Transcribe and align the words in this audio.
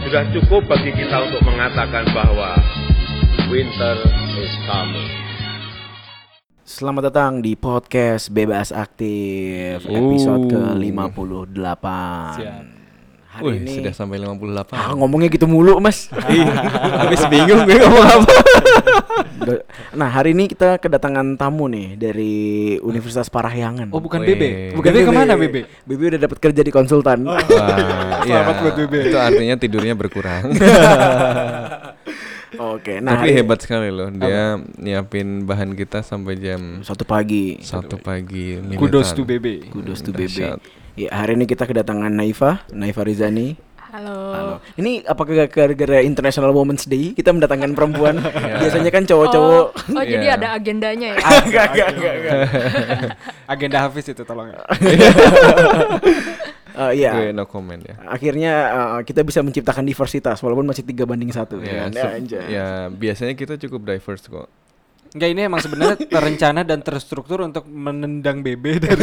Sudah 0.00 0.24
cukup 0.32 0.64
bagi 0.64 0.96
kita 0.96 1.28
untuk 1.28 1.44
mengatakan 1.44 2.08
bahwa 2.16 2.56
winter 3.52 3.96
is 4.40 4.52
coming. 4.64 5.12
Selamat 6.64 7.12
datang 7.12 7.44
di 7.44 7.52
podcast 7.52 8.32
Bebas 8.32 8.72
Aktif 8.72 9.84
episode 9.84 10.48
ke-58 10.48 11.86
Hari 13.30 13.44
Wih, 13.44 13.56
ini 13.60 13.70
sudah 13.76 13.92
sampai 13.92 14.16
58. 14.18 14.72
ah, 14.72 14.96
ngomongnya 14.96 15.28
gitu 15.28 15.44
mulu 15.44 15.76
mas 15.78 16.08
Habis 16.10 17.20
bingung 17.28 17.68
gue 17.68 17.76
ngomong 17.78 18.06
apa. 18.24 18.34
Nah 19.90 20.08
hari 20.08 20.32
ini 20.32 20.46
kita 20.46 20.76
kedatangan 20.76 21.34
tamu 21.34 21.66
nih 21.66 21.96
dari 21.96 22.34
Universitas 22.78 23.26
Parahyangan 23.26 23.90
Oh 23.90 23.98
bukan. 23.98 24.20
Bebe. 24.20 24.72
Bukan 24.72 24.90
Bebe 24.90 25.00
ke 25.02 25.12
mana 25.12 25.32
Bebe? 25.34 25.60
Bebe 25.82 26.04
udah 26.10 26.20
dapat 26.20 26.38
kerja 26.38 26.60
di 26.60 26.68
konsultan 26.68 27.24
Wah, 27.24 27.40
Selamat 28.26 28.54
iya. 28.54 28.62
buat 28.62 28.74
Bebe. 28.76 28.98
Itu 29.08 29.18
artinya 29.18 29.54
tidurnya 29.56 29.94
berkurang. 29.94 30.50
Oke 32.60 32.98
nah 32.98 33.14
Tapi 33.16 33.30
hari- 33.30 33.36
hebat 33.40 33.58
sekali 33.62 33.88
loh. 33.88 34.10
Dia 34.10 34.58
nyiapin 34.76 35.46
bahan 35.46 35.72
kita 35.72 36.02
sampai 36.02 36.34
jam 36.36 36.82
Satu 36.82 37.06
pagi 37.06 37.62
satu 37.62 37.96
pagi. 37.96 38.58
Kudos 38.74 39.14
to 39.14 39.22
Bebe. 39.22 39.64
Kudos 39.66 40.02
to 40.02 40.10
Bebe 40.10 40.26
Dahsyat. 40.28 40.58
Ya 40.98 41.08
hari 41.14 41.38
ini 41.38 41.46
kita 41.46 41.64
kedatangan 41.64 42.10
Naifa 42.10 42.66
Naifa 42.68 43.06
Rizani 43.06 43.54
Halo. 43.90 44.16
Halo. 44.30 44.54
Ini 44.78 45.02
apakah 45.02 45.50
gara-gara 45.50 45.98
International 46.00 46.54
Women's 46.54 46.86
Day 46.86 47.10
kita 47.10 47.34
mendatangkan 47.34 47.74
perempuan? 47.74 48.22
Iya. 48.40 48.56
Biasanya 48.62 48.90
kan 48.90 49.02
cowok-cowok. 49.04 49.66
Oh, 49.66 49.98
oh 49.98 50.04
jadi 50.06 50.26
Iya. 50.30 50.36
ada 50.38 50.48
agendanya 50.54 51.08
ya? 51.12 51.18
Enggak, 51.46 51.66
enggak, 51.74 51.88
enggak. 51.92 52.34
Agenda 53.52 53.78
Hafiz 53.82 54.06
itu 54.06 54.22
tolong. 54.22 54.48
ya. 54.48 54.58
Eh, 56.70 56.92
Iya. 56.96 57.10
Gue 57.12 57.28
no 57.34 57.44
comment 57.44 57.82
ya. 57.82 57.94
Akhirnya 58.06 58.52
eh, 58.70 59.00
kita 59.02 59.26
bisa 59.26 59.42
menciptakan 59.42 59.82
diversitas 59.82 60.38
walaupun 60.38 60.64
masih 60.64 60.86
tiga 60.86 61.02
banding 61.04 61.34
satu. 61.34 61.58
Ya, 61.58 61.90
kan? 61.90 62.22
so- 62.22 62.46
ya, 62.46 62.68
biasanya 62.88 63.34
kita 63.34 63.58
cukup 63.58 63.90
diverse 63.90 64.30
kok. 64.30 64.46
Enggak 65.10 65.28
ini 65.34 65.40
emang 65.42 65.60
sebenarnya 65.62 65.96
terencana 66.14 66.60
dan 66.62 66.80
terstruktur 66.86 67.42
untuk 67.42 67.66
menendang 67.66 68.42
Bebe 68.46 68.78
dari 68.84 69.02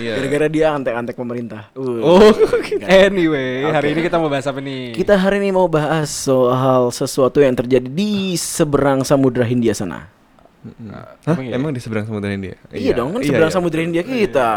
Iya. 0.00 0.16
Gara-gara 0.16 0.48
dia 0.48 0.66
antek-antek 0.72 1.12
pemerintah. 1.12 1.68
Uh. 1.76 2.00
Oh, 2.00 2.32
anyway, 2.88 3.68
hari 3.68 3.92
ini 3.92 4.08
kita 4.08 4.16
mau 4.16 4.32
bahas 4.32 4.48
apa 4.48 4.56
nih? 4.56 4.96
Kita 4.96 5.12
hari 5.12 5.44
ini 5.44 5.52
mau 5.52 5.68
bahas 5.68 6.08
soal 6.08 6.88
sesuatu 6.88 7.44
yang 7.44 7.52
terjadi 7.52 7.84
di 7.84 8.32
seberang 8.40 9.04
Samudra 9.04 9.44
Hindia 9.44 9.76
sana. 9.76 10.08
Hah? 11.24 11.36
Emang 11.36 11.44
iya? 11.44 11.52
Emang 11.56 11.70
di 11.72 11.80
seberang 11.80 12.04
samudra 12.04 12.32
India? 12.36 12.52
Iya, 12.68 12.92
dong, 12.92 13.16
kan 13.16 13.20
Iya, 13.24 13.32
seberang 13.32 13.48
iya. 13.52 13.56
Samudra 13.56 13.80
Hindia 13.80 14.04
kita. 14.04 14.48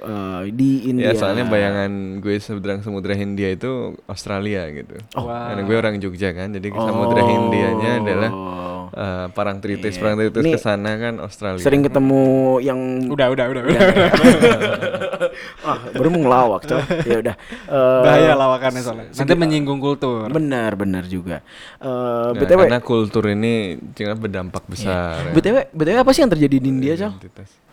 Eh, 0.00 0.42
di 0.50 0.88
India. 0.88 1.12
Ya 1.12 1.14
soalnya 1.14 1.44
bayangan 1.44 1.90
gue 2.18 2.36
seberang 2.36 2.80
samudra 2.80 3.12
Hindia 3.12 3.52
itu 3.52 3.68
Australia 4.04 4.64
gitu. 4.70 4.96
Oh. 5.12 5.28
Karena 5.28 5.60
gue 5.60 5.76
orang 5.76 5.94
Jogja 5.96 6.32
kan, 6.32 6.50
jadi 6.50 6.72
samudra 6.72 7.20
Hindianya 7.20 7.90
adalah 8.00 8.30
Oh. 8.30 8.82
eh, 8.90 9.26
Parangtritis, 9.30 9.94
Iya. 9.94 10.00
Parangtritis 10.00 10.40
Ini 10.40 10.50
ke 10.50 10.58
sana 10.58 10.90
kan 10.96 11.14
Australia. 11.18 11.60
Sering 11.60 11.84
ketemu 11.84 12.22
yang 12.60 12.78
Udah, 13.06 13.28
udah, 13.28 13.44
udah, 13.46 13.62
udah. 13.62 13.80
ah, 15.68 15.78
baru 15.90 16.08
mau 16.08 16.20
ngelawak 16.22 16.60
coy. 16.64 16.80
Ya 17.04 17.16
udah. 17.20 17.34
Eh, 17.68 18.00
Bahaya 18.02 18.32
lawakannya 18.34 18.80
soalnya. 18.80 19.04
Nanti 19.12 19.34
menyinggung 19.34 19.78
kultur. 19.78 20.26
Benar, 20.26 20.74
benar 20.74 21.04
juga. 21.06 21.44
Eh 21.76 21.88
Nah, 21.90 22.32
BTW 22.32 22.60
karena 22.64 22.80
kultur 22.80 23.24
ini 23.28 23.54
jangan 23.92 24.16
berdampak 24.16 24.64
besar. 24.64 25.28
ya. 25.28 25.32
BTW 25.32 25.56
BTW 25.70 25.96
apa 25.98 26.10
sih 26.10 26.20
yang 26.22 26.30
terjadi 26.30 26.56
di 26.56 26.68
India, 26.68 26.94
Cal? 26.96 27.12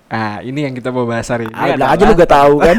Identitas. 0.07 0.33
Ah, 0.33 0.39
ini 0.41 0.59
yang 0.61 0.73
kita 0.73 0.89
mau 0.89 1.03
bahas 1.03 1.27
hari 1.27 1.45
ini. 1.45 1.55
Adalah- 1.55 1.91
aja 1.91 2.03
lu 2.03 2.13
gak 2.15 2.31
tahu 2.31 2.55
kan? 2.57 2.77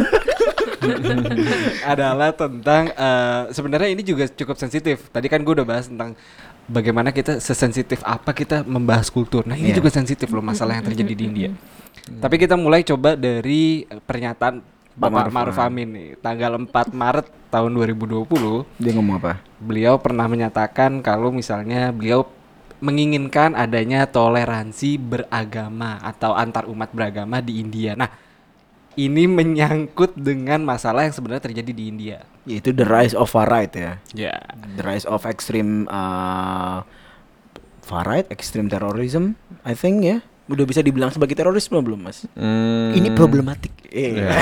adalah 1.92 2.30
tentang 2.32 2.82
eh, 2.88 3.42
sebenarnya 3.50 3.88
ini 3.90 4.02
juga 4.02 4.24
cukup 4.26 4.56
sensitif. 4.56 5.08
Tadi 5.08 5.26
kan 5.26 5.40
gue 5.40 5.52
udah 5.52 5.66
bahas 5.66 5.86
tentang 5.86 6.14
bagaimana 6.64 7.10
kita 7.10 7.38
sesensitif 7.38 8.00
apa 8.02 8.32
kita 8.32 8.62
membahas 8.62 9.08
kultur. 9.08 9.44
Nah 9.44 9.54
ini 9.54 9.72
Iya. 9.72 9.78
juga 9.78 9.90
sensitif 9.90 10.28
loh 10.28 10.40
masalah 10.40 10.78
yang 10.78 10.86
terjadi 10.86 11.12
di 11.12 11.24
India. 11.24 11.50
Tapi 12.08 12.40
kita 12.40 12.56
mulai 12.56 12.80
coba 12.82 13.12
dari 13.12 13.84
eh, 13.84 14.00
pernyataan 14.00 14.64
Bapak 14.98 15.30
Maruf 15.30 15.32
Maruf 15.32 15.58
Amin 15.62 15.88
nih, 15.94 16.08
tanggal 16.18 16.58
4 16.58 16.90
Maret 16.90 17.30
tahun 17.48 17.70
2020, 17.70 18.66
Dia 18.82 18.92
ngomong 18.92 19.14
apa? 19.16 19.38
beliau 19.58 19.94
pernah 19.94 20.26
menyatakan 20.26 20.98
kalau 20.98 21.30
misalnya 21.30 21.94
beliau 21.94 22.26
menginginkan 22.78 23.58
adanya 23.58 24.06
toleransi 24.06 24.98
beragama 24.98 25.98
atau 26.02 26.34
antar 26.34 26.66
umat 26.70 26.94
beragama 26.94 27.42
di 27.42 27.58
India. 27.58 27.98
Nah, 27.98 28.10
ini 28.98 29.30
menyangkut 29.30 30.18
dengan 30.18 30.66
masalah 30.66 31.06
yang 31.06 31.14
sebenarnya 31.14 31.50
terjadi 31.50 31.72
di 31.74 31.84
India. 31.86 32.18
Yaitu 32.46 32.74
the 32.74 32.86
rise 32.86 33.14
of 33.14 33.30
far 33.30 33.46
right 33.46 33.70
ya. 33.70 34.02
Ya. 34.14 34.34
The 34.78 34.82
rise 34.82 35.06
of 35.06 35.22
extreme 35.26 35.86
uh, 35.86 36.82
far 37.86 38.04
right, 38.04 38.26
extreme 38.28 38.66
terrorism, 38.66 39.38
I 39.62 39.78
think 39.78 40.02
ya. 40.02 40.18
Udah 40.48 40.64
bisa 40.64 40.80
dibilang 40.80 41.08
sebagai 41.08 41.32
terorisme 41.32 41.76
belum, 41.76 42.00
Mas? 42.00 42.24
Hmm, 42.32 42.90
Ini 42.90 43.12
problematik. 43.12 43.68
Eh. 43.86 44.16
ya. 44.16 44.32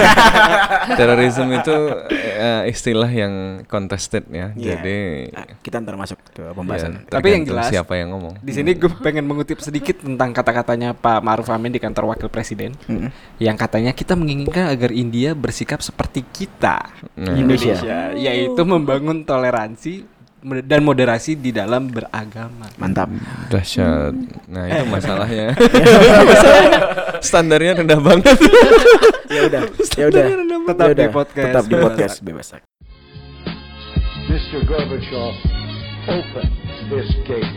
Terorisme 0.95 1.51
itu 1.53 1.77
eh, 2.13 2.63
istilah 2.67 3.07
yang 3.09 3.35
contested 3.65 4.23
ya. 4.29 4.51
Iya. 4.53 4.67
Jadi 4.73 4.99
Ah, 5.33 5.47
kita 5.57 5.79
ntar 5.79 5.95
masuk 5.95 6.19
ke 6.29 6.43
pembahasan. 6.47 7.03
ya, 7.03 7.11
Tapi 7.11 7.27
yang 7.29 7.43
jelas- 7.45 7.69
siapa 7.69 7.95
yang 7.95 8.11
ngomong. 8.11 8.39
Di 8.39 8.53
sini 8.53 8.73
gue 8.73 8.91
pengen 8.97 9.25
mengutip 9.25 9.59
sedikit 9.59 9.99
tentang 10.01 10.31
kata-katanya 10.31 10.95
Pak 10.95 11.19
Maruf 11.21 11.49
Amin 11.49 11.71
di 11.71 11.79
kantor 11.79 12.07
Wakil 12.09 12.29
Presiden, 12.29 12.75
Mm-mm. 12.85 13.11
yang 13.39 13.55
katanya 13.55 13.91
kita 13.91 14.15
menginginkan 14.15 14.67
agar 14.69 14.91
India 14.91 15.33
bersikap 15.33 15.79
seperti 15.81 16.23
kita, 16.25 16.87
Nah. 17.15 17.33
Indonesia. 17.33 17.79
yaitu 18.15 18.63
membangun 18.63 19.23
toleransi 19.23 20.07
dan 20.63 20.81
moderasi 20.81 21.35
di 21.35 21.51
dalam 21.51 21.91
beragama. 21.91 22.71
Mantap. 22.79 23.11
Dahsyat. 23.51 24.15
Nah, 24.47 24.71
Eh. 24.71 24.79
itu 24.79 24.85
masalahnya. 24.87 25.47
Standarnya 27.27 27.83
rendah 27.83 27.99
banget. 27.99 28.37
ya 29.27 29.43
udah, 29.51 29.63
ya 29.99 30.05
udah. 30.07 30.25
Tetap 30.67 30.87
Ya 30.87 30.95
di 30.95 31.07
podcast 31.11 31.47
Tetap 31.51 31.65
di 31.67 31.75
podcast 31.75 32.17
bebas. 32.23 32.49
Mr. 34.27 34.61
Gorbachev, 34.67 35.35
open 36.07 36.47
this 36.91 37.11
gate. 37.27 37.55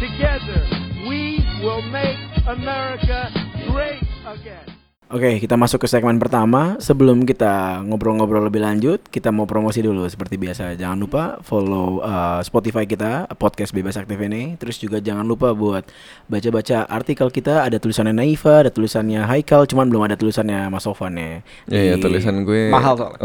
Together, 0.00 0.60
we 1.04 1.44
will 1.60 1.84
make 1.92 2.16
America 2.48 3.28
great 3.68 4.00
again. 4.24 4.71
Oke, 5.12 5.36
kita 5.38 5.60
masuk 5.60 5.84
ke 5.84 5.88
segmen 5.88 6.16
pertama. 6.16 6.80
Sebelum 6.80 7.22
kita 7.22 7.84
ngobrol-ngobrol 7.84 8.48
lebih 8.48 8.64
lanjut, 8.64 8.96
kita 9.04 9.28
mau 9.28 9.44
promosi 9.44 9.78
dulu 9.78 10.08
seperti 10.08 10.40
biasa. 10.40 10.72
Jangan 10.72 10.96
lupa 10.96 11.22
follow 11.40 12.00
uh, 12.00 12.40
Spotify 12.40 12.88
kita, 12.88 13.28
podcast 13.36 13.76
Bebas 13.76 13.94
Aktif 13.94 14.16
ini. 14.16 14.56
Terus 14.56 14.80
juga 14.80 14.98
jangan 14.98 15.28
lupa 15.28 15.52
buat 15.52 15.84
baca-baca 16.26 16.88
artikel 16.88 17.28
kita. 17.28 17.60
Ada 17.60 17.76
tulisannya 17.76 18.16
Naifa, 18.16 18.64
ada 18.64 18.72
tulisannya 18.72 19.20
Haikal, 19.22 19.68
cuman 19.68 19.84
belum 19.86 20.00
ada 20.02 20.16
tulisannya 20.16 20.72
Mas 20.72 20.80
Sofan 20.82 21.12
ya. 21.12 21.44
Ya, 21.68 21.92
ya 21.92 21.94
Di- 21.96 22.02
tulisan 22.02 22.40
gue 22.42 22.72
Mahal 22.72 22.96
soalnya. 23.04 23.20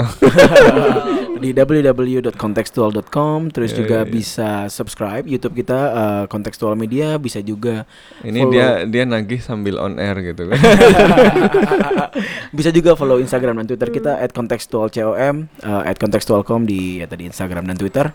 di 1.37 1.53
www.contextual.com 1.53 3.47
terus 3.47 3.69
Ya, 3.69 3.77
juga 3.77 3.97
ya, 3.97 4.03
ya. 4.03 4.09
bisa 4.09 4.49
subscribe 4.67 5.21
YouTube 5.23 5.53
kita 5.55 5.79
uh, 5.87 6.23
Contextual 6.25 6.73
Media 6.73 7.15
bisa 7.15 7.39
juga 7.39 7.85
Ini 8.19 8.41
follow- 8.41 8.51
dia 8.51 8.67
dia 8.83 9.03
nagih 9.05 9.39
sambil 9.39 9.77
on 9.77 9.95
air 9.95 10.17
gitu 10.25 10.49
kan. 10.49 10.57
bisa 12.57 12.69
juga 12.73 12.93
follow 12.97 13.17
Instagram 13.21 13.63
dan 13.63 13.65
Twitter 13.69 13.89
kita 13.89 14.11
@contextualcom 14.33 15.35
uh, 15.63 15.83
@contextualcom 15.95 16.65
di 16.67 17.01
ya 17.01 17.07
tadi 17.07 17.27
Instagram 17.29 17.67
dan 17.69 17.77
Twitter 17.77 18.09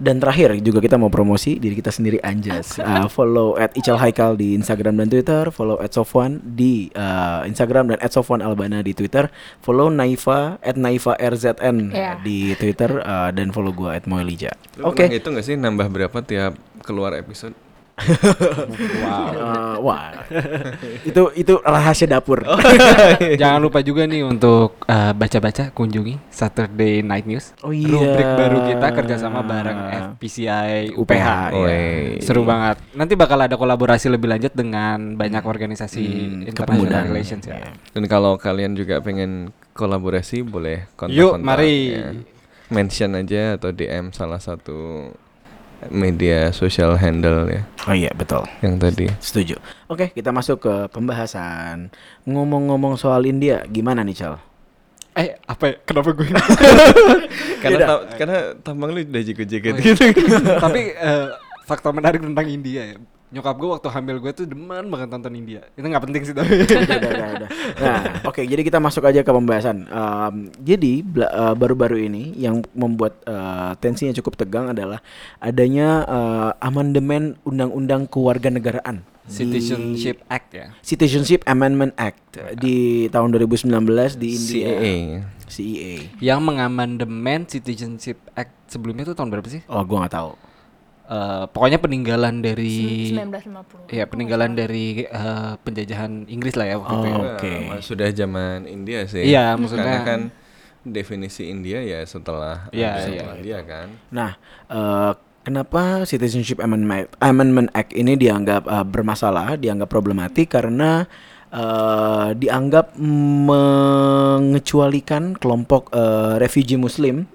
dan 0.00 0.16
terakhir 0.16 0.56
juga 0.64 0.80
kita 0.80 0.96
mau 0.96 1.12
promosi 1.12 1.60
diri 1.60 1.76
kita 1.76 1.92
sendiri 1.92 2.16
Anjas 2.24 2.80
Uh, 2.80 3.04
follow 3.16 3.52
Ical 3.76 4.00
Haikal 4.00 4.32
di 4.40 4.56
Instagram 4.56 4.96
dan 4.96 5.12
Twitter 5.12 5.52
follow 5.52 5.76
Sofwan 5.92 6.40
di 6.40 6.88
uh, 6.96 7.44
Instagram 7.44 7.92
dan 7.92 8.00
Sofwan 8.08 8.40
Albana 8.40 8.80
di 8.80 8.96
Twitter 8.96 9.28
follow 9.60 9.92
Naifa 9.92 10.56
Naifa 10.80 11.20
RZN 11.20 11.92
Iya. 11.92 12.12
di 12.24 12.56
Twitter 12.56 13.04
uh, 13.04 13.28
dan 13.28 13.52
follow 13.52 13.76
gua 13.76 14.00
Moelija 14.08 14.56
oke 14.80 15.04
pernah 15.04 15.20
Itu 15.20 15.28
nggak 15.36 15.44
sih 15.44 15.60
nambah 15.60 15.92
berapa 15.92 16.18
tiap 16.24 16.56
keluar 16.80 17.12
episode? 17.12 17.52
Wow. 18.00 19.28
Eh, 19.30 19.76
wah, 19.80 20.10
itu 21.02 21.22
itu 21.34 21.54
rahasia 21.60 22.06
dapur. 22.06 22.42
Jangan 23.40 23.60
lupa 23.60 23.80
juga 23.80 24.04
nih 24.04 24.22
untuk 24.22 24.80
eh, 24.84 25.12
baca-baca 25.12 25.70
kunjungi 25.70 26.18
Saturday 26.28 27.00
Night 27.00 27.24
News. 27.24 27.52
Oh 27.60 27.70
iya. 27.70 27.88
Rubrik 27.90 28.30
baru 28.36 28.58
kita 28.66 28.86
kerjasama 28.92 29.40
bareng 29.40 29.78
FPCI 30.16 30.94
UPH. 30.94 31.00
UPH, 31.00 31.28
ya. 31.52 31.58
Wey. 31.60 32.20
Seru 32.20 32.42
banget. 32.42 32.80
Nanti 32.92 33.14
bakal 33.14 33.40
ada 33.40 33.54
kolaborasi 33.54 34.08
lebih 34.08 34.28
lanjut 34.28 34.52
dengan 34.52 35.14
banyak 35.14 35.42
organisasi 35.42 36.02
Hmm, 36.02 36.48
international 36.48 36.56
kepemudaan. 36.56 37.04
relations 37.06 37.44
ya. 37.44 37.56
Iya. 37.56 37.70
Dan 37.92 38.04
kalau 38.06 38.34
kalian 38.36 38.72
juga 38.72 38.98
pengen 39.00 39.52
kolaborasi 39.72 40.42
boleh 40.42 40.88
kontak 40.94 41.16
Yuk, 41.16 41.38
mari. 41.38 41.96
Mention 42.70 43.18
aja 43.18 43.58
atau 43.58 43.74
DM 43.74 44.14
salah 44.14 44.38
satu 44.38 45.10
media 45.88 46.50
social 46.50 46.92
handle 46.94 47.48
ya 47.48 47.64
Oh 47.88 47.96
iya, 47.96 48.12
betul. 48.12 48.44
yang 48.60 48.76
tadi. 48.76 49.08
Setuju. 49.16 49.56
Oke, 49.86 50.12
kita 50.12 50.28
masuk 50.28 50.60
ke 50.60 50.74
pembahasan. 50.92 51.88
Ngomong-ngomong 52.24 52.94
soal 52.94 53.24
India, 53.24 53.64
gimana 53.64 54.04
nih, 54.04 54.12
Cal? 54.14 54.36
Eh, 55.16 55.40
apa 55.42 55.64
ya? 55.64 55.74
Kenapa 55.82 56.12
gue? 56.12 56.28
Karena 57.64 57.78
ta- 57.82 58.04
karena 58.14 58.38
tampang 58.60 58.92
lu 58.92 59.00
udah 59.00 59.22
jigo-jigo 59.22 59.72
Oh, 59.72 59.76
iya. 59.76 59.92
gitu. 59.96 60.04
Tapi 60.64 60.92
eh, 60.92 61.26
fakta 61.64 61.88
menarik 61.90 62.20
tentang 62.20 62.46
India 62.46 62.94
ya. 62.94 62.96
Nyokap 63.30 63.56
gue 63.62 63.68
waktu 63.70 63.88
hamil 63.94 64.16
gue 64.18 64.32
tuh 64.34 64.46
demen 64.50 64.90
banget 64.90 65.08
nonton 65.14 65.30
India. 65.38 65.62
Itu 65.78 65.86
nggak 65.86 66.02
penting 66.02 66.22
sih 66.26 66.34
tapi. 66.34 66.66
udah, 66.66 66.98
udah, 66.98 67.28
udah. 67.38 67.50
Nah, 67.78 67.98
oke, 68.26 68.42
jadi 68.42 68.62
kita 68.66 68.82
masuk 68.82 69.06
aja 69.06 69.22
ke 69.22 69.30
pembahasan. 69.30 69.86
Em, 69.86 70.50
jadi 70.58 71.06
eh, 71.06 71.54
baru-baru 71.54 72.10
ini 72.10 72.34
yang 72.34 72.66
membuat 72.74 73.22
eh, 73.22 73.72
tensinya 73.78 74.10
cukup 74.18 74.34
tegang 74.34 74.74
adalah 74.74 74.98
adanya 75.38 76.02
eh, 76.10 76.50
amandemen 76.58 77.38
undang-undang 77.46 78.10
kewarganegaraan. 78.10 79.06
Citizenship 79.30 80.26
Act 80.26 80.48
ya. 80.50 80.66
Citizenship 80.82 81.46
Amendment 81.46 81.94
Act 81.94 82.34
di 82.58 83.06
tahun 83.14 83.30
2019 83.30 83.70
di 84.18 84.28
India. 84.34 84.66
CAA. 84.74 84.94
CEA. 85.50 85.94
Yang 86.18 86.40
mengamandemen 86.42 87.46
Citizenship 87.46 88.18
Act 88.34 88.54
sebelumnya 88.66 89.06
tuh 89.06 89.14
tahun 89.14 89.30
berapa 89.30 89.46
sih? 89.46 89.62
Oh, 89.70 89.82
gua 89.86 90.06
nggak 90.06 90.14
tahu. 90.18 90.49
Eh, 91.10 91.44
pokoknya 91.50 91.82
peninggalan 91.82 92.38
dari 92.38 93.10
1950. 93.10 93.90
ya 93.90 94.06
peninggalan 94.06 94.54
dari 94.54 95.02
eh, 95.02 95.52
penjajahan 95.58 96.30
Inggris 96.30 96.54
lah 96.54 96.70
ya 96.70 96.76
waktu 96.78 96.94
itu. 96.94 97.02
ya. 97.02 97.10
Oh, 97.10 97.26
Oke. 97.34 97.54
Nah, 97.66 97.82
sudah 97.82 98.08
zaman 98.10 98.58
India 98.64 99.02
sih. 99.04 99.26
Iya, 99.26 99.58
maksudnya- 99.58 99.90
Karena 99.90 100.06
kan 100.06 100.20
definisi 100.80 101.50
India 101.50 101.82
ya 101.82 102.06
setelah 102.06 102.70
Iya, 102.70 103.10
setelah 103.10 103.36
iya. 103.36 103.42
dia 103.42 103.58
kan. 103.60 103.90
Nah, 104.08 104.38
eh, 104.70 105.12
kenapa 105.42 106.06
Citizenship 106.06 106.62
Amendment, 106.62 107.10
Amendment 107.18 107.74
Act 107.74 107.90
ini 107.90 108.14
dianggap 108.14 108.62
eh, 108.64 108.86
bermasalah, 108.86 109.58
dianggap 109.58 109.90
problematik 109.90 110.46
karena 110.48 111.10
eh, 111.50 112.28
dianggap 112.34 112.94
mengecualikan 113.50 115.34
kelompok 115.34 115.90
eh, 115.90 116.38
refugee 116.38 116.78
Muslim 116.78 117.26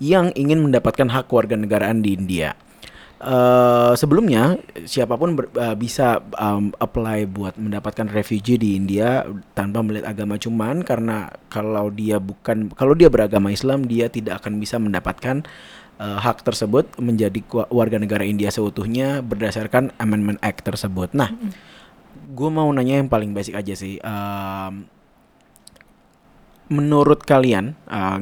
yang 0.00 0.32
ingin 0.32 0.62
mendapatkan 0.62 1.04
hak 1.06 1.28
kewarganegaraan 1.28 2.00
di 2.00 2.16
India. 2.16 2.56
Eh, 3.18 3.92
sebelumnya 3.98 4.62
siapa 4.86 5.18
pun 5.18 5.34
ber- 5.34 5.50
eh, 5.58 5.74
bisa 5.74 6.22
um, 6.38 6.70
apply 6.78 7.26
buat 7.26 7.58
mendapatkan 7.58 8.06
refugee 8.14 8.54
di 8.54 8.78
India 8.78 9.26
tanpa 9.58 9.82
melihat 9.82 10.14
agama 10.14 10.38
cuman 10.38 10.86
karena 10.86 11.26
kalau 11.50 11.90
dia 11.90 12.22
bukan 12.22 12.70
kalau 12.78 12.94
dia 12.94 13.10
beragama 13.10 13.50
Islam 13.50 13.90
dia 13.90 14.06
tidak 14.06 14.38
akan 14.38 14.62
bisa 14.62 14.78
mendapatkan 14.78 15.42
eh, 15.98 16.18
hak 16.22 16.46
tersebut 16.46 16.94
menjadi 17.02 17.42
warga 17.74 17.98
negara 17.98 18.22
India 18.22 18.54
seutuhnya 18.54 19.18
berdasarkan 19.18 19.90
Amendment 19.98 20.38
Act 20.38 20.62
tersebut. 20.62 21.10
Nah, 21.10 21.34
gue 22.38 22.50
mau 22.54 22.70
nanya 22.70 23.02
yang 23.02 23.10
paling 23.10 23.34
basic 23.34 23.58
aja 23.58 23.74
sih. 23.74 23.98
Em, 23.98 24.86
menurut 26.70 27.26
kalian, 27.26 27.74
eh, 27.90 28.20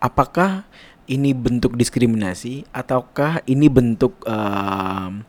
apakah 0.00 0.64
ini 1.04 1.36
bentuk 1.36 1.76
diskriminasi 1.76 2.64
ataukah 2.70 3.44
ini 3.44 3.68
bentuk 3.68 4.24
em, 4.24 5.20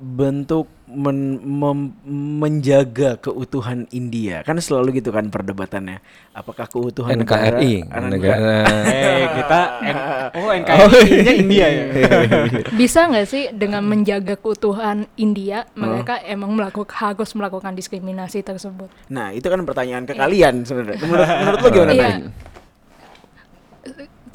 bentuk 0.00 0.64
men- 0.88 1.44
mem- 1.44 1.92
menjaga 2.40 3.20
keutuhan 3.20 3.84
India? 3.92 4.40
Kan 4.46 4.56
selalu 4.56 4.96
gitu 4.96 5.12
kan 5.12 5.28
perdebatannya. 5.28 6.00
Apakah 6.32 6.64
keutuhan 6.66 7.20
NKRI 7.20 7.84
negara, 7.84 8.08
negara 8.08 8.58
Eh, 8.88 9.24
kita 9.36 9.60
N- 9.84 10.02
oh 10.40 10.50
NKRI-nya 10.56 11.32
India 11.36 11.66
ya. 11.68 11.84
Bisa 12.80 13.12
nggak 13.12 13.28
sih 13.28 13.52
dengan 13.52 13.84
menjaga 13.84 14.40
keutuhan 14.40 15.04
India 15.20 15.68
mereka 15.76 16.16
emang 16.24 16.56
melakukan 16.56 16.96
harus 16.96 17.36
melakukan 17.36 17.76
diskriminasi 17.76 18.40
tersebut? 18.40 18.88
Nah, 19.12 19.36
itu 19.36 19.52
kan 19.52 19.60
pertanyaan 19.68 20.08
ke 20.08 20.16
kalian 20.16 20.64
sebenarnya. 20.64 20.96
Menurut, 21.02 21.28
menurut 21.28 21.58
lo 21.60 21.68
gimana? 21.68 21.92
Iya. 21.92 22.08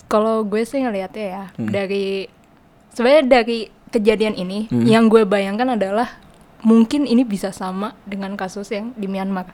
Kalau 0.06 0.42
gue 0.42 0.62
sih 0.62 0.80
ngelihatnya 0.80 1.26
ya 1.26 1.44
Hmm. 1.54 1.68
dari 1.68 2.30
sebenarnya 2.92 3.24
dari 3.26 3.58
kejadian 3.90 4.36
ini 4.36 4.68
Hmm. 4.68 4.86
yang 4.86 5.06
gue 5.06 5.24
bayangkan 5.24 5.72
adalah 5.72 6.22
mungkin 6.62 7.06
ini 7.06 7.22
bisa 7.22 7.50
sama 7.50 7.94
dengan 8.04 8.34
kasus 8.34 8.70
yang 8.70 8.94
di 8.94 9.06
Myanmar. 9.06 9.50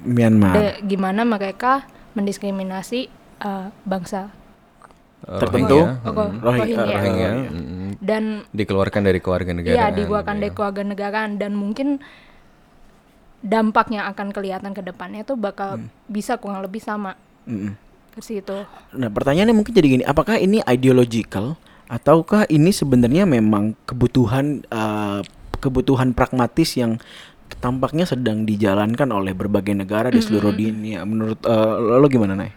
Myanmar. 0.00 0.52
De- 0.52 0.78
gimana 0.84 1.22
mereka 1.22 1.86
mendiskriminasi 2.12 3.10
uh, 3.40 3.70
bangsa 3.82 4.30
Tertentu. 5.24 5.80
Rohingya. 5.80 6.04
Roh- 6.04 6.28
Mm. 6.28 6.38
Rohingya. 6.38 6.84
Rohingya, 6.84 7.28
Iya. 7.32 7.50
mm. 7.50 7.90
dan 7.96 8.22
dikeluarkan 8.50 9.02
dari 9.02 9.18
keluarga 9.18 9.50
negara. 9.50 9.72
Iya, 9.74 9.86
dikeluarkan 9.94 10.36
dari 10.36 10.52
kewarganegaraan 10.52 11.40
dan 11.40 11.56
mungkin 11.56 11.96
dampak 13.40 13.88
yang 13.88 14.04
akan 14.06 14.32
kelihatan 14.32 14.72
ke 14.72 14.80
depannya 14.80 15.20
itu 15.22 15.32
bakal 15.34 15.76
Hmm. 15.76 15.88
bisa 16.06 16.36
kurang 16.36 16.60
lebih 16.60 16.80
sama 16.80 17.16
Mm-mm. 17.44 17.76
Ke 18.14 18.22
situ. 18.22 18.62
Nah, 18.94 19.10
pertanyaannya 19.10 19.50
mungkin 19.50 19.74
jadi 19.74 19.88
gini, 19.98 20.04
apakah 20.06 20.38
ini 20.38 20.62
ideological 20.70 21.58
ataukah 21.90 22.46
ini 22.46 22.70
sebenarnya 22.70 23.26
memang 23.26 23.74
kebutuhan 23.84 24.62
eh, 24.70 25.20
kebutuhan 25.58 26.14
pragmatis 26.14 26.78
yang 26.78 27.02
tampaknya 27.58 28.06
sedang 28.06 28.46
dijalankan 28.46 29.08
oleh 29.10 29.34
berbagai 29.34 29.74
negara 29.74 30.08
di 30.14 30.22
seluruh 30.22 30.54
dunia. 30.54 31.02
Menurut 31.02 31.42
eh, 31.42 31.74
lo, 31.98 32.06
gimana, 32.06 32.38
Nay? 32.38 32.54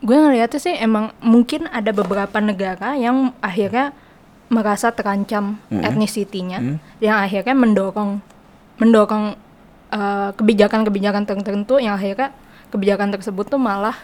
Gue 0.00 0.16
ngeliatnya 0.16 0.60
sih 0.60 0.72
emang 0.80 1.12
mungkin 1.20 1.68
ada 1.68 1.92
beberapa 1.92 2.40
negara 2.40 2.96
yang 2.96 3.36
akhirnya 3.44 3.92
merasa 4.50 4.90
terancam 4.90 5.60
Mm-mm. 5.68 5.84
etnisitinya, 5.84 6.58
Mm. 6.58 6.76
yang 7.04 7.16
akhirnya 7.20 7.54
mendorong 7.54 8.22
mendorong 8.80 9.36
eh, 9.92 10.30
kebijakan-kebijakan 10.38 11.28
tertentu 11.28 11.76
yang 11.82 12.00
akhirnya 12.00 12.32
kebijakan 12.70 13.10
tersebut 13.10 13.46
tuh 13.46 13.58
malah 13.58 13.94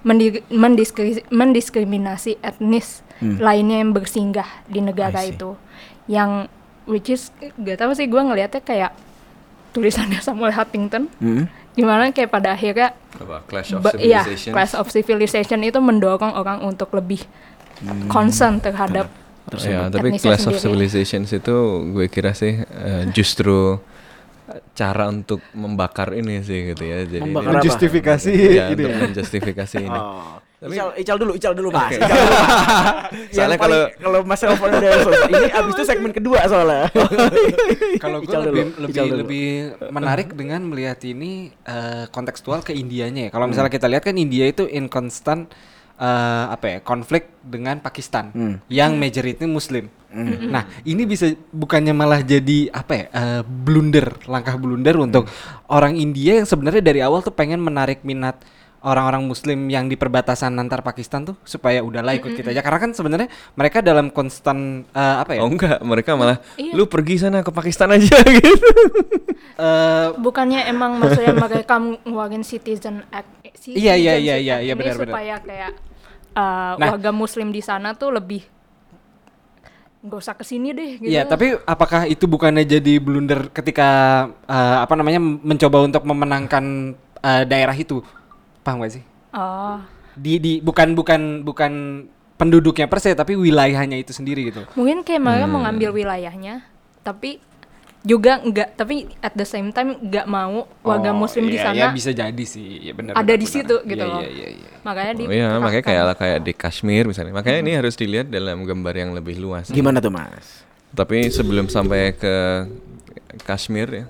mendi- 0.00 0.44
mendiskri- 0.46 1.24
mendiskriminasi 1.28 2.36
etnis 2.38 3.00
Hmm. 3.14 3.38
lainnya 3.38 3.78
yang 3.78 3.90
bersinggah 3.90 4.46
di 4.64 4.78
negara 4.78 5.22
itu, 5.22 5.54
yang 6.04 6.50
which 6.84 7.08
is 7.08 7.30
gak 7.54 7.78
tahu 7.78 7.94
sih 7.94 8.04
gue 8.04 8.18
ngelihatnya 8.18 8.60
kayak 8.60 8.92
tulisannya 9.70 10.18
Samuel 10.26 10.50
Huntington, 10.50 11.06
Mm. 11.16 11.46
gimana 11.72 12.10
kayak 12.10 12.28
pada 12.28 12.52
akhirnya 12.52 12.90
Apa, 13.14 13.42
Clash 13.44 13.70
of 13.72 13.86
Iya, 13.94 14.22
Civilization. 14.22 14.52
class 14.52 14.72
of 14.74 14.86
civilization 14.88 15.58
itu 15.62 15.78
mendorong 15.78 16.34
orang 16.34 16.62
untuk 16.62 16.90
lebih 16.92 17.22
Hmm. 17.76 18.06
concern 18.06 18.58
terhadap 18.58 19.08
Ya, 19.60 19.86
tapi 19.86 20.16
Clash 20.16 20.46
of. 20.46 20.56
Civilizations 20.56 21.28
itu 21.28 21.56
gue 21.88 22.06
kira 22.08 22.32
sih 22.32 22.60
eh, 22.60 23.04
justru 23.10 23.76
cara 24.74 25.08
untuk 25.08 25.40
membakar 25.52 26.12
ini 26.12 26.44
sih 26.44 26.72
gitu 26.72 26.84
ya. 26.84 27.04
Jadi 27.08 27.24
Membakar? 27.24 27.60
Menjustifikasi 27.60 28.32
ya, 28.32 28.68
gitu 28.72 28.84
untuk 28.84 28.92
ya. 28.92 28.98
menjustifikasi 29.08 29.76
ini. 29.80 29.98
Oh. 29.98 30.38
Ical, 30.64 30.96
Ical 30.96 31.16
dulu, 31.20 31.32
Ical 31.36 31.52
dulu 31.52 31.68
mas. 31.68 31.92
Ical 31.92 32.08
dulu, 32.08 32.24
Mas. 32.40 32.48
Soalnya 33.36 33.58
kalau- 33.60 33.88
kalau 34.00 34.18
masalah 34.24 34.56
open 34.56 34.70
udah 34.72 34.90
selesai, 34.96 35.28
ini 35.28 35.46
abis 35.52 35.72
itu 35.76 35.84
segmen 35.84 36.12
kedua 36.16 36.40
soalnya. 36.48 36.88
Kalau 38.04 38.18
gue 38.24 38.32
Ical 38.32 38.42
dulu, 38.48 38.56
lebih 38.56 38.64
Ical 38.72 38.80
lebih 38.80 39.04
dulu. 39.04 39.20
lebih 39.20 39.46
menarik 39.92 40.28
dengan 40.32 40.60
melihat 40.64 40.96
ini 41.04 41.52
eh, 41.68 42.08
kontekstual 42.08 42.64
ke 42.64 42.72
Indianya 42.72 43.28
ya. 43.28 43.30
Kalau 43.32 43.44
misalnya 43.44 43.68
kita 43.68 43.92
lihat 43.92 44.08
kan 44.08 44.16
India 44.16 44.48
itu 44.48 44.64
in 44.64 44.88
eh, 45.96 46.44
apa 46.48 46.66
ya 46.68 46.78
konflik 46.80 47.30
dengan 47.40 47.78
Pakistan 47.78 48.30
Hmm. 48.30 48.56
yang 48.66 48.94
majority 48.94 49.44
Muslim. 49.44 49.86
Nah 50.46 50.70
ini 50.84 51.02
bisa 51.04 51.26
bukannya 51.50 51.90
malah 51.90 52.22
jadi 52.22 52.70
apa 52.70 52.92
ya 52.94 53.04
eh, 53.08 53.42
blunder 53.42 54.14
langkah 54.24 54.54
blunder 54.54 54.94
untuk 54.96 55.26
orang 55.66 55.94
India 55.94 56.38
yang 56.38 56.46
sebenarnya 56.46 56.78
dari 56.80 57.00
awal 57.00 57.18
tuh 57.18 57.30
pengen 57.30 57.58
menarik 57.58 58.02
minat 58.02 58.38
orang-orang 58.78 59.24
Muslim 59.24 59.66
yang 59.66 59.88
di 59.88 59.96
perbatasan 59.96 60.54
antar 60.54 60.80
Pakistan 60.80 61.24
tuh 61.24 61.34
supaya 61.42 61.80
udahlah 61.80 62.14
ikut 62.14 62.30
kita 62.30 62.52
aja 62.52 62.60
karena 62.60 62.78
kan 62.78 62.90
sebenarnya 62.92 63.26
mereka 63.54 63.80
dalam 63.80 64.06
konstan 64.08 64.86
eh, 64.86 65.16
apa 65.18 65.34
ya 65.34 65.40
Oh 65.40 65.48
enggak, 65.48 65.82
mereka 65.82 66.14
malah 66.14 66.38
Iya. 66.54 66.72
lu 66.72 66.86
pergi 66.86 67.18
sana 67.18 67.40
ke 67.40 67.50
Pakistan 67.50 67.90
aja 67.90 68.14
gitu. 68.36 68.68
eh, 69.56 70.08
bukannya 70.16 70.68
emang 70.68 70.98
maksudnya 70.98 71.34
mereka 71.34 71.74
ngeluarin 72.04 72.42
citizen 72.42 73.02
act 73.10 73.43
eh, 73.56 73.74
Iya, 73.74 73.94
iya, 73.94 74.14
iya, 74.16 74.34
iya, 74.36 74.54
act 74.56 74.64
iya, 74.64 74.74
benar, 74.74 74.94
benar. 74.98 75.08
supaya 75.10 75.34
kayak 75.40 75.72
uh, 76.34 76.72
Nah. 76.74 76.88
warga 76.90 77.10
muslim 77.10 77.48
di 77.48 77.60
sana 77.60 77.94
tuh 77.94 78.10
lebih 78.10 78.42
nggak 80.04 80.20
usah 80.20 80.36
ke 80.36 80.44
sini 80.44 80.76
deh 80.76 81.00
gitu 81.00 81.08
Iya, 81.08 81.24
tapi 81.24 81.56
apakah 81.64 82.04
itu 82.04 82.28
bukannya 82.28 82.60
jadi 82.62 83.00
blunder 83.00 83.48
ketika 83.48 83.88
eh, 84.44 84.76
apa 84.78 84.92
namanya 84.94 85.16
mencoba 85.16 85.80
untuk 85.80 86.04
memenangkan 86.04 86.92
eh, 87.24 87.44
daerah 87.48 87.72
itu? 87.72 88.04
Paham 88.60 88.84
gak 88.84 89.00
sih? 89.00 89.04
oh 89.32 89.80
Di 90.14 90.36
di 90.36 90.52
bukan 90.60 90.92
bukan 90.92 91.40
bukan 91.42 91.72
penduduknya 92.36 92.84
per 92.84 93.00
se 93.00 93.14
tapi 93.14 93.32
wilayahnya 93.32 93.96
itu 93.96 94.12
sendiri 94.12 94.52
gitu. 94.52 94.62
mungkin 94.74 95.00
kayak 95.02 95.22
mereka 95.22 95.46
Hmm. 95.48 95.62
ngambil 95.64 95.90
wilayahnya 95.94 96.66
tapi 97.00 97.38
juga 98.04 98.36
enggak 98.38 98.76
tapi 98.76 99.08
at 99.18 99.32
the 99.32 99.48
same 99.48 99.72
time 99.72 99.96
nggak 99.96 100.28
mau 100.28 100.68
warga 100.84 101.10
Oh, 101.10 101.16
muslim 101.16 101.48
di 101.48 101.56
iya, 101.56 101.72
sana 101.72 101.76
iya, 101.76 101.88
bisa 101.88 102.12
jadi 102.12 102.44
sih. 102.44 102.84
Ya 102.84 102.92
benar. 102.92 103.16
ada 103.16 103.24
benar, 103.24 103.40
di 103.40 103.48
benar. 103.48 103.54
situ 103.56 103.76
gitu 103.80 104.04
Iya, 104.04 104.12
loh 104.12 104.20
Iya, 104.20 104.28
iya, 104.30 104.48
iya. 104.60 104.68
makanya 104.84 105.12
di 105.16 105.24
Oh 105.24 105.32
iya, 105.32 105.48
makanya 105.56 105.84
kayak 105.88 106.04
kayak 106.20 106.38
di 106.44 106.52
Kashmir 106.52 107.04
misalnya. 107.08 107.32
Makanya 107.32 107.58
ini 107.64 107.72
harus 107.72 107.96
dilihat 107.96 108.28
dalam 108.28 108.60
gambar 108.62 108.94
yang 108.94 109.10
lebih 109.16 109.40
luas. 109.40 109.72
Gimana 109.72 110.04
tuh 110.04 110.12
Mas? 110.12 110.62
Tapi 110.92 111.32
sebelum 111.32 111.66
sampai 111.66 112.12
ke 112.12 112.34
Kashmir 113.42 113.88
ya. 113.88 114.04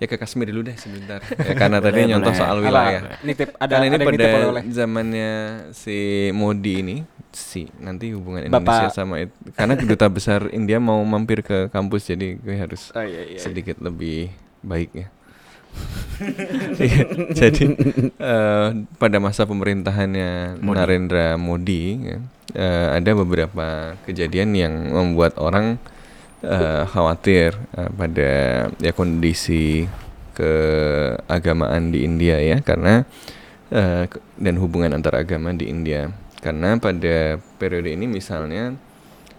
Ya 0.00 0.08
ke 0.08 0.16
Kashmir 0.16 0.48
dulu 0.48 0.64
deh 0.64 0.74
sebentar. 0.74 1.20
Ya, 1.20 1.52
karena 1.54 1.76
tadi 1.78 2.08
nyontoh 2.08 2.32
soal 2.32 2.58
wilayah. 2.58 3.20
Nitip 3.20 3.52
ada 3.54 3.68
Karena 3.70 3.84
ini 3.84 3.94
ada 3.94 4.06
pada 4.06 4.24
oleh-oleh. 4.24 4.62
zamannya 4.66 5.30
si 5.70 5.98
Modi 6.32 6.80
ini, 6.80 6.96
si 7.30 7.68
nanti 7.78 8.08
hubungan 8.10 8.48
Bapak- 8.48 8.64
Indonesia 8.80 8.88
sama 8.90 9.20
itu. 9.20 9.32
Karena 9.52 9.76
duta 9.76 10.08
besar 10.08 10.48
India 10.50 10.80
mau 10.80 10.96
mampir 11.04 11.40
ke 11.40 11.68
kampus, 11.68 12.08
jadi 12.08 12.32
gue 12.34 12.56
harus 12.56 12.88
Oh, 12.90 13.00
iya, 13.00 13.28
iya, 13.28 13.36
iya. 13.36 13.40
sedikit 13.40 13.76
lebih 13.78 14.32
baik 14.62 14.90
ya. 14.94 15.08
Iya, 16.80 17.04
jadi 17.30 17.64
eh, 18.10 18.68
pada 18.96 19.16
masa 19.18 19.44
pemerintahannya 19.44 20.58
Modi. 20.58 20.76
Narendra 20.76 21.36
Modi, 21.36 21.82
ya, 22.02 22.18
eh, 22.52 22.86
ada 22.94 23.10
beberapa 23.14 23.66
kejadian 24.02 24.52
yang 24.52 24.72
membuat 24.90 25.36
orang 25.36 25.76
eh, 26.44 26.82
khawatir 26.88 27.56
eh, 27.76 27.90
pada 27.92 28.30
ya 28.80 28.92
kondisi 28.96 29.84
keagamaan 30.36 31.92
di 31.92 32.04
India 32.06 32.40
ya, 32.40 32.64
karena 32.64 33.04
ke- 33.70 34.22
dan 34.34 34.58
hubungan 34.58 34.90
antar 34.96 35.20
agama 35.20 35.54
di 35.54 35.70
India. 35.70 36.10
Karena 36.40 36.80
pada 36.80 37.36
periode 37.60 37.92
ini 37.92 38.08
misalnya 38.08 38.72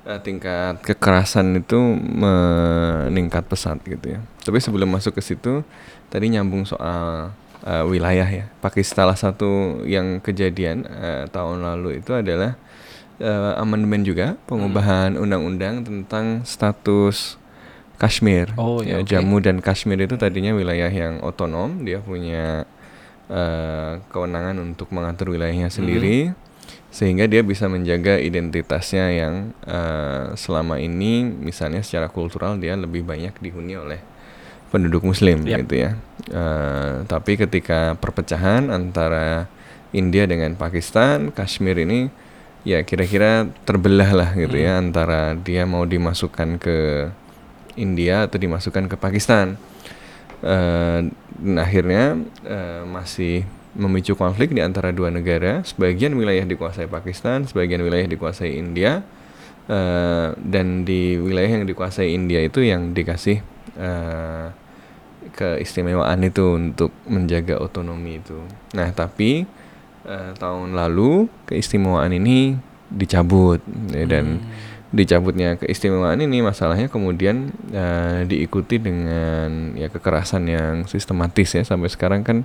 eh, 0.05 0.19
tingkat 0.21 0.85
kekerasan 0.85 1.65
itu 1.65 1.77
meningkat 1.97 3.49
pesat 3.49 3.81
gitu 3.81 4.17
ya. 4.17 4.19
Tapi 4.45 4.61
sebelum 4.61 4.93
masuk 4.93 5.17
ke 5.17 5.21
situ, 5.25 5.65
tadi 6.13 6.29
nyambung 6.29 6.69
soal 6.69 7.33
eh, 7.65 7.83
wilayah 7.89 8.29
ya. 8.29 8.45
Pakistan 8.61 9.09
salah 9.09 9.17
satu 9.17 9.81
yang 9.89 10.21
kejadian 10.21 10.85
eh, 10.85 11.25
tahun 11.33 11.65
lalu 11.65 12.05
itu 12.05 12.13
adalah 12.13 12.53
eh, 13.21 13.53
amandemen 13.61 14.01
juga 14.01 14.35
pengubahan 14.49 15.13
undang-undang 15.15 15.85
tentang 15.85 16.41
status 16.41 17.37
Kashmir. 18.01 18.49
Oh, 18.57 18.81
ya, 18.81 18.97
ya, 18.97 19.05
oke. 19.05 19.09
Jammu 19.13 19.37
dan 19.45 19.61
Kashmir 19.61 20.01
itu 20.01 20.17
tadinya 20.17 20.57
wilayah 20.57 20.89
yang 20.89 21.21
otonom, 21.21 21.85
dia 21.85 22.01
punya 22.01 22.65
eh, 23.29 24.01
kewenangan 24.09 24.57
untuk 24.57 24.89
mengatur 24.89 25.31
wilayahnya 25.37 25.69
sendiri 25.69 26.33
sehingga 26.91 27.23
dia 27.23 27.39
bisa 27.39 27.71
menjaga 27.71 28.19
identitasnya 28.19 29.05
yang 29.15 29.55
eh, 29.63 30.35
selama 30.35 30.81
ini 30.81 31.23
misalnya 31.23 31.79
secara 31.85 32.11
kultural 32.11 32.59
dia 32.59 32.75
lebih 32.75 33.07
banyak 33.07 33.31
dihuni 33.39 33.79
oleh 33.79 34.03
penduduk 34.67 35.07
muslim 35.07 35.47
Yap. 35.47 35.63
gitu 35.63 35.87
ya 35.87 35.95
Eh, 36.29 36.93
tapi 37.09 37.33
ketika 37.33 37.97
perpecahan 37.97 38.69
antara 38.69 39.49
India 39.89 40.29
dengan 40.29 40.53
Pakistan 40.53 41.33
Kashmir 41.33 41.81
ini 41.81 42.13
ya 42.61 42.85
kira-kira 42.85 43.49
terbelah 43.65 44.11
lah 44.13 44.29
gitu 44.37 44.53
ya 44.53 44.77
antara 44.77 45.33
dia 45.33 45.65
mau 45.65 45.85
dimasukkan 45.85 46.61
ke 46.61 47.09
India 47.79 48.29
atau 48.29 48.37
dimasukkan 48.37 48.91
ke 48.91 48.95
Pakistan 48.99 49.57
dan 50.41 51.13
akhirnya 51.57 52.17
eh, 52.45 52.83
masih 52.85 53.45
memicu 53.71 54.17
konflik 54.19 54.51
di 54.51 54.59
antara 54.59 54.91
dua 54.91 55.13
negara. 55.13 55.63
Sebagian 55.63 56.17
wilayah 56.17 56.43
dikuasai 56.43 56.91
Pakistan, 56.91 57.47
sebagian 57.47 57.79
wilayah 57.79 58.03
dikuasai 58.09 58.57
India, 58.59 58.99
Eh, 59.71 60.29
dan 60.35 60.83
di 60.83 61.15
wilayah 61.15 61.61
yang 61.61 61.65
dikuasai 61.69 62.11
India 62.11 62.43
itu 62.43 62.59
yang 62.59 62.91
dikasih 62.91 63.39
eh, 63.79 64.47
keistimewaan 65.31 66.19
itu 66.27 66.57
untuk 66.57 66.91
menjaga 67.07 67.55
otonomi 67.55 68.19
itu. 68.19 68.35
Nah, 68.75 68.91
tapi 68.91 69.47
eh, 70.03 70.31
tahun 70.35 70.73
lalu 70.73 71.27
keistimewaan 71.45 72.11
ini 72.11 72.57
dicabut 72.87 73.61
ya, 73.89 74.03
dan 74.03 74.43
dicabutnya 74.91 75.55
keistimewaan 75.55 76.19
ini 76.19 76.43
masalahnya 76.43 76.91
kemudian 76.91 77.47
eh, 77.71 78.27
diikuti 78.27 78.75
dengan 78.75 79.71
ya 79.73 79.87
kekerasan 79.87 80.43
yang 80.45 80.75
sistematis 80.83 81.55
ya 81.55 81.63
sampai 81.63 81.87
sekarang 81.87 82.27
kan 82.27 82.43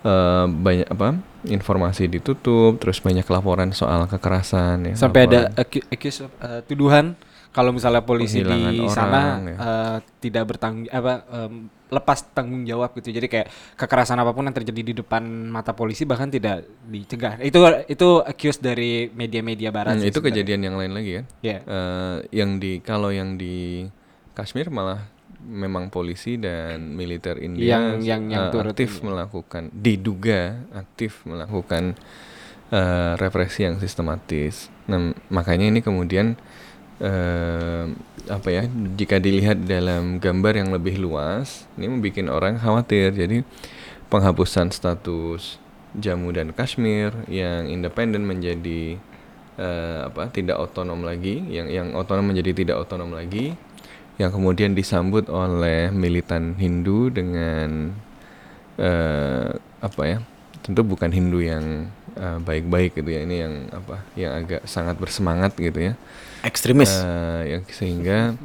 eh, 0.00 0.46
banyak 0.48 0.88
apa 0.88 1.20
informasi 1.44 2.08
ditutup 2.08 2.80
terus 2.80 3.04
banyak 3.04 3.28
laporan 3.28 3.76
soal 3.76 4.08
kekerasan 4.08 4.88
ya 4.88 4.94
Sampai 4.96 5.28
ada 5.28 5.52
laporan- 5.52 5.60
acu- 5.60 5.86
accuse 5.92 6.24
eh, 6.24 6.60
tuduhan 6.64 7.12
kalau 7.52 7.70
misalnya 7.70 8.02
polisi 8.02 8.40
di 8.42 8.50
orang, 8.80 8.88
sana 8.88 9.22
ya. 9.44 9.54
eh, 9.54 9.96
tidak 10.24 10.56
bertanggung 10.56 10.88
apa 10.88 11.20
em, 11.28 11.68
lepas 11.94 12.26
tanggung 12.30 12.62
jawab 12.62 12.90
gitu. 12.94 13.08
Jadi 13.08 13.26
kayak 13.26 13.46
kekerasan 13.74 14.18
apa 14.18 14.30
pun 14.30 14.42
yang 14.42 14.52
terjadi 14.52 14.82
di 14.82 14.94
depan 14.94 15.22
mata 15.46 15.70
polisi 15.70 16.02
bahkan 16.02 16.26
tidak 16.26 16.66
dicegah. 16.84 17.38
Itu 17.38 17.62
itu 17.86 18.08
accuse 18.20 18.58
dari 18.58 19.06
media-media 19.08 19.70
barat. 19.70 19.94
Hmm, 19.94 20.02
sih 20.02 20.10
itu 20.10 20.18
sebenarnya. 20.18 20.34
kejadian 20.34 20.60
yang 20.62 20.76
lain 20.76 20.92
lagi 20.92 21.10
kan 21.14 21.24
Iya. 21.40 21.58
Eh, 21.62 22.16
yang 22.34 22.50
di 22.58 22.72
kalau 22.80 23.08
yang 23.08 23.34
di 23.34 23.86
Kashmir 24.32 24.66
malah 24.68 25.06
memang 25.40 25.88
polisi 25.88 26.34
dan 26.34 26.90
militer 26.90 27.36
India 27.36 27.76
Yang- 27.76 28.00
yang- 28.00 28.26
yang 28.26 28.44
turut 28.48 28.72
aktif 28.72 28.98
ini. 28.98 29.04
melakukan 29.06 29.62
diduga 29.70 30.40
aktif 30.72 31.22
melakukan 31.22 31.94
eh, 32.66 33.12
represi 33.14 33.62
yang 33.62 33.76
sistematis. 33.76 34.66
Nah, 34.84 34.98
makanya 35.28 35.68
ini 35.68 35.78
kemudian 35.78 36.34
eh, 37.02 37.84
apa 38.30 38.48
ya 38.48 38.64
jika 38.94 39.18
dilihat 39.18 39.66
dalam 39.66 40.22
gambar 40.22 40.54
yang 40.64 40.70
lebih 40.70 40.96
luas 41.02 41.66
ini 41.74 41.90
membuat 41.90 42.30
orang 42.30 42.54
khawatir. 42.60 43.10
Jadi 43.14 43.42
penghapusan 44.12 44.70
status 44.70 45.58
Jammu 45.94 46.34
dan 46.34 46.50
Kashmir 46.50 47.14
yang 47.30 47.70
independen 47.70 48.26
menjadi 48.26 48.98
eh, 49.58 50.00
apa 50.10 50.30
tidak 50.34 50.58
otonom 50.58 51.06
lagi, 51.06 51.38
yang 51.50 51.70
yang 51.70 51.88
otonom 51.94 52.34
menjadi 52.34 52.50
tidak 52.50 52.76
otonom 52.82 53.14
lagi, 53.14 53.54
yang 54.18 54.34
kemudian 54.34 54.74
disambut 54.74 55.30
oleh 55.30 55.94
militan 55.94 56.58
Hindu 56.58 57.14
dengan 57.14 57.94
eh, 58.78 59.54
apa 59.78 60.02
ya? 60.02 60.18
Tentu 60.64 60.80
bukan 60.80 61.12
Hindu 61.12 61.44
yang 61.44 61.92
baik-baik 62.14 62.94
gitu 62.94 63.10
ya, 63.10 63.26
ini 63.26 63.42
yang 63.42 63.54
apa? 63.74 64.00
Yang 64.14 64.32
agak 64.38 64.62
sangat 64.70 64.96
bersemangat 64.96 65.52
gitu 65.58 65.92
ya. 65.92 65.98
Ekstremis. 66.44 66.92
Eh, 66.92 67.42
yang 67.56 67.62
sehingga 67.72 68.36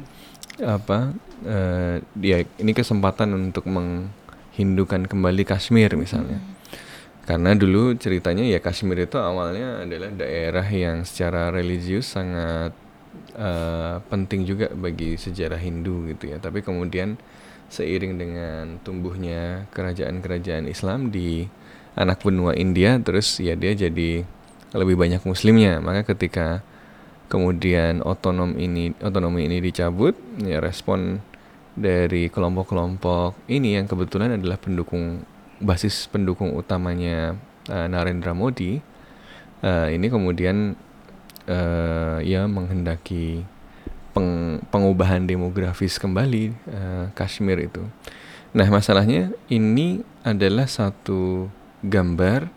apa? 0.60 1.12
eh, 1.46 2.04
dia 2.16 2.44
ini 2.60 2.72
kesempatan 2.76 3.32
untuk 3.32 3.64
menghindukan 3.68 5.08
kembali 5.08 5.42
Kashmir 5.48 5.96
misalnya. 5.96 6.40
Karena 7.24 7.54
dulu 7.54 7.94
ceritanya 7.94 8.42
ya 8.42 8.58
Kashmir 8.58 9.06
itu 9.06 9.16
awalnya 9.20 9.86
adalah 9.86 10.10
daerah 10.10 10.66
yang 10.66 11.06
secara 11.06 11.54
religius 11.54 12.10
sangat 12.10 12.74
eh, 13.38 13.96
penting 14.10 14.44
juga 14.44 14.72
bagi 14.72 15.16
sejarah 15.16 15.60
Hindu 15.60 16.10
gitu 16.10 16.32
ya. 16.34 16.42
Tapi 16.42 16.60
kemudian 16.60 17.16
seiring 17.70 18.18
dengan 18.18 18.64
tumbuhnya 18.82 19.70
kerajaan-kerajaan 19.70 20.66
Islam 20.66 21.14
di 21.14 21.46
anak 21.94 22.22
benua 22.22 22.54
India, 22.58 22.98
terus 22.98 23.38
ya 23.38 23.54
dia 23.54 23.74
jadi 23.78 24.26
lebih 24.74 24.96
banyak 24.98 25.22
Muslimnya. 25.22 25.78
Maka 25.78 26.02
ketika 26.14 26.66
kemudian 27.30 28.02
otonom 28.02 28.58
ini 28.58 28.90
otonomi 28.98 29.46
ini 29.46 29.62
dicabut, 29.62 30.18
ya 30.42 30.58
respon 30.58 31.22
dari 31.78 32.26
kelompok-kelompok 32.26 33.46
ini 33.46 33.78
yang 33.78 33.86
kebetulan 33.86 34.34
adalah 34.34 34.58
pendukung 34.58 35.22
basis 35.62 36.10
pendukung 36.10 36.52
utamanya 36.58 37.38
eh, 37.70 37.86
Narendra 37.86 38.34
Modi 38.34 38.82
eh, 39.62 39.88
ini 39.94 40.10
kemudian 40.10 40.74
eh, 41.46 42.18
ya 42.26 42.50
menghendaki 42.50 43.46
peng- 44.10 44.60
pengubahan 44.68 45.24
demografis 45.24 45.96
kembali 45.96 46.44
eh, 46.50 47.04
Kashmir 47.14 47.70
itu. 47.70 47.86
Nah 48.50 48.66
masalahnya 48.66 49.30
ini 49.46 50.02
adalah 50.26 50.66
satu 50.66 51.46
gambar 51.86 52.50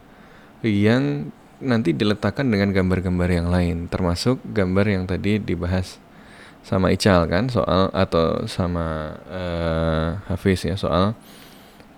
yang 0.65 1.29
nanti 1.63 1.95
diletakkan 1.95 2.45
dengan 2.51 2.75
gambar-gambar 2.75 3.29
yang 3.31 3.47
lain, 3.47 3.87
termasuk 3.87 4.43
gambar 4.43 4.85
yang 4.85 5.03
tadi 5.07 5.39
dibahas 5.39 6.03
sama 6.63 6.95
Ical 6.95 7.27
kan 7.27 7.51
soal 7.51 7.91
atau 7.91 8.47
sama 8.47 9.19
eh, 9.27 10.09
Hafiz 10.31 10.63
ya 10.63 10.79
soal 10.79 11.11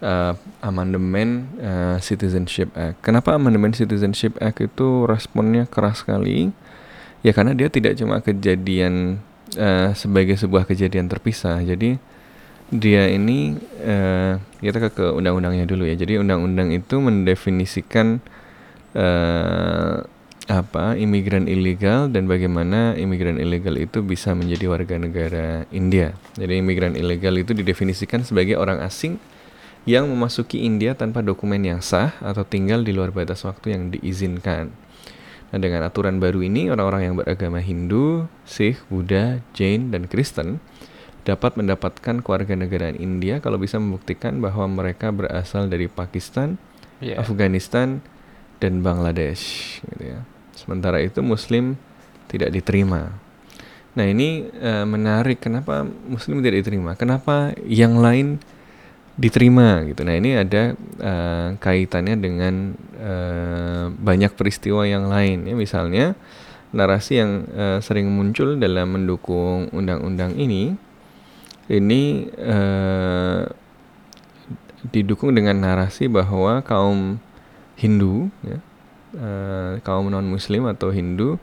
eh, 0.02 0.34
amandemen 0.66 1.46
eh, 1.62 1.98
Citizenship 2.02 2.74
Act. 2.74 2.98
Kenapa 3.06 3.38
amandemen 3.38 3.78
Citizenship 3.78 4.38
Act 4.42 4.66
itu 4.66 5.06
responnya 5.06 5.70
keras 5.70 6.02
sekali? 6.02 6.50
Ya 7.22 7.34
karena 7.34 7.54
dia 7.54 7.70
tidak 7.70 7.98
cuma 7.98 8.22
kejadian 8.26 9.22
eh, 9.54 9.94
sebagai 9.94 10.34
sebuah 10.34 10.66
kejadian 10.66 11.10
terpisah. 11.10 11.62
Jadi 11.62 12.02
dia 12.74 13.06
ini 13.14 13.62
eh, 13.86 14.42
kita 14.66 14.82
ke, 14.82 14.90
ke 14.98 15.06
undang-undangnya 15.14 15.70
dulu 15.70 15.86
ya. 15.86 15.94
Jadi 15.94 16.18
undang-undang 16.18 16.74
itu 16.74 16.98
mendefinisikan 16.98 18.18
eh, 18.96 19.96
apa 20.46 20.94
imigran 20.94 21.50
ilegal 21.50 22.06
dan 22.14 22.30
bagaimana 22.30 22.94
imigran 22.94 23.42
ilegal 23.42 23.82
itu 23.82 24.06
bisa 24.06 24.38
menjadi 24.38 24.70
warga 24.70 24.96
negara 25.02 25.66
India. 25.74 26.14
Jadi 26.38 26.62
imigran 26.62 26.94
ilegal 26.94 27.34
itu 27.36 27.58
didefinisikan 27.58 28.22
sebagai 28.22 28.56
orang 28.56 28.80
asing 28.86 29.18
yang 29.90 30.10
memasuki 30.10 30.66
India 30.66 30.98
tanpa 30.98 31.22
dokumen 31.22 31.62
yang 31.62 31.82
sah 31.82 32.14
atau 32.22 32.42
tinggal 32.46 32.82
di 32.82 32.94
luar 32.94 33.14
batas 33.14 33.46
waktu 33.46 33.74
yang 33.78 33.84
diizinkan. 33.94 34.74
Nah, 35.54 35.60
dengan 35.62 35.86
aturan 35.86 36.18
baru 36.18 36.42
ini, 36.42 36.74
orang-orang 36.74 37.02
yang 37.06 37.16
beragama 37.22 37.62
Hindu, 37.62 38.26
Sikh, 38.50 38.82
Buddha, 38.90 39.46
Jain, 39.54 39.94
dan 39.94 40.10
Kristen 40.10 40.58
dapat 41.26 41.58
mendapatkan 41.58 42.22
kewarganegaraan 42.22 42.98
India 42.98 43.42
kalau 43.42 43.58
bisa 43.58 43.82
membuktikan 43.82 44.42
bahwa 44.42 44.66
mereka 44.70 45.10
berasal 45.10 45.70
dari 45.70 45.90
Pakistan, 45.90 46.58
Iya. 47.02 47.20
Afghanistan, 47.22 48.02
dan 48.66 48.82
Bangladesh. 48.82 49.78
Gitu 49.86 50.04
ya. 50.18 50.26
Sementara 50.58 50.98
itu 50.98 51.22
Muslim 51.22 51.78
tidak 52.26 52.50
diterima. 52.50 53.14
Nah 53.96 54.06
ini 54.10 54.50
eh, 54.50 54.86
menarik. 54.90 55.40
Kenapa 55.40 55.86
Muslim 55.86 56.42
tidak 56.42 56.66
diterima? 56.66 56.98
Kenapa 56.98 57.54
yang 57.64 58.02
lain 58.02 58.42
diterima 59.16 59.86
gitu? 59.88 60.04
Nah 60.04 60.16
ini 60.18 60.36
ada 60.36 60.74
eh, 61.00 61.48
kaitannya 61.62 62.16
dengan 62.18 62.74
eh, 62.98 63.86
banyak 63.94 64.34
peristiwa 64.34 64.84
yang 64.84 65.08
lain. 65.08 65.48
Ya 65.48 65.56
misalnya 65.56 66.18
narasi 66.76 67.24
yang 67.24 67.32
eh, 67.56 67.80
sering 67.80 68.12
muncul 68.12 68.60
dalam 68.60 69.00
mendukung 69.00 69.72
undang-undang 69.72 70.36
ini, 70.36 70.76
ini 71.72 72.28
eh, 72.36 73.48
didukung 74.92 75.32
dengan 75.34 75.56
narasi 75.64 76.12
bahwa 76.12 76.60
kaum 76.62 77.18
Hindu, 77.76 78.32
ya, 78.42 78.58
eh, 79.16 79.72
kaum 79.84 80.08
non 80.08 80.24
Muslim 80.26 80.68
atau 80.68 80.92
Hindu 80.92 81.36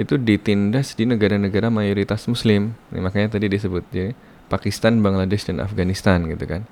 itu 0.00 0.16
ditindas 0.16 0.96
di 0.96 1.04
negara-negara 1.04 1.68
mayoritas 1.68 2.24
Muslim. 2.24 2.72
Nah, 2.88 3.00
makanya 3.04 3.36
tadi 3.36 3.46
disebut 3.52 3.84
ya 3.92 4.16
Pakistan, 4.48 5.04
Bangladesh 5.04 5.48
dan 5.48 5.60
Afghanistan 5.60 6.24
gitu 6.28 6.44
kan, 6.48 6.64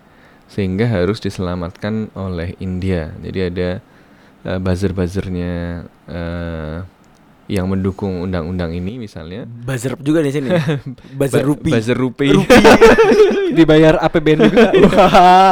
sehingga 0.49 0.89
harus 0.89 1.21
diselamatkan 1.21 2.09
oleh 2.17 2.57
India. 2.63 3.13
Jadi 3.21 3.39
ada 3.51 3.69
eh, 4.47 4.59
buzzer-buzzernya 4.63 5.53
eh, 6.09 6.79
yang 7.51 7.67
mendukung 7.67 8.23
undang-undang 8.23 8.71
ini 8.71 8.95
misalnya. 8.95 9.43
Buzzer 9.43 9.99
juga 9.99 10.23
di 10.23 10.31
sini. 10.31 10.49
Buzzer 11.19 11.43
Ba- 11.43 11.49
rupi. 11.51 11.71
Buzzer 11.75 11.99
rupi. 11.99 12.31
Dibayar 13.59 13.99
APBN 13.99 14.39
juga. 14.47 14.71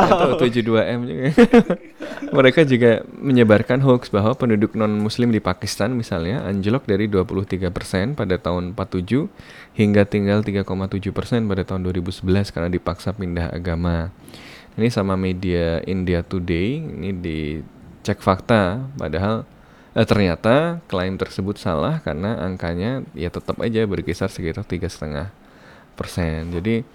atau 0.06 0.38
72M 0.38 0.98
juga. 1.04 1.24
Mereka 2.28 2.68
juga 2.68 3.00
menyebarkan 3.16 3.80
hoax 3.80 4.12
bahwa 4.12 4.36
penduduk 4.36 4.76
non-muslim 4.76 5.32
di 5.32 5.40
Pakistan 5.40 5.96
misalnya 5.96 6.44
anjlok 6.44 6.84
dari 6.84 7.08
23% 7.08 7.72
pada 8.12 8.36
tahun 8.36 8.76
47 8.76 9.28
hingga 9.76 10.04
tinggal 10.04 10.44
3,7% 10.44 11.48
pada 11.48 11.62
tahun 11.64 11.80
2011 11.88 12.52
karena 12.52 12.68
dipaksa 12.68 13.16
pindah 13.16 13.52
agama. 13.52 14.12
Ini 14.78 14.88
sama 14.92 15.18
media 15.18 15.82
India 15.88 16.22
Today, 16.22 16.78
ini 16.78 17.10
dicek 17.10 18.22
fakta, 18.22 18.86
padahal 18.94 19.42
eh, 19.96 20.06
ternyata 20.06 20.78
klaim 20.86 21.18
tersebut 21.18 21.58
salah 21.58 21.98
karena 22.04 22.38
angkanya 22.38 23.02
ya 23.16 23.32
tetap 23.32 23.58
aja 23.58 23.82
berkisar 23.88 24.30
sekitar 24.30 24.62
tiga 24.68 24.86
setengah 24.86 25.34
persen. 25.98 26.54
Jadi 26.54 26.86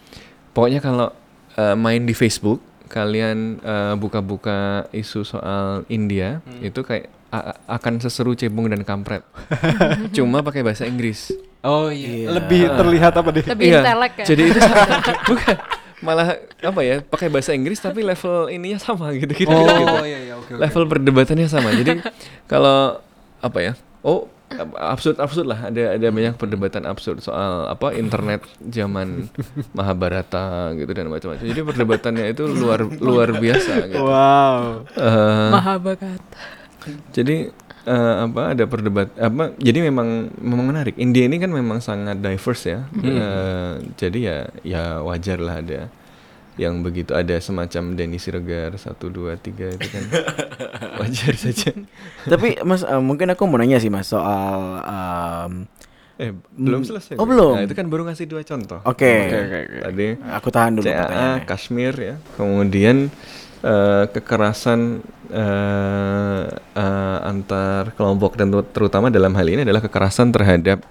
pokoknya 0.55 0.79
kalau 0.79 1.11
eh, 1.59 1.75
main 1.75 2.07
di 2.07 2.15
Facebook 2.15 2.72
kalian 2.93 3.57
eh, 3.57 3.93
buka-buka 3.97 4.85
isu 4.93 5.25
soal 5.25 5.81
India 5.89 6.45
itu 6.61 6.85
kayak 6.85 7.09
akan 7.65 7.97
seseru 7.97 8.37
cebong 8.37 8.69
dan 8.69 8.85
kampret. 8.85 9.25
Cuma 10.15 10.45
pakai 10.45 10.61
bahasa 10.61 10.85
Inggris. 10.85 11.33
Oh 11.65 11.89
iya. 11.89 12.29
Lebih 12.29 12.69
terlihat 12.77 13.13
apa 13.17 13.29
deh? 13.33 13.41
Lebih 13.41 13.65
intelek 13.73 14.13
ya. 14.21 14.25
Jadi 14.29 14.41
itu 14.53 14.59
bukan 15.33 15.55
malah 16.03 16.35
apa 16.59 16.81
ya 16.83 16.99
pakai 16.99 17.31
bahasa 17.31 17.55
Inggris 17.55 17.79
tapi 17.79 18.03
level 18.03 18.51
ininya 18.51 18.77
sama 18.77 19.15
gitu 19.17 19.33
gitu. 19.33 19.49
Oh 19.49 19.65
gitu. 19.65 19.95
iya 20.05 20.19
iya 20.29 20.33
oke 20.37 20.51
oke. 20.53 20.61
Level 20.61 20.83
perdebatannya 20.85 21.47
sama. 21.49 21.73
Jadi 21.73 22.03
kalau 22.51 23.01
apa 23.41 23.59
ya? 23.63 23.73
Oh 24.05 24.29
absurd 24.77 25.17
absurd 25.19 25.47
lah 25.49 25.69
ada 25.69 25.95
ada 25.95 26.07
banyak 26.09 26.35
perdebatan 26.37 26.83
absurd 26.85 27.23
soal 27.23 27.67
apa 27.69 27.93
internet 27.95 28.45
zaman 28.61 29.27
Mahabharata 29.77 30.73
gitu 30.77 30.91
dan 30.91 31.09
macam-macam. 31.09 31.45
Jadi 31.45 31.61
perdebatannya 31.61 32.25
itu 32.31 32.43
luar 32.47 32.85
luar 33.01 33.29
biasa 33.37 33.73
gitu. 33.89 34.03
Wow. 34.03 34.87
Eh, 34.93 35.49
Mahabagat. 35.53 36.21
jadi 37.15 37.47
eh, 37.87 38.15
apa 38.27 38.51
ada 38.51 38.63
perdebat 38.67 39.07
apa 39.15 39.55
jadi 39.57 39.87
memang 39.87 40.33
memang 40.37 40.65
menarik. 40.67 40.95
India 40.99 41.25
ini 41.25 41.39
kan 41.39 41.49
memang 41.49 41.79
sangat 41.79 42.19
diverse 42.19 42.65
ya. 42.67 42.79
Eh, 43.01 43.71
jadi 43.95 44.19
ya 44.19 44.37
ya 44.61 44.83
wajar 45.01 45.39
lah 45.39 45.63
ada 45.63 45.87
yang 46.53 46.85
begitu 46.85 47.17
ada 47.17 47.33
semacam 47.41 47.97
Denny 47.97 48.21
Siregar 48.21 48.77
satu 48.77 49.09
dua 49.09 49.33
tiga 49.35 49.73
itu 49.73 49.87
kan 49.89 50.03
wajar 51.01 51.33
saja. 51.33 51.73
Tapi 52.29 52.61
Mas 52.61 52.85
eh, 52.85 53.01
mungkin 53.01 53.33
aku 53.33 53.49
mau 53.49 53.57
nanya 53.57 53.81
sih 53.81 53.89
Mas 53.89 54.05
soal 54.05 54.81
em, 54.85 55.53
Eh 56.13 56.29
belum 56.53 56.85
selesai. 56.85 57.17
Oh, 57.17 57.25
belum? 57.25 57.57
Nah, 57.57 57.65
itu 57.65 57.73
kan 57.73 57.89
baru 57.89 58.05
ngasih 58.05 58.29
dua 58.29 58.45
contoh. 58.45 58.85
Oke. 58.85 59.01
Oke, 59.09 59.33
oke, 59.33 59.57
oke. 59.65 59.77
Tadi 59.81 60.07
aku 60.29 60.47
tahan 60.53 60.71
dulu 60.77 60.85
CAA 60.85 60.93
pertanyaannya. 61.01 61.45
Kashmir 61.49 61.93
ya. 61.97 62.15
Kemudian 62.37 63.09
eh, 63.65 64.05
kekerasan 64.13 65.01
eh, 65.33 66.43
eh, 66.53 67.17
antar 67.25 67.97
kelompok 67.97 68.37
dan 68.37 68.53
ter- 68.53 68.69
terutama 68.69 69.09
dalam 69.09 69.33
hal 69.33 69.47
ini 69.49 69.65
adalah 69.65 69.81
kekerasan 69.81 70.29
terhadap 70.29 70.85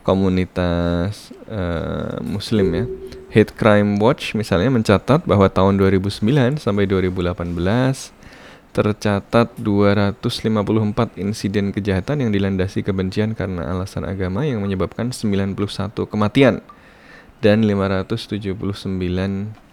komunitas 0.00 1.36
eh, 1.46 2.16
muslim 2.24 2.66
ya. 2.72 2.84
Hate 3.32 3.56
Crime 3.56 3.96
Watch 3.96 4.36
misalnya 4.36 4.68
mencatat 4.68 5.24
bahwa 5.24 5.48
tahun 5.48 5.80
2009 5.80 6.60
sampai 6.60 6.84
2018 6.84 7.32
tercatat 8.72 9.48
254 9.56 10.52
insiden 11.16 11.72
kejahatan 11.72 12.24
yang 12.24 12.30
dilandasi 12.32 12.84
kebencian 12.84 13.32
karena 13.32 13.72
alasan 13.72 14.04
agama 14.04 14.44
yang 14.44 14.60
menyebabkan 14.60 15.16
91 15.16 15.56
kematian 16.08 16.60
dan 17.40 17.64
579 17.64 18.52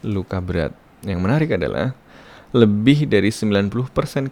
luka 0.08 0.40
berat. 0.40 0.72
Yang 1.04 1.20
menarik 1.20 1.56
adalah 1.56 1.96
lebih 2.50 3.06
dari 3.06 3.30
90% 3.30 3.70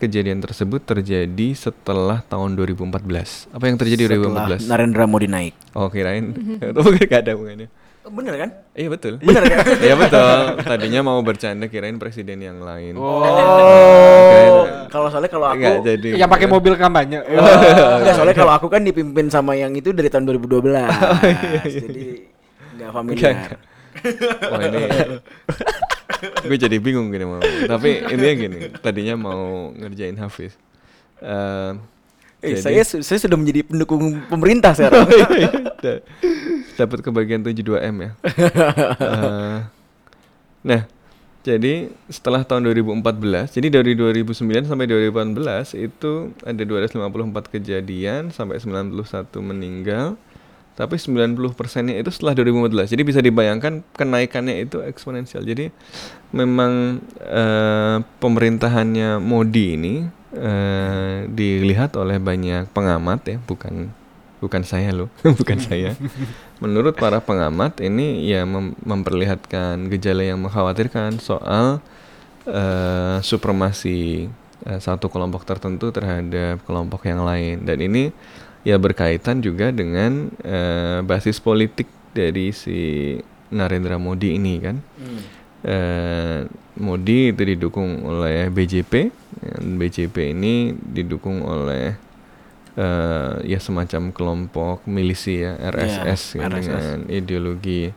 kejadian 0.02 0.42
tersebut 0.42 0.82
terjadi 0.82 1.48
setelah 1.54 2.26
tahun 2.26 2.58
2014. 2.58 3.52
Apa 3.54 3.66
yang 3.70 3.78
terjadi 3.78 4.10
Setelah 4.10 4.58
2014? 4.58 4.72
Narendra 4.72 5.06
Modi 5.06 5.28
naik. 5.30 5.54
Oh 5.78 5.92
kirain, 5.92 6.34
oh 6.80 6.92
gak 6.96 7.28
ada 7.28 7.38
hubungannya. 7.38 7.70
Bener 8.08 8.34
kan? 8.38 8.50
Iya 8.72 8.88
betul. 8.88 9.14
Bener 9.20 9.44
kan? 9.44 9.58
Iya 9.86 9.96
betul. 9.96 10.38
Tadinya 10.62 11.02
mau 11.04 11.20
bercanda 11.20 11.66
kirain 11.66 11.96
presiden 11.96 12.40
yang 12.40 12.60
lain. 12.60 12.96
Oh. 12.96 14.64
Kalau 14.88 15.08
soalnya 15.08 15.28
kalau 15.28 15.48
aku 15.48 15.60
Enggak 15.60 15.84
jadi. 15.84 16.10
Yang 16.16 16.30
pakai 16.30 16.48
mobil 16.48 16.74
kampanye. 16.74 17.20
Enggak, 17.28 18.14
soalnya 18.16 18.36
kalau 18.36 18.54
aku 18.54 18.68
kan 18.68 18.82
dipimpin 18.82 19.28
sama 19.28 19.54
yang 19.54 19.72
itu 19.72 19.92
dari 19.92 20.08
tahun 20.08 20.24
2012. 20.30 20.72
iya, 20.72 20.88
Jadi 21.66 22.06
enggak 22.74 22.92
familiar. 22.92 23.36
Wah 24.46 24.62
ini 24.62 24.82
gue 26.48 26.58
jadi 26.60 26.78
bingung 26.78 27.10
gini 27.10 27.26
mau. 27.26 27.42
Tapi 27.42 28.06
intinya 28.08 28.36
gini, 28.38 28.58
tadinya 28.80 29.16
mau 29.16 29.42
ngerjain 29.74 30.16
Hafiz. 30.16 30.54
Eh, 31.20 31.72
Eh, 32.38 32.54
jadi- 32.54 32.86
saya 32.86 33.02
saya 33.02 33.18
sudah 33.20 33.34
menjadi 33.34 33.66
pendukung 33.66 34.22
pemerintah 34.30 34.70
sekarang. 34.78 35.10
Da- 36.78 36.86
dapat 36.86 37.02
kebagian 37.02 37.42
72M 37.42 37.96
ya. 38.06 38.12
Eh, 38.98 39.60
nah, 40.62 40.82
jadi 41.48 41.88
setelah 42.12 42.44
tahun 42.44 42.68
2014, 42.68 43.56
jadi 43.56 43.68
dari 43.82 43.96
2009 43.96 44.68
sampai 44.68 44.86
2018 44.86 45.80
itu 45.80 46.36
ada 46.44 46.64
254 46.68 47.48
kejadian 47.56 48.30
sampai 48.36 48.60
91 48.60 48.94
meninggal. 49.40 50.20
Tapi 50.78 50.94
90 51.02 51.58
persennya 51.58 51.98
itu 51.98 52.14
setelah 52.14 52.38
2014. 52.38 52.94
Jadi 52.94 53.02
bisa 53.02 53.18
dibayangkan 53.18 53.82
kenaikannya 53.98 54.62
itu 54.62 54.78
eksponensial. 54.86 55.42
Jadi 55.42 55.74
memang 56.30 57.02
eh, 57.26 57.98
pemerintahannya 58.22 59.18
Modi 59.18 59.74
ini 59.74 60.06
eh, 60.38 61.26
dilihat 61.32 61.98
oleh 61.98 62.22
banyak 62.22 62.70
pengamat 62.78 63.20
ya, 63.26 63.38
bukan 63.42 63.90
bukan 64.38 64.62
saya 64.62 64.94
loh, 64.94 65.10
bukan 65.40 65.58
saya. 65.58 65.98
Menurut 66.62 66.98
para 66.98 67.22
pengamat 67.22 67.82
ini 67.82 68.26
ya 68.26 68.46
mem- 68.46 68.78
memperlihatkan 68.86 69.90
gejala 69.94 70.26
yang 70.26 70.42
mengkhawatirkan 70.42 71.18
soal 71.22 71.82
eh, 72.46 73.18
supremasi 73.22 74.30
eh, 74.66 74.80
satu 74.80 75.10
kelompok 75.10 75.46
tertentu 75.46 75.90
terhadap 75.90 76.62
kelompok 76.66 77.06
yang 77.06 77.26
lain 77.26 77.66
dan 77.66 77.78
ini 77.82 78.14
ya 78.68 78.76
berkaitan 78.78 79.40
juga 79.40 79.72
dengan 79.72 80.34
eh, 80.42 81.00
basis 81.06 81.40
politik 81.40 81.88
dari 82.12 82.50
si 82.52 83.16
Narendra 83.54 83.96
Modi 83.96 84.36
ini 84.36 84.54
kan. 84.60 84.78
Eh, 85.64 86.42
Modi 86.78 87.34
itu 87.34 87.42
didukung 87.42 88.06
oleh 88.06 88.54
BJP, 88.54 89.10
dan 89.42 89.82
BJP 89.82 90.38
ini 90.38 90.78
didukung 90.78 91.42
oleh 91.42 91.98
eh, 92.78 93.34
ya 93.44 93.60
semacam 93.60 94.14
kelompok 94.14 94.86
milisi 94.86 95.42
ya 95.42 95.58
RSS 95.58 96.38
Ya, 96.38 96.46
ya, 96.46 96.48
RSS. 96.48 96.62
dengan 96.62 96.98
ideologi 97.10 97.90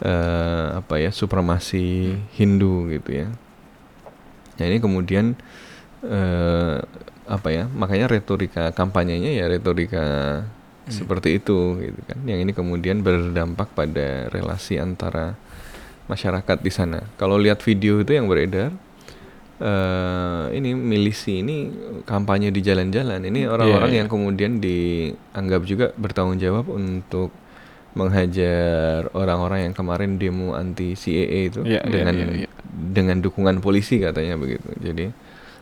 eh, 0.00 0.66
apa 0.72 0.94
ya 0.96 1.10
supremasi 1.10 2.14
Hindu 2.38 2.88
gitu 2.88 3.10
ya. 3.10 3.28
Nah 4.54 4.64
ini 4.64 4.78
kemudian 4.78 5.34
eh, 6.02 6.78
apa 7.24 7.48
ya 7.50 7.64
makanya 7.72 8.06
retorika 8.06 8.70
kampanyenya 8.70 9.32
ya 9.34 9.48
retorika 9.48 10.04
seperti 10.84 11.40
itu 11.40 11.80
gitu 11.80 12.00
kan. 12.04 12.18
Yang 12.28 12.38
ini 12.44 12.52
kemudian 12.52 13.00
berdampak 13.00 13.72
pada 13.72 14.28
relasi 14.28 14.76
antara 14.76 15.32
masyarakat 16.04 16.60
di 16.60 16.68
sana. 16.68 17.08
Kalau 17.16 17.40
lihat 17.40 17.64
video 17.64 18.04
itu 18.04 18.12
yang 18.12 18.28
beredar 18.28 18.68
eh 19.54 20.44
ini 20.52 20.74
milisi 20.74 21.40
ini 21.40 21.70
kampanye 22.02 22.50
di 22.50 22.60
jalan-jalan. 22.60 23.22
Ini 23.22 23.46
orang-orang 23.46 23.90
Iya, 23.90 23.98
yang 24.02 24.08
kemudian 24.10 24.52
dianggap 24.58 25.62
juga 25.62 25.86
bertanggung 25.94 26.38
jawab 26.38 26.66
untuk 26.68 27.30
menghajar 27.94 29.06
orang-orang 29.14 29.70
yang 29.70 29.74
kemarin 29.74 30.18
demo 30.18 30.58
anti 30.58 30.98
CAA 30.98 31.40
itu 31.48 31.62
Iya, 31.62 31.78
iya, 31.78 31.86
dengan 31.86 32.14
iya, 32.18 32.26
iya. 32.44 32.48
dengan 32.66 33.22
dukungan 33.22 33.62
polisi 33.62 34.02
katanya 34.02 34.34
begitu. 34.34 34.66
Jadi 34.82 35.14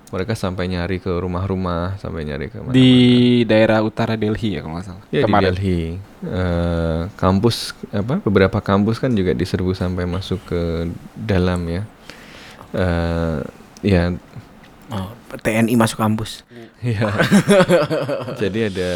mereka 0.08 0.32
sampai 0.32 0.68
nyari 0.68 1.00
ke 1.00 1.08
rumah-rumah, 1.08 1.96
sampai 1.96 2.24
nyari 2.24 2.48
ke 2.48 2.60
mana 2.60 2.72
Di 2.72 2.92
daerah 3.44 3.80
utara 3.80 4.16
Delhi 4.16 4.56
ya 4.56 4.60
kalau 4.60 4.76
nggak 4.76 4.84
salah. 4.84 5.04
Ya 5.08 5.24
Kemarin. 5.24 5.52
di 5.52 5.56
Delhi, 5.60 5.80
Eh, 6.22 7.02
kampus 7.18 7.74
apa 7.90 8.22
beberapa 8.22 8.62
kampus 8.62 8.96
kan 8.96 9.10
juga 9.10 9.34
diserbu 9.34 9.74
sampai 9.74 10.06
masuk 10.06 10.38
ke 10.46 10.86
dalam 11.12 11.60
ya. 11.66 11.82
Eh, 12.72 13.40
ya, 13.82 14.14
Oh, 14.92 15.08
TNI 15.40 15.72
masuk 15.72 16.04
kampus. 16.04 16.44
ya. 16.84 17.08
Jadi 18.42 18.68
ada 18.68 18.90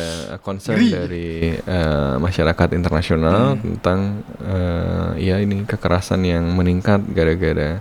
concern 0.44 0.76
dari 0.76 1.56
eh, 1.56 2.14
masyarakat 2.20 2.76
internasional 2.76 3.56
tentang 3.56 4.20
eh, 4.44 5.32
ya 5.32 5.40
ini 5.40 5.64
kekerasan 5.64 6.20
yang 6.28 6.44
meningkat 6.52 7.00
gara-gara 7.16 7.80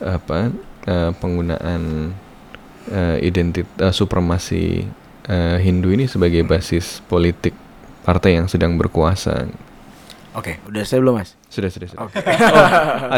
apa 0.00 0.48
eh, 0.88 1.10
penggunaan 1.20 2.16
eh, 2.88 3.16
identitas 3.20 3.92
supremasi 3.92 4.88
eh, 5.28 5.56
Hindu 5.60 5.92
ini 5.92 6.08
sebagai 6.08 6.48
basis 6.48 7.04
politik 7.12 7.52
partai 8.08 8.40
yang 8.40 8.48
sedang 8.48 8.80
berkuasa. 8.80 9.44
Oke, 10.38 10.62
udah 10.70 10.82
saya 10.86 11.02
belum 11.02 11.18
mas. 11.18 11.34
Sudah, 11.50 11.66
sudah, 11.66 11.88
sudah. 11.90 12.00
Oh, 12.06 12.10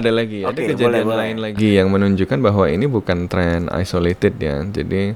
ada 0.01 0.09
lagi, 0.09 0.41
ada 0.41 0.57
Oke, 0.57 0.73
kejadian 0.73 0.89
boleh, 0.89 1.03
boleh. 1.05 1.19
lain 1.21 1.37
lagi 1.45 1.69
yang 1.77 1.93
menunjukkan 1.93 2.39
bahwa 2.41 2.65
ini 2.65 2.89
bukan 2.89 3.29
tren 3.29 3.69
isolated 3.69 4.41
ya. 4.41 4.65
Jadi 4.65 5.13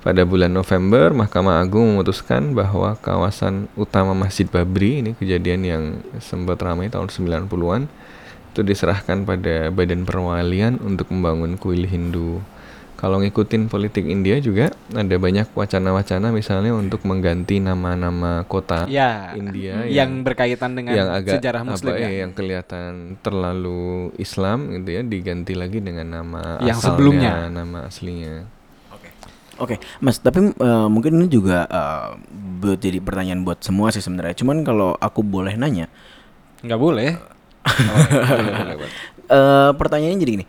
pada 0.00 0.22
bulan 0.22 0.54
November 0.54 1.10
Mahkamah 1.12 1.60
Agung 1.60 1.98
memutuskan 1.98 2.54
bahwa 2.54 2.94
kawasan 3.02 3.66
utama 3.74 4.14
Masjid 4.14 4.46
Babri 4.46 5.02
ini 5.02 5.10
kejadian 5.18 5.60
yang 5.66 5.82
sempat 6.22 6.62
ramai 6.62 6.86
tahun 6.88 7.10
90-an 7.10 7.90
itu 8.50 8.60
diserahkan 8.66 9.26
pada 9.26 9.74
Badan 9.74 10.06
Perwalian 10.06 10.78
untuk 10.82 11.10
membangun 11.10 11.58
kuil 11.58 11.86
Hindu. 11.86 12.40
Kalau 13.00 13.16
ngikutin 13.16 13.72
politik 13.72 14.04
India 14.04 14.36
juga 14.38 14.68
ada 14.92 15.16
banyak 15.16 15.48
wacana-wacana 15.56 16.28
misalnya 16.30 16.76
untuk 16.76 17.00
mengganti 17.02 17.56
nama-nama 17.56 18.44
kota 18.44 18.84
Ya, 18.86 19.32
India 19.32 19.88
yang 19.88 20.20
berkaitan 20.20 20.76
dengan 20.76 20.92
yang 20.92 21.08
agak 21.08 21.40
sejarah 21.40 21.64
Muslim 21.64 21.96
apa, 21.96 22.04
ya. 22.04 22.08
ya, 22.12 22.16
yang 22.22 22.32
kelihatan 22.36 23.16
terlalu 23.24 24.12
Islam 24.14 24.68
gitu 24.76 24.90
ya 24.92 25.02
diganti 25.02 25.56
lagi 25.56 25.80
dengan 25.80 26.12
nama 26.12 26.60
Yang 26.60 26.76
asalnya, 26.76 26.84
sebelumnya. 26.92 27.32
nama 27.48 27.78
aslinya. 27.88 28.34
Oke, 29.60 29.76
Mas, 30.00 30.16
tapi 30.16 30.56
eh, 30.56 30.88
mungkin 30.88 31.20
ini 31.20 31.28
juga 31.28 31.68
eh, 31.68 32.08
buat 32.64 32.80
jadi 32.80 32.96
pertanyaan 32.96 33.44
buat 33.44 33.60
semua 33.60 33.92
sih 33.92 34.00
sebenarnya. 34.00 34.32
Cuman 34.32 34.64
kalau 34.64 34.96
aku 34.96 35.20
boleh 35.20 35.52
nanya, 35.52 35.84
Nggak 36.60 36.80
boleh. 36.80 37.10
eh 39.30 39.70
pertanyaannya 39.76 40.16
jadi 40.18 40.32
gini. 40.40 40.46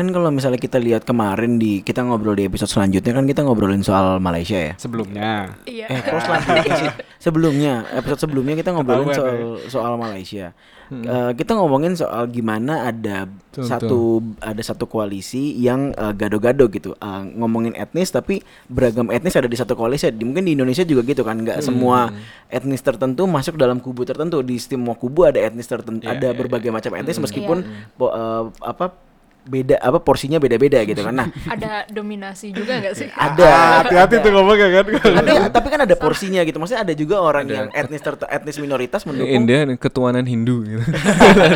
Kan 0.00 0.16
kalau 0.16 0.32
misalnya 0.32 0.56
kita 0.56 0.80
lihat 0.80 1.04
kemarin 1.04 1.60
di 1.60 1.84
kita 1.84 2.00
ngobrol 2.00 2.32
di 2.32 2.48
episode 2.48 2.72
selanjutnya 2.72 3.12
kan 3.12 3.28
kita 3.28 3.44
ngobrolin 3.44 3.84
soal 3.84 4.16
Malaysia 4.16 4.56
ya. 4.56 4.72
Sebelumnya. 4.80 5.60
Iya. 5.68 5.92
Eh, 5.92 6.00
kok 6.00 6.24
selanjutnya 6.24 6.72
sih? 6.72 6.88
Sebelumnya, 7.20 7.84
episode 7.92 8.24
sebelumnya 8.24 8.56
kita 8.56 8.72
ngobrolin 8.72 9.12
soal 9.12 9.36
soal 9.68 10.00
Malaysia. 10.00 10.56
Eh, 10.88 11.30
kita 11.36 11.52
ngomongin 11.52 12.00
soal 12.00 12.32
gimana 12.32 12.88
ada 12.88 13.28
Betul, 13.28 13.62
satu 13.68 14.00
ada 14.40 14.62
satu 14.64 14.88
koalisi 14.88 15.52
yang 15.60 15.92
eh, 15.92 16.16
gado-gado 16.16 16.72
gitu. 16.72 16.96
Eh, 16.96 17.22
ngomongin 17.36 17.76
etnis 17.76 18.08
tapi 18.08 18.40
beragam 18.72 19.12
etnis 19.12 19.36
ada 19.36 19.52
di 19.52 19.60
satu 19.60 19.76
koalisi. 19.76 20.08
Di- 20.08 20.24
Mungkin 20.24 20.48
di 20.48 20.56
Indonesia 20.56 20.80
juga 20.80 21.04
gitu 21.04 21.28
kan, 21.28 21.44
nggak 21.44 21.60
semua 21.60 22.08
etnis 22.48 22.80
tertentu 22.80 23.28
masuk 23.28 23.60
dalam 23.60 23.76
kubu 23.76 24.08
tertentu. 24.08 24.40
Di 24.40 24.56
semua 24.56 24.96
kubu 24.96 25.28
ada 25.28 25.36
etnis 25.36 25.68
tertentu, 25.68 26.08
Iya, 26.08 26.16
ada 26.16 26.28
iya, 26.32 26.38
berbagai 26.40 26.72
macam 26.72 26.96
etnis 26.96 27.20
meskipun 27.20 27.68
po- 28.00 28.16
eh, 28.16 28.48
apa 28.64 29.09
beda 29.44 29.80
apa 29.80 29.98
porsinya 30.00 30.36
beda-beda 30.36 30.84
gitu 30.84 31.00
kan. 31.00 31.14
Nah, 31.14 31.28
Ada 31.54 31.88
dominasi 31.88 32.52
juga 32.52 32.80
nggak 32.80 32.94
sih? 32.96 33.08
ada 33.10 33.84
Hati-hati 33.84 34.16
tuh 34.20 34.30
ngomongnya 34.32 34.68
kan. 34.80 34.84
ada 35.20 35.32
tapi 35.50 35.68
kan 35.68 35.80
ada 35.84 35.94
porsinya 35.96 36.40
gitu 36.44 36.56
maksudnya 36.56 36.82
ada 36.84 36.92
juga 36.94 37.20
orang 37.20 37.46
yang 37.46 37.66
etnis 37.72 38.00
tertentu 38.00 38.28
etnis 38.28 38.56
minoritas 38.60 39.02
mendukung 39.04 39.28
India 39.44 39.64
ketuanan 39.76 40.24
Hindu 40.24 40.62
gitu. 40.64 40.82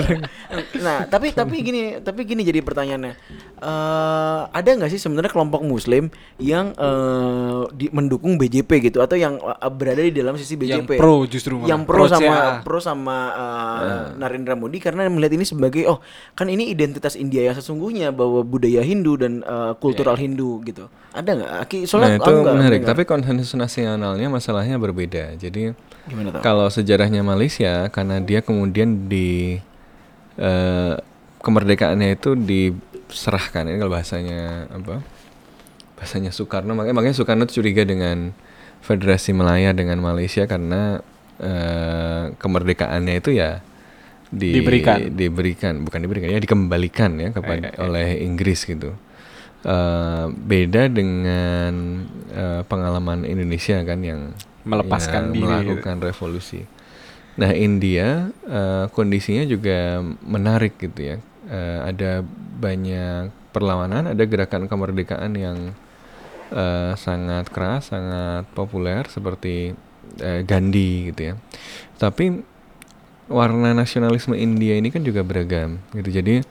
nah 0.84 1.04
tapi 1.08 1.30
tapi 1.34 1.54
gini 1.60 1.80
tapi 2.00 2.24
gini 2.24 2.42
jadi 2.44 2.60
pertanyaannya 2.64 3.12
eh 3.64 4.40
ada 4.50 4.68
nggak 4.68 4.90
sih 4.92 5.00
sebenarnya 5.00 5.30
kelompok 5.32 5.64
muslim 5.64 6.08
yang 6.38 6.72
eh, 6.76 7.62
di, 7.74 7.88
mendukung 7.90 8.36
BJP 8.36 8.90
gitu 8.92 8.98
atau 9.00 9.16
yang 9.16 9.38
eh, 9.40 9.70
berada 9.72 10.02
di 10.02 10.12
dalam 10.14 10.34
sisi 10.36 10.54
Yang 10.54 10.86
BJP 10.86 10.90
pro 11.00 11.14
justru 11.26 11.52
malah. 11.58 11.68
yang 11.70 11.82
pro, 11.84 11.96
Pro 12.04 12.06
sama 12.10 12.34
CA. 12.34 12.50
pro 12.62 12.78
sama 12.82 13.16
eh, 13.34 14.04
Narendra 14.18 14.54
Modi 14.58 14.78
karena 14.82 15.06
melihat 15.08 15.34
ini 15.38 15.46
sebagai 15.46 15.82
oh 15.88 15.98
kan 16.34 16.46
ini 16.50 16.68
identitas 16.70 17.14
India 17.14 17.40
yang 17.44 17.54
sesungguhnya 17.54 17.73
bahwa 18.10 18.40
budaya 18.42 18.82
Hindu 18.82 19.18
dan 19.18 19.42
eh, 19.44 19.72
kultural 19.78 20.16
Hindu 20.18 20.62
gitu 20.66 20.87
ada 21.14 21.30
nggak 21.30 21.52
Aki 21.62 21.78
nah 21.78 21.87
soalnya 21.87 22.16
itu 22.18 22.26
aku 22.26 22.38
nggak 22.42 22.56
menarik. 22.58 22.80
mendengar. 22.82 22.90
Tapi 22.90 23.02
konsensus 23.06 23.54
nasionalnya 23.54 24.26
masalahnya 24.26 24.76
berbeda. 24.82 25.38
Jadi 25.38 25.70
kalau 26.42 26.66
sejarahnya 26.66 27.22
Malaysia 27.22 27.87
karena 27.94 28.18
dia 28.18 28.42
kemudian 28.42 29.06
di 29.06 29.62
eh, 30.34 30.94
kemerdekaannya 31.38 32.18
itu 32.18 32.34
diserahkan 32.34 33.70
ini 33.70 33.78
kalau 33.78 33.94
bahasanya 33.94 34.66
apa 34.74 35.06
bahasanya 35.94 36.34
Soekarno 36.34 36.74
makanya 36.74 36.98
makanya 36.98 37.16
Soekarno 37.22 37.46
curiga 37.46 37.87
dengan 37.87 38.34
Federasi 38.82 39.30
Malaya 39.32 39.70
dengan 39.70 40.02
Malaysia 40.02 40.50
karena 40.50 40.98
eh, 41.38 42.34
kemerdekaannya 42.37 43.14
itu 43.22 43.38
ya 43.38 43.62
di- 44.28 44.56
Diberikan. 44.56 45.10
diberikan 45.10 45.74
bukan 45.82 46.00
diberikan 46.00 46.28
ya 46.30 46.40
dikembalikan 46.40 47.10
ya 47.18 47.28
kepada 47.32 47.74
oleh 47.80 48.20
Inggris 48.20 48.64
gitu 48.64 48.92
Eh, 49.64 50.26
beda 50.28 50.92
dengan 50.92 52.04
eh, 52.28 52.60
pengalaman 52.68 53.24
Indonesia 53.24 53.80
kan 53.80 54.04
yang 54.04 54.37
Melepaskan 54.68 55.32
ya, 55.32 55.32
diri 55.32 55.40
gitu. 55.40 55.44
melakukan 55.80 55.96
revolusi. 56.04 56.60
Nah 57.40 57.48
India 57.56 58.28
eh, 58.44 58.84
kondisinya 58.92 59.48
juga 59.48 60.04
menarik 60.20 60.76
gitu 60.76 61.00
ya. 61.00 61.16
Eh, 61.48 61.78
ada 61.80 62.20
banyak 62.60 63.32
perlawanan, 63.56 64.12
ada 64.12 64.24
gerakan 64.28 64.68
kemerdekaan 64.68 65.32
yang 65.32 65.72
eh, 66.52 66.92
sangat 67.00 67.48
keras, 67.48 67.88
sangat 67.88 68.44
populer 68.52 69.08
seperti 69.08 69.72
eh, 70.20 70.44
Gandhi 70.44 71.08
gitu 71.08 71.32
ya. 71.32 71.34
Tapi 71.96 72.52
warna 73.28 73.72
nasionalisme 73.72 74.37
India 74.37 74.76
ini 74.76 74.92
kan 74.92 75.00
juga 75.00 75.24
beragam 75.24 75.80
gitu. 75.96 76.10
Jadi 76.12 76.44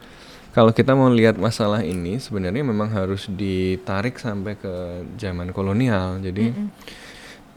kalau 0.54 0.70
kita 0.70 0.94
mau 0.94 1.10
lihat 1.10 1.38
masalah 1.42 1.82
ini 1.82 2.22
sebenarnya 2.22 2.62
memang 2.62 2.90
harus 2.94 3.26
ditarik 3.30 4.22
sampai 4.22 4.54
ke 4.58 5.06
zaman 5.18 5.50
kolonial. 5.50 6.22
Jadi 6.22 6.54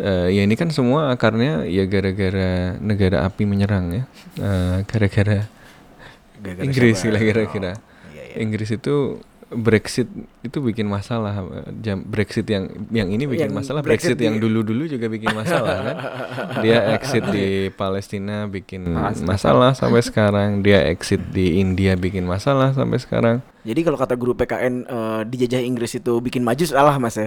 eh, 0.00 0.28
ya 0.32 0.42
ini 0.44 0.54
kan 0.56 0.72
semua 0.72 1.12
akarnya 1.12 1.68
ya 1.68 1.84
gara-gara 1.84 2.76
negara 2.80 3.28
api 3.28 3.44
menyerang 3.44 3.86
ya. 3.92 4.04
Eh, 4.40 4.78
gara-gara 4.88 5.48
Inggris 6.60 7.00
lah 7.08 7.20
kira-kira. 7.20 7.72
Oh, 7.74 8.12
iya, 8.12 8.22
iya. 8.32 8.34
Inggris 8.44 8.70
itu 8.70 9.20
Brexit 9.46 10.10
itu 10.42 10.58
bikin 10.58 10.84
masalah 10.84 11.38
jam 11.78 12.02
Brexit 12.02 12.42
yang 12.44 12.66
yang 12.90 13.06
ini 13.06 13.24
bikin 13.24 13.46
Yang 13.46 13.54
masalah 13.54 13.80
Brexit 13.80 14.14
Brexit, 14.14 14.26
yang 14.26 14.36
di- 14.36 14.42
dulu-dulu 14.42 14.84
juga 14.84 15.06
bikin 15.06 15.30
masalah 15.30 15.74
kan 15.78 15.96
dia 16.66 16.90
exit 16.92 17.22
di 17.30 17.46
Palestina 17.70 18.46
bikin 18.46 18.90
masalah 19.22 19.70
sampai 19.70 20.02
sekarang 20.02 20.60
dia 20.60 20.82
exit 20.84 21.22
di 21.30 21.56
India 21.56 21.94
bikin 21.94 22.26
masalah 22.26 22.74
sampai 22.74 22.98
sekarang 22.98 23.38
Jadi 23.62 23.82
kalau 23.82 23.94
kata 23.94 24.14
guru 24.14 24.30
PKN 24.32 24.74
eh, 24.82 25.20
dijajah 25.26 25.58
Inggris 25.60 25.94
itu 25.94 26.18
bikin 26.18 26.38
maju 26.40 26.62
salah 26.62 26.94
mas 26.96 27.14
ya. 27.14 27.26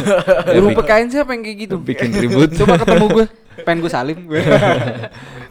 Guru 0.52 0.76
PKN 0.76 1.08
siapa 1.08 1.32
yang 1.32 1.40
kayak 1.40 1.58
gitu? 1.58 1.76
bikin 1.76 2.12
ribut 2.14 2.52
Coba 2.52 2.76
ketemu 2.76 3.06
gue. 3.10 3.26
Pengen 3.64 3.80
gue 3.80 3.88
salim 3.88 4.18
gue. 4.24 4.44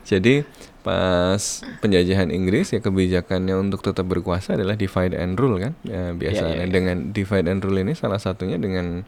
jadi 0.03 0.45
pas 0.79 1.39
penjajahan 1.83 2.31
Inggris 2.31 2.71
ya 2.71 2.79
kebijakannya 2.79 3.55
untuk 3.59 3.83
tetap 3.83 4.07
berkuasa 4.07 4.55
adalah 4.55 4.79
divide 4.79 5.11
and 5.15 5.35
rule 5.35 5.59
kan 5.59 5.75
ya 5.83 6.15
biasanya 6.15 6.63
iya, 6.63 6.65
iya. 6.65 6.71
dengan 6.71 6.97
divide 7.11 7.47
and 7.51 7.59
rule 7.59 7.79
ini 7.83 7.93
salah 7.93 8.17
satunya 8.17 8.55
dengan 8.55 9.03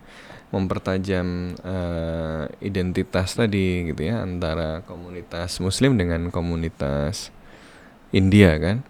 mempertajam 0.52 1.56
eh, 1.56 2.44
identitas 2.60 3.40
tadi 3.40 3.88
gitu 3.88 4.04
ya 4.04 4.20
antara 4.20 4.84
komunitas 4.84 5.64
Muslim 5.64 5.96
dengan 5.96 6.28
komunitas 6.28 7.32
India 8.12 8.60
kan. 8.60 8.84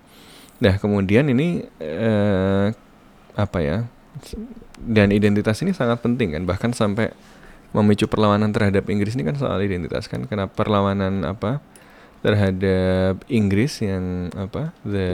Nah 0.57 0.81
kemudian 0.81 1.29
ini 1.29 1.69
eh, 1.77 2.73
apa 3.37 3.59
ya 3.61 3.85
dan 4.81 5.13
identitas 5.13 5.61
ini 5.61 5.71
sangat 5.71 6.01
penting 6.01 6.33
kan 6.33 6.43
bahkan 6.49 6.73
sampai 6.73 7.13
memicu 7.71 8.09
perlawanan 8.09 8.51
terhadap 8.51 8.89
Inggris 8.91 9.15
ini 9.15 9.23
kan 9.23 9.37
soal 9.39 9.61
identitas 9.63 10.09
kan 10.11 10.27
karena 10.27 10.49
perlawanan 10.49 11.23
apa 11.23 11.63
terhadap 12.21 13.21
Inggris 13.27 13.81
yang 13.81 14.29
apa 14.37 14.73
the 14.85 15.09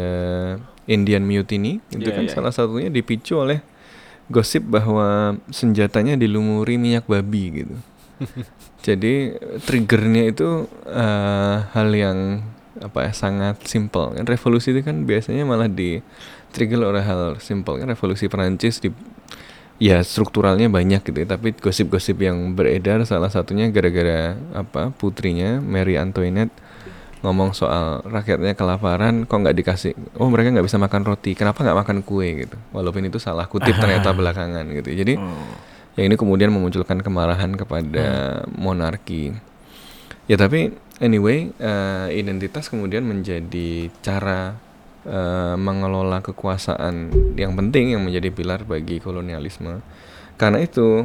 Indian 0.87 1.23
Mutiny 1.23 1.79
itu 1.91 2.07
Iya, 2.07 2.15
kan 2.15 2.25
iya, 2.27 2.33
salah 2.35 2.51
satunya 2.51 2.87
dipicu 2.91 3.39
oleh 3.39 3.63
gosip 4.27 4.67
bahwa 4.67 5.39
senjatanya 5.51 6.19
dilumuri 6.19 6.75
minyak 6.75 7.07
babi 7.07 7.63
gitu. 7.63 7.75
Jadi 8.87 9.35
triggernya 9.63 10.23
itu 10.31 10.67
eh, 10.87 11.55
hal 11.71 11.89
yang 11.95 12.43
apa 12.77 13.09
ya 13.09 13.11
sangat 13.15 13.63
simple 13.67 14.15
kan. 14.15 14.23
Revolusi 14.27 14.75
itu 14.75 14.83
kan 14.83 15.07
biasanya 15.07 15.43
malah 15.47 15.71
di 15.71 16.03
trigger 16.51 16.91
oleh 16.91 17.03
hal 17.03 17.39
simple 17.39 17.79
kan. 17.79 17.87
Revolusi 17.87 18.27
Perancis 18.27 18.83
di 18.83 18.91
ya 19.77 20.01
strukturalnya 20.01 20.67
banyak 20.73 21.05
gitu 21.05 21.17
ya, 21.21 21.37
tapi 21.37 21.53
gosip-gosip 21.53 22.17
yang 22.17 22.57
beredar 22.57 23.05
salah 23.05 23.29
satunya 23.29 23.69
gara-gara 23.69 24.33
apa 24.57 24.89
putrinya 24.89 25.61
Mary 25.61 26.01
Antoinette 26.01 26.49
ngomong 27.27 27.51
soal 27.51 27.99
rakyatnya 28.07 28.55
kelaparan 28.55 29.27
kok 29.27 29.35
nggak 29.35 29.57
dikasih? 29.59 29.93
Oh 30.15 30.31
mereka 30.31 30.55
nggak 30.55 30.63
bisa 30.63 30.79
makan 30.79 31.03
roti. 31.03 31.35
Kenapa 31.35 31.59
nggak 31.67 31.77
makan 31.83 31.97
kue 32.07 32.47
gitu? 32.47 32.55
Walaupun 32.71 33.03
itu 33.03 33.19
salah 33.19 33.51
kutip 33.51 33.75
ternyata 33.83 34.15
belakangan 34.15 34.63
gitu. 34.71 34.95
Jadi 34.95 35.19
yang 35.99 36.05
ini 36.07 36.15
kemudian 36.15 36.47
memunculkan 36.55 37.03
kemarahan 37.03 37.51
kepada 37.59 38.41
monarki. 38.55 39.35
Ya 40.31 40.39
tapi 40.39 40.71
anyway 41.03 41.51
eh, 41.59 42.07
identitas 42.15 42.71
kemudian 42.71 43.03
menjadi 43.03 43.91
cara 43.99 44.55
eh, 45.03 45.55
mengelola 45.59 46.23
kekuasaan 46.23 47.11
yang 47.35 47.51
penting 47.59 47.99
yang 47.99 48.07
menjadi 48.07 48.31
pilar 48.31 48.63
bagi 48.63 49.03
kolonialisme. 49.03 49.83
Karena 50.39 50.63
itu 50.63 51.03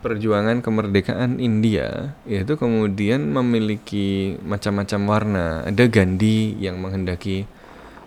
perjuangan 0.00 0.64
kemerdekaan 0.64 1.38
India 1.40 2.16
itu 2.24 2.56
kemudian 2.56 3.28
memiliki 3.28 4.36
macam-macam 4.40 5.00
warna. 5.06 5.46
Ada 5.68 5.86
Gandhi 5.92 6.56
yang 6.56 6.80
menghendaki 6.80 7.44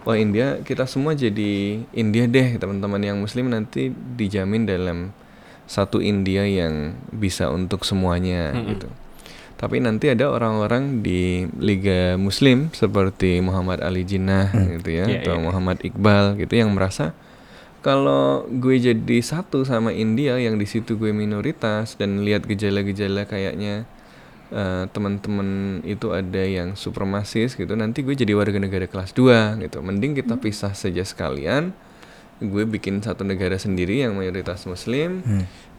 wah 0.03 0.19
India 0.19 0.59
kita 0.65 0.89
semua 0.89 1.13
jadi 1.13 1.79
India 1.93 2.25
deh. 2.27 2.57
Teman-teman 2.57 3.01
yang 3.01 3.17
Muslim 3.21 3.53
nanti 3.53 3.93
dijamin 3.93 4.65
dalam 4.65 5.13
satu 5.69 6.03
India 6.03 6.43
yang 6.43 6.97
bisa 7.13 7.47
untuk 7.53 7.87
semuanya 7.87 8.51
gitu. 8.67 8.89
Tapi 9.55 9.79
nanti 9.79 10.11
ada 10.11 10.27
orang-orang 10.27 10.99
di 10.99 11.47
Liga 11.55 12.19
Muslim 12.19 12.67
seperti 12.75 13.39
Muhammad 13.39 13.79
Ali 13.79 14.03
Jinnah 14.03 14.51
gitu 14.75 14.91
ya 14.91 15.07
Iya, 15.07 15.23
atau 15.23 15.39
iya. 15.39 15.43
Muhammad 15.45 15.79
Iqbal 15.79 16.35
gitu 16.35 16.53
yang 16.59 16.75
merasa 16.75 17.15
kalau 17.83 18.47
gue 18.47 18.79
jadi 18.79 19.17
satu 19.19 19.67
sama 19.67 19.91
India 19.91 20.39
yang 20.39 20.55
di 20.55 20.63
situ 20.63 20.95
gue 20.95 21.11
minoritas 21.11 21.99
dan 21.99 22.23
lihat 22.23 22.47
gejala-gejala 22.47 23.27
kayaknya 23.27 23.83
eh, 24.55 24.87
teman-teman 24.87 25.83
itu 25.83 26.15
ada 26.15 26.47
yang 26.47 26.79
supremasis 26.79 27.59
gitu 27.59 27.75
nanti 27.75 27.99
gue 27.99 28.15
jadi 28.15 28.31
warga 28.39 28.55
negara 28.55 28.87
kelas 28.87 29.11
2 29.11 29.59
gitu. 29.67 29.83
Mending 29.83 30.15
kita 30.15 30.39
pisah 30.39 30.71
saja 30.71 31.03
sekalian. 31.03 31.75
Gue 32.39 32.63
bikin 32.63 33.03
satu 33.03 33.27
negara 33.27 33.59
sendiri 33.59 34.03
yang 34.03 34.15
mayoritas 34.15 34.63
muslim 34.63 35.19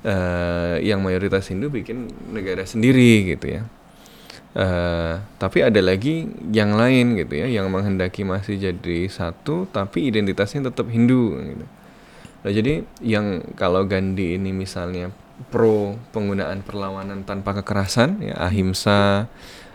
eh, 0.05 0.77
yang 0.85 1.01
mayoritas 1.01 1.49
Hindu 1.49 1.73
bikin 1.73 2.13
negara 2.31 2.69
sendiri 2.69 3.33
gitu 3.33 3.49
ya. 3.49 3.63
Eh, 4.55 5.15
tapi 5.41 5.67
ada 5.67 5.81
lagi 5.81 6.29
yang 6.53 6.77
lain 6.79 7.19
gitu 7.19 7.43
ya 7.43 7.51
yang 7.51 7.67
menghendaki 7.73 8.23
masih 8.23 8.55
jadi 8.55 9.11
satu 9.11 9.67
tapi 9.73 10.07
identitasnya 10.13 10.69
tetap 10.69 10.87
Hindu 10.93 11.35
gitu. 11.41 11.67
Nah, 12.45 12.53
jadi 12.53 12.73
yang 13.01 13.27
kalau 13.55 13.83
Gandhi 13.85 14.37
ini 14.37 14.53
misalnya 14.53 15.09
pro 15.49 15.97
penggunaan 16.13 16.61
perlawanan 16.61 17.25
tanpa 17.25 17.57
kekerasan 17.57 18.21
ya 18.21 18.37
ahimsa 18.39 19.27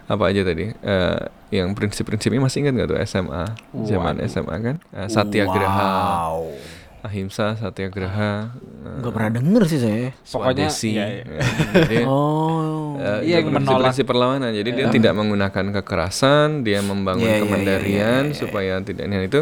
apa 0.05 0.23
aja 0.25 0.41
tadi 0.41 0.69
Eh, 0.71 1.19
yang 1.51 1.73
prinsip-prinsipnya 1.73 2.39
masih 2.39 2.61
ingat 2.61 2.73
nggak 2.75 2.89
tuh 2.89 2.99
SMA 3.03 3.43
zaman 3.83 4.15
Waduh. 4.15 4.29
SMA 4.29 4.55
kan 4.59 4.75
Eh, 4.91 5.09
satyagraha 5.09 5.89
Wow. 6.29 6.53
ahimsa 7.01 7.55
satyagraha 7.55 8.53
eh, 8.53 8.97
Nggak 9.01 9.13
pernah 9.13 9.31
denger 9.33 9.63
sih 9.65 9.79
saya. 9.79 10.11
Pokoknya, 10.25 10.67
Swadesi, 10.69 10.89
iya, 10.93 11.05
iya. 11.09 11.23
ya. 11.25 11.41
Jadi, 11.79 11.97
Oh. 12.11 12.99
Eh, 12.99 13.19
Iya, 13.25 13.39
yang 13.39 13.49
menolak. 13.49 13.65
prinsip-prinsip 13.89 14.05
perlawanan. 14.05 14.51
Jadi 14.51 14.69
dia 14.73 14.87
tidak 14.91 15.13
menggunakan 15.15 15.65
kekerasan, 15.79 16.61
dia 16.61 16.79
membangun 16.81 17.23
Iya, 17.23 17.29
iya, 17.29 17.35
iya, 17.35 17.41
kemandirian 17.41 18.23
iya, 18.23 18.29
iya, 18.29 18.35
supaya 18.35 18.73
tidak 18.79 19.05
nah 19.07 19.23
itu 19.23 19.41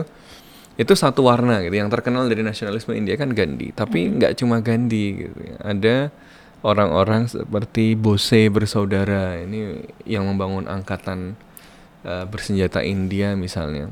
itu 0.77 0.93
satu 0.93 1.25
warna 1.25 1.59
gitu. 1.65 1.73
Yang 1.73 1.89
terkenal 1.97 2.29
dari 2.29 2.45
nasionalisme 2.45 2.93
India 2.93 3.17
kan 3.17 3.33
Gandhi, 3.33 3.73
tapi 3.73 4.13
nggak 4.13 4.37
cuma 4.37 4.61
Gandhi 4.61 5.25
gitu. 5.25 5.37
Ada 5.59 6.13
orang-orang 6.61 7.25
seperti 7.25 7.97
Bose 7.97 8.49
bersaudara 8.53 9.41
ini 9.41 9.81
yang 10.05 10.29
membangun 10.29 10.69
angkatan 10.69 11.33
eh, 12.05 12.25
bersenjata 12.29 12.85
India 12.85 13.33
misalnya. 13.33 13.89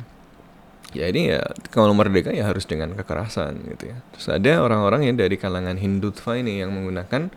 Ya 0.96 1.12
ini 1.12 1.28
ya 1.28 1.44
kalau 1.76 1.92
merdeka 1.92 2.32
ya 2.32 2.48
harus 2.48 2.64
dengan 2.64 2.96
kekerasan 2.96 3.66
gitu 3.76 3.92
ya. 3.92 3.98
Terus 4.16 4.28
ada 4.32 4.64
orang-orang 4.64 5.12
yang 5.12 5.20
dari 5.20 5.36
kalangan 5.36 5.76
Hindutva 5.76 6.40
ini 6.40 6.64
yang 6.64 6.72
menggunakan 6.72 7.34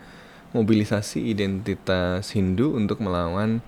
mobilisasi 0.52 1.28
identitas 1.28 2.30
Hindu 2.32 2.76
untuk 2.76 3.02
melawan 3.02 3.60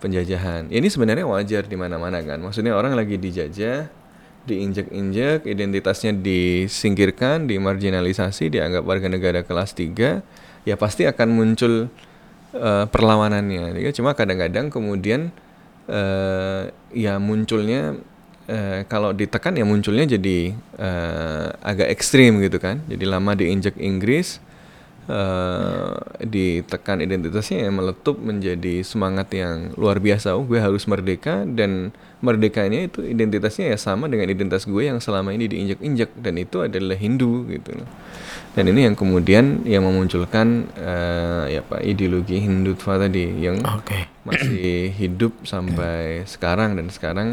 penjajahan. 0.00 0.68
Ya, 0.68 0.78
ini 0.80 0.88
sebenarnya 0.88 1.24
wajar 1.24 1.66
di 1.66 1.76
mana-mana 1.76 2.20
kan. 2.22 2.40
Maksudnya 2.40 2.76
orang 2.76 2.94
lagi 2.96 3.20
dijajah, 3.20 3.88
diinjek-injek, 4.48 5.44
identitasnya 5.44 6.16
disingkirkan, 6.16 7.44
dimarginalisasi, 7.44 8.48
dianggap 8.48 8.82
warga 8.84 9.08
negara 9.12 9.40
kelas 9.44 9.76
3, 9.76 10.24
ya 10.64 10.74
pasti 10.80 11.04
akan 11.04 11.28
muncul 11.32 11.92
eh, 12.56 12.86
perlawanannya. 12.88 13.76
Ya, 13.80 13.90
cuma 13.92 14.16
kadang-kadang 14.16 14.72
kemudian 14.72 15.28
eh, 15.88 16.72
ya 16.96 17.20
munculnya 17.20 18.00
eh, 18.48 18.82
kalau 18.88 19.12
ditekan 19.12 19.54
ya 19.54 19.64
munculnya 19.68 20.08
jadi 20.16 20.56
eh, 20.56 21.46
agak 21.60 21.88
ekstrim 21.92 22.40
gitu 22.40 22.56
kan. 22.56 22.80
Jadi 22.88 23.04
lama 23.04 23.36
diinjek 23.36 23.76
Inggris, 23.76 24.40
eh, 25.06 25.94
ditekan 26.24 27.04
identitasnya 27.04 27.68
ya 27.68 27.70
meletup 27.70 28.16
menjadi 28.18 28.82
semangat 28.82 29.30
yang 29.36 29.76
luar 29.76 30.00
biasa. 30.00 30.34
Oh, 30.34 30.44
gue 30.48 30.58
harus 30.58 30.88
merdeka 30.88 31.44
dan 31.44 31.92
merdekanya 32.20 32.84
itu 32.84 33.00
identitasnya 33.00 33.72
ya 33.72 33.78
sama 33.80 34.04
dengan 34.04 34.28
identitas 34.28 34.68
gue 34.68 34.84
yang 34.84 35.00
selama 35.00 35.32
ini 35.32 35.48
diinjak-injak 35.48 36.12
dan 36.20 36.36
itu 36.36 36.60
adalah 36.60 36.96
Hindu 36.96 37.48
gitu 37.48 37.80
loh. 37.80 37.88
Dan 38.52 38.68
ini 38.68 38.84
yang 38.84 38.96
kemudian 38.98 39.64
yang 39.64 39.88
memunculkan 39.88 40.68
eh, 40.76 41.58
ya 41.58 41.62
Pak 41.64 41.80
ideologi 41.80 42.44
Hindutva 42.44 43.00
tadi 43.00 43.24
yang 43.40 43.64
Oke. 43.64 44.04
masih 44.28 44.92
hidup 44.92 45.32
sampai 45.48 46.28
sekarang 46.28 46.76
dan 46.76 46.92
sekarang 46.92 47.28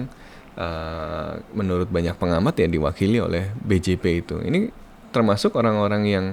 eh, 0.55 1.31
menurut 1.51 1.91
banyak 1.91 2.15
pengamat 2.15 2.55
ya 2.55 2.67
diwakili 2.71 3.19
oleh 3.19 3.51
BJP 3.59 4.03
itu. 4.23 4.39
Ini 4.39 4.71
termasuk 5.11 5.59
orang-orang 5.59 6.03
yang 6.07 6.25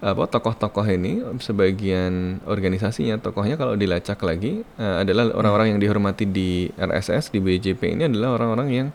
apa 0.00 0.24
tokoh-tokoh 0.24 0.88
ini 0.88 1.20
sebagian 1.44 2.40
organisasinya 2.48 3.20
tokohnya 3.20 3.60
kalau 3.60 3.76
dilacak 3.76 4.16
lagi 4.24 4.64
eh, 4.80 4.96
adalah 5.04 5.28
orang-orang 5.36 5.76
yang 5.76 5.80
dihormati 5.80 6.24
di 6.24 6.72
RSS 6.72 7.28
di 7.28 7.38
BJP 7.44 8.00
ini 8.00 8.08
adalah 8.08 8.40
orang-orang 8.40 8.68
yang 8.72 8.88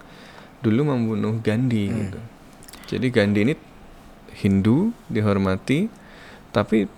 dulu 0.65 0.97
membunuh 0.97 1.37
Gandhi 1.45 1.93
gitu. 1.93 2.19
Jadi 2.89 3.07
Gandhi 3.13 3.41
ini 3.45 3.53
Hindu 4.33 4.89
dihormati 5.05 5.93
tapi 6.49 6.89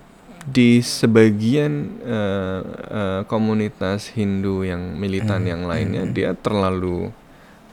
di 0.48 0.80
sebagian 0.80 2.00
eh, 2.00 2.62
eh, 2.88 3.22
komunitas 3.28 4.16
Hindu 4.16 4.64
yang 4.64 4.96
militan 4.96 5.44
yang 5.44 5.68
lainnya 5.68 6.08
dia 6.08 6.32
terlalu 6.32 7.12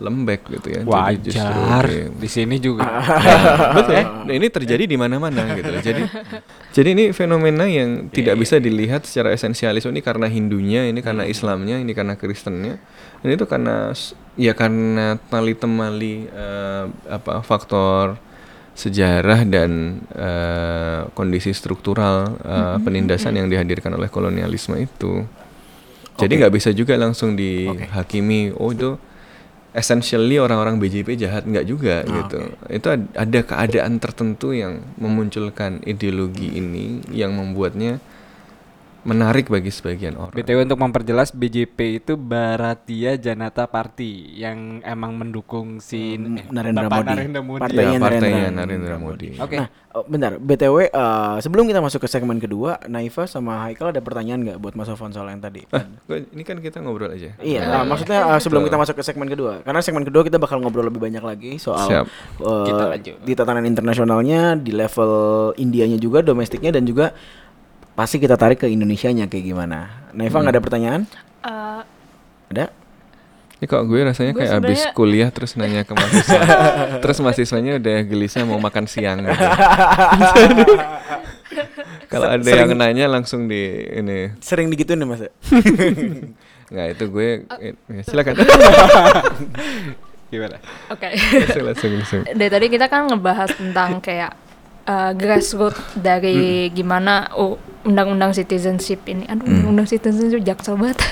lembek 0.02 0.42
gitu 0.50 0.68
ya. 0.74 0.80
Jadi 0.83 1.14
justru 1.22 1.46
Wajar. 1.54 1.85
dia- 1.87 2.11
Di 2.11 2.28
sini 2.28 2.57
juga. 2.59 2.83
Betul. 3.78 3.94
Nah, 4.26 4.35
ini 4.35 4.46
terjadi 4.50 4.85
di 4.85 4.96
mana-mana 4.98 5.54
gitu 5.54 5.70
loh. 5.70 5.78
Jadi 5.78 6.02
jadi 6.76 6.88
ini 6.98 7.04
fenomena 7.14 7.62
yang 7.64 8.11
tidak 8.11 8.35
bisa 8.37 8.59
dilihat 8.59 9.07
secara 9.07 9.30
esensialis. 9.30 9.87
Oh, 9.87 9.94
ini 9.94 10.02
karena 10.02 10.26
Hindunya, 10.26 10.90
ini 10.90 10.98
karena 10.98 11.22
Islamnya, 11.24 11.78
ini 11.78 11.94
karena 11.94 12.18
Kristennya. 12.18 12.83
Dan 13.22 13.28
itu 13.30 13.46
karena 13.46 13.94
ya 14.35 14.52
karena 14.52 15.16
tali 15.30 15.54
temali 15.54 16.26
eh, 16.26 16.85
apa 17.07 17.40
faktor 17.40 18.18
sejarah 18.74 19.46
dan 19.46 20.02
eh, 20.11 21.00
kondisi 21.14 21.54
struktural 21.54 22.35
eh, 22.42 22.76
penindasan 22.83 23.38
yang 23.38 23.46
dihadirkan 23.46 23.94
oleh 23.94 24.11
kolonialisme 24.11 24.74
itu. 24.74 25.22
Jadi 26.14 26.42
nggak 26.42 26.54
bisa 26.54 26.70
juga 26.70 26.94
langsung 26.94 27.35
dihakimi. 27.35 28.54
Oh 28.54 28.70
itu 28.70 28.98
essentially 29.74 30.38
orang-orang 30.38 30.78
BJP 30.78 31.18
jahat 31.18 31.44
nggak 31.44 31.66
juga 31.66 32.06
gitu. 32.06 32.38
Itu 32.70 32.87
ad- 32.94 33.10
ada 33.18 33.40
keadaan 33.42 33.98
tertentu 33.98 34.54
yang 34.54 34.87
memunculkan 34.96 35.82
ideologi 35.82 36.54
ini 36.54 37.02
yang 37.10 37.34
membuatnya 37.34 37.98
menarik 39.04 39.46
bagi 39.46 39.68
sebagian 39.68 40.16
orang. 40.16 40.32
BTW 40.32 40.64
untuk 40.64 40.76
memperjelas 40.78 41.30
BJP 41.30 41.78
itu 41.98 42.12
Bharatiya 42.14 43.14
Janata 43.14 43.64
Party 43.64 44.10
yang 44.34 44.80
emang 44.80 45.12
mendukung 45.14 45.78
si 45.78 46.16
Hmm, 46.16 46.40
Narendra 46.48 46.86
Bapak 46.86 46.98
Modi. 46.98 47.10
Narendra 47.10 47.40
Modi. 47.40 47.60
Partainya 47.60 47.92
Ya, 47.92 48.00
partainya 48.00 48.38
Narendra 48.46 48.56
Narendra 48.56 48.96
Modi. 48.96 49.28
Oke. 49.36 49.56
Nah, 49.56 49.68
oh, 49.92 50.04
bentar, 50.04 50.32
BTW 50.36 50.76
eh, 50.86 51.36
sebelum 51.38 51.64
kita 51.64 51.78
masuk 51.78 52.00
ke 52.00 52.08
segmen 52.08 52.36
kedua, 52.36 52.80
Naifa 52.84 53.24
sama 53.24 53.62
Haikal 53.62 53.90
ada 53.90 54.00
pertanyaan 54.00 54.40
nggak 54.42 54.58
buat 54.58 54.72
Mas 54.72 54.86
Sofwan 54.86 55.10
soal 55.10 55.28
yang 55.28 55.38
tadi? 55.38 55.62
Ah, 55.70 55.84
ini 56.08 56.42
kan 56.42 56.58
kita 56.58 56.78
ngobrol 56.78 57.10
aja. 57.10 57.36
Iya, 57.38 57.60
ah, 57.62 57.84
maksudnya 57.84 58.24
ah, 58.26 58.38
sebelum 58.38 58.62
kita 58.62 58.74
masuk 58.74 58.96
ke 58.96 59.02
segmen 59.02 59.26
kedua, 59.26 59.60
karena 59.60 59.80
segmen 59.80 60.02
kedua 60.02 60.22
kita 60.22 60.36
bakal 60.36 60.58
ngobrol 60.58 60.84
lebih 60.84 60.98
banyak 60.98 61.20
lagi 61.20 61.56
soal 61.56 61.86
Siap. 61.86 62.06
eh, 62.40 62.64
Kita 62.64 62.84
lanjut. 62.90 63.14
di 63.20 63.32
tatanan 63.32 63.64
internasionalnya, 63.64 64.56
di 64.56 64.72
level 64.72 65.12
Indianya 65.56 65.96
juga, 65.96 66.20
domestiknya 66.20 66.70
dan 66.70 66.82
juga 66.82 67.12
pasti 67.94 68.18
kita 68.18 68.35
tarik 68.35 68.59
ke 68.59 68.66
Indonesianya 68.66 69.26
kayak 69.26 69.44
gimana. 69.44 70.11
Naifa 70.11 70.38
nggak 70.38 70.54
ada 70.54 70.62
pertanyaan? 70.62 71.02
Eh, 71.40 71.80
Ada? 72.50 72.66
Ini 73.54 73.66
kok 73.66 73.87
gue 73.87 74.00
rasanya 74.02 74.33
Gue 74.35 74.40
kayak 74.44 74.52
abis 74.61 74.78
sebenarnya- 74.83 74.94
kuliah 74.94 75.28
terus 75.30 75.54
nanya 75.54 75.83
ke 75.83 75.94
mahasiswa. 75.94 76.40
terus 77.02 77.18
mahasiswanya 77.18 77.78
udah 77.78 77.96
gelisah 78.02 78.42
mau 78.44 78.59
makan 78.59 78.85
siang 78.85 79.22
gitu. 79.22 79.30
Kalau 82.11 82.28
ada 82.30 82.44
yang 82.44 82.74
nanya 82.74 83.07
langsung 83.07 83.46
di 83.46 83.62
ini. 83.90 84.35
Sering 84.42 84.68
digituin 84.68 85.00
nih 85.00 85.09
Mas? 85.09 85.22
Nggak 86.74 86.87
itu 86.92 87.04
gue 87.09 87.28
ya, 87.61 87.72
silakan. 88.02 88.35
Gimana? 90.28 90.57
Oke. 90.90 91.09
langsung, 91.62 91.90
langsung. 91.94 92.22
Dari 92.26 92.50
tadi 92.50 92.66
kita 92.66 92.87
kan 92.90 93.07
ngebahas 93.07 93.54
tentang 93.54 94.02
kayak 94.02 94.35
uh, 94.88 95.12
grassroots 95.16 95.81
dari 95.97 96.68
gimana 96.73 97.29
oh, 97.37 97.61
undang-undang 97.85 98.33
citizenship 98.33 99.05
ini. 99.09 99.29
Aduh, 99.29 99.44
undang-undang 99.44 99.88
citizenship 99.88 100.40
jaksel 100.44 100.77
banget. 100.81 101.01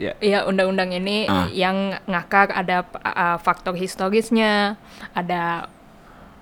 Ya. 0.00 0.18
Iya, 0.18 0.38
undang-undang 0.50 0.90
ini 0.90 1.30
Ah. 1.30 1.46
yang 1.54 1.94
ngakar 2.10 2.50
ada 2.50 2.82
uh, 3.06 3.38
faktor 3.38 3.78
historisnya, 3.78 4.74
ada 5.14 5.70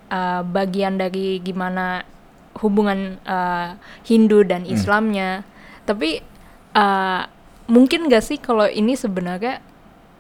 uh, 0.09 0.41
bagian 0.49 0.97
dari 0.97 1.45
gimana 1.45 2.09
hubungan 2.57 3.21
uh, 3.29 3.77
Hindu 4.09 4.49
dan 4.49 4.65
Islamnya. 4.65 5.45
Tapi 5.85 6.25
uh, 6.73 7.29
mungkin 7.69 8.09
gak 8.09 8.25
sih 8.25 8.41
kalau 8.41 8.65
ini 8.65 8.97
sebenarnya 8.97 9.61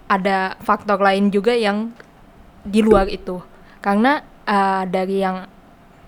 ada 0.04 0.60
faktor 0.60 1.00
lain 1.00 1.32
juga 1.32 1.56
yang 1.56 1.96
di 2.60 2.84
luar 2.84 3.08
itu? 3.08 3.40
Karena 3.80 4.20
uh, 4.44 4.84
dari 4.84 5.24
yang 5.24 5.48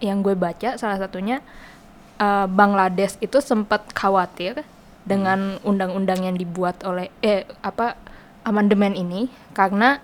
yang 0.03 0.21
gue 0.21 0.35
baca 0.35 0.77
salah 0.77 0.99
satunya 0.99 1.41
uh, 2.21 2.47
Bangladesh 2.51 3.17
itu 3.23 3.39
sempat 3.39 3.87
khawatir 3.95 4.67
dengan 5.03 5.59
undang-undang 5.67 6.23
yang 6.23 6.37
dibuat 6.39 6.83
oleh 6.87 7.11
eh 7.23 7.43
apa 7.63 7.99
amandemen 8.47 8.95
ini 8.95 9.31
karena 9.55 9.99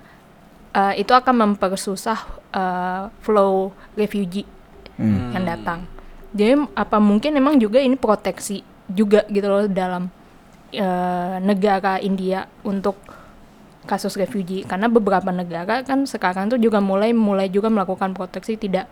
uh, 0.75 0.95
itu 0.95 1.15
akan 1.15 1.55
mempersusah 1.55 2.21
uh, 2.55 3.03
flow 3.23 3.75
refugee 3.95 4.47
yang 4.99 5.47
datang. 5.47 5.87
Jadi 6.35 6.59
apa 6.75 6.99
mungkin 6.99 7.39
emang 7.39 7.55
juga 7.63 7.79
ini 7.79 7.95
proteksi 7.95 8.67
juga 8.91 9.23
gitu 9.31 9.47
loh 9.47 9.71
dalam 9.71 10.11
uh, 10.75 11.37
negara 11.39 12.03
India 12.03 12.51
untuk 12.67 12.99
kasus 13.89 14.13
refugee 14.15 14.63
karena 14.63 14.87
beberapa 14.87 15.33
negara 15.33 15.81
kan 15.81 16.05
sekarang 16.05 16.53
tuh 16.53 16.61
juga 16.61 16.79
mulai 16.79 17.11
mulai 17.11 17.49
juga 17.49 17.67
melakukan 17.67 18.13
proteksi 18.13 18.55
tidak 18.55 18.85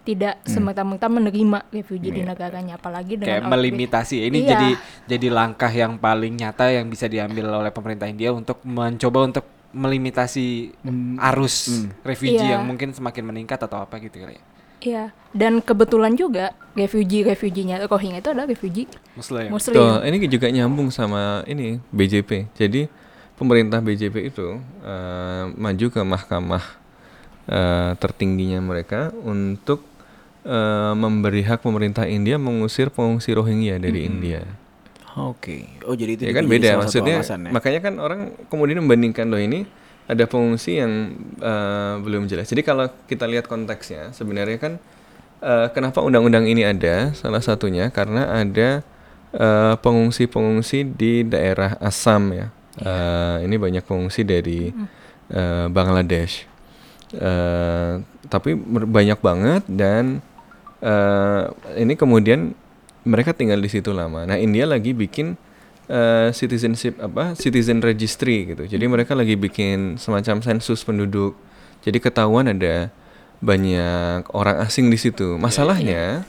tidak 0.00 0.40
semerta-merta 0.48 1.06
menerima 1.06 1.68
refugee 1.68 2.08
di 2.08 2.22
negaranya 2.22 2.78
apalagi 2.78 3.20
dengan 3.20 3.28
Kayak 3.28 3.42
outbreak. 3.44 3.52
melimitasi. 3.52 4.16
Ini 4.24 4.38
Iya. 4.38 4.48
jadi 4.48 4.68
jadi 5.06 5.26
langkah 5.28 5.68
yang 5.68 6.00
paling 6.00 6.40
nyata 6.40 6.72
yang 6.72 6.88
bisa 6.88 7.04
diambil 7.04 7.52
oleh 7.52 7.68
pemerintah 7.68 8.08
India 8.08 8.32
untuk 8.32 8.64
mencoba 8.64 9.28
untuk 9.28 9.44
melimitasi 9.70 10.72
arus 11.20 11.84
refugee 12.00 12.40
Iya. 12.40 12.56
yang 12.56 12.64
mungkin 12.64 12.90
semakin 12.90 13.22
meningkat 13.24 13.60
atau 13.60 13.82
apa 13.82 13.98
gitu 13.98 14.18
kali 14.18 14.34
ya. 14.34 14.44
Iya, 14.80 15.04
dan 15.30 15.60
kebetulan 15.60 16.16
juga 16.16 16.56
refugee-refuginya 16.72 17.84
Rohingya 17.84 18.24
itu 18.24 18.32
adalah 18.32 18.48
refugee 18.48 18.88
Muslim. 19.12 19.52
Muslim. 19.52 19.76
Tuh, 19.76 20.00
ini 20.00 20.16
juga 20.24 20.48
nyambung 20.48 20.88
sama 20.88 21.44
ini 21.44 21.76
BJP. 21.92 22.48
Jadi 22.56 22.88
pemerintah 23.40 23.80
BJP 23.80 24.30
itu 24.30 24.60
eh, 24.84 25.44
maju 25.56 25.86
ke 25.88 26.00
mahkamah 26.04 26.64
eh, 27.48 27.90
tertingginya 27.96 28.60
mereka 28.60 29.08
untuk 29.24 29.80
eh, 30.44 30.92
memberi 30.92 31.40
hak 31.40 31.64
pemerintah 31.64 32.04
India 32.04 32.36
mengusir 32.36 32.92
pengungsi 32.92 33.32
Rohingya 33.32 33.80
dari 33.80 34.04
India. 34.04 34.44
Oke. 35.16 35.66
Oh 35.88 35.96
jadi 35.96 36.14
itu 36.14 36.22
Ya 36.22 36.36
kan 36.36 36.46
beda 36.46 36.78
maksudnya. 36.78 37.18
alasan 37.18 37.48
ya? 37.48 37.50
Makanya 37.50 37.80
kan 37.82 37.94
orang 37.98 38.20
kemudian 38.46 38.78
membandingkan 38.78 39.26
loh 39.26 39.40
ini 39.40 39.66
ada 40.06 40.22
pengungsi 40.28 40.78
yang 40.78 41.16
eh, 41.40 41.94
belum 41.98 42.28
jelas. 42.28 42.46
Jadi 42.46 42.62
kalau 42.62 42.86
kita 43.08 43.24
lihat 43.24 43.48
konteksnya 43.48 44.12
sebenarnya 44.14 44.58
kan 44.60 44.72
eh, 45.40 45.66
kenapa 45.72 46.04
undang-undang 46.04 46.46
ini 46.46 46.62
ada? 46.62 47.10
Salah 47.16 47.42
satunya 47.42 47.90
karena 47.90 48.30
ada 48.30 48.84
eh, 49.34 49.74
pengungsi-pengungsi 49.82 50.84
di 50.94 51.26
daerah 51.26 51.74
Assam 51.82 52.30
ya. 52.30 52.52
Eh, 52.80 53.36
ini 53.44 53.60
banyak 53.60 53.84
pengungsi 53.84 54.24
dari 54.24 54.72
eh, 55.28 55.66
Bangladesh. 55.68 56.48
Eh, 57.12 57.92
tapi 58.30 58.54
banyak 58.86 59.18
banget 59.20 59.62
dan 59.68 60.24
eh, 60.80 61.44
ini 61.76 61.98
kemudian 61.98 62.56
mereka 63.04 63.36
tinggal 63.36 63.60
di 63.60 63.68
situ 63.68 63.92
lama. 63.92 64.24
Nah 64.24 64.40
India 64.40 64.64
lagi 64.64 64.96
bikin 64.96 65.36
eh, 65.92 66.32
citizenship 66.32 66.96
apa 67.04 67.36
citizen 67.36 67.84
registry 67.84 68.56
gitu. 68.56 68.64
Jadi 68.64 68.84
mereka 68.88 69.12
lagi 69.12 69.36
bikin 69.36 70.00
semacam 70.00 70.40
sensus 70.40 70.80
penduduk. 70.80 71.36
Jadi 71.84 72.00
ketahuan 72.00 72.48
ada 72.48 72.88
banyak 73.40 74.28
orang 74.32 74.60
asing 74.64 74.88
di 74.88 74.96
situ. 74.96 75.36
Masalahnya 75.36 76.24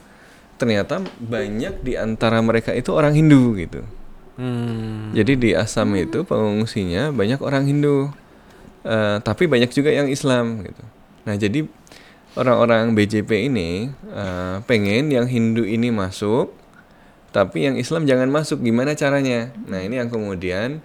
ternyata 0.56 1.00
banyak 1.20 1.82
di 1.82 1.96
antara 1.96 2.44
mereka 2.44 2.76
itu 2.76 2.92
orang 2.92 3.16
Hindu 3.16 3.56
gitu. 3.56 3.84
Hmm. 4.42 5.14
Jadi 5.14 5.38
di 5.38 5.50
Assam 5.54 5.94
itu 5.94 6.26
pengungsinya 6.26 7.14
banyak 7.14 7.38
orang 7.46 7.70
Hindu, 7.70 8.10
Eh, 8.82 9.18
tapi 9.22 9.46
banyak 9.46 9.70
juga 9.70 9.94
yang 9.94 10.10
Islam 10.10 10.66
gitu. 10.66 10.82
Nah 11.30 11.38
jadi 11.38 11.70
orang-orang 12.34 12.98
BJP 12.98 13.46
ini 13.46 13.94
eh, 14.10 14.58
pengen 14.66 15.14
yang 15.14 15.30
Hindu 15.30 15.62
ini 15.62 15.94
masuk, 15.94 16.50
tapi 17.30 17.70
yang 17.70 17.78
Islam 17.78 18.10
jangan 18.10 18.34
masuk. 18.34 18.58
Gimana 18.66 18.98
caranya? 18.98 19.54
Nah 19.70 19.86
ini 19.86 20.02
yang 20.02 20.10
kemudian 20.10 20.82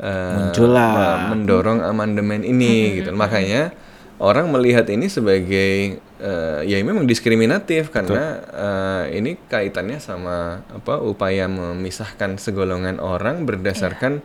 eh, 0.00 0.36
Muncullah. 0.40 1.28
me- 1.28 1.36
mendorong 1.36 1.84
amandemen 1.84 2.48
ini 2.48 3.04
gitu. 3.04 3.12
Makanya 3.12 3.76
orang 4.22 4.46
melihat 4.54 4.86
ini 4.90 5.10
sebagai 5.10 5.98
eh, 6.00 6.60
ya 6.66 6.76
memang 6.82 7.06
diskriminatif 7.08 7.90
karena 7.90 8.42
eh, 8.50 9.18
ini 9.18 9.34
kaitannya 9.50 9.98
sama 9.98 10.62
apa 10.70 11.02
upaya 11.02 11.50
memisahkan 11.50 12.38
segolongan 12.38 13.02
orang 13.02 13.42
berdasarkan 13.42 14.22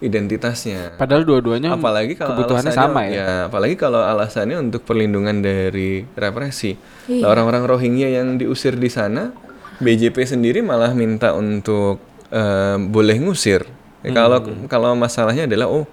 identitasnya. 0.00 0.96
Padahal 1.00 1.24
dua-duanya 1.24 1.72
apalagi 1.72 2.16
kalau 2.16 2.36
kebutuhannya 2.36 2.72
alasannya- 2.72 2.92
sama 2.92 3.02
ya. 3.08 3.48
apalagi 3.48 3.74
kalau 3.80 4.04
alasannya 4.04 4.56
untuk 4.60 4.84
perlindungan 4.84 5.40
dari 5.40 6.04
represi. 6.16 6.76
Iya. 7.08 7.24
Lah, 7.24 7.28
orang-orang 7.32 7.64
Rohingya 7.64 8.08
yang 8.12 8.36
diusir 8.36 8.76
di 8.76 8.92
sana, 8.92 9.32
BJP 9.80 10.20
sendiri 10.28 10.60
malah 10.60 10.92
minta 10.92 11.32
untuk 11.32 12.00
eh, 12.28 12.76
boleh 12.76 13.16
ngusir. 13.24 13.64
Ya, 14.04 14.12
Kalau 14.12 14.38
kalau 14.68 14.92
masalahnya 14.94 15.48
adalah 15.50 15.66
oh 15.66 15.88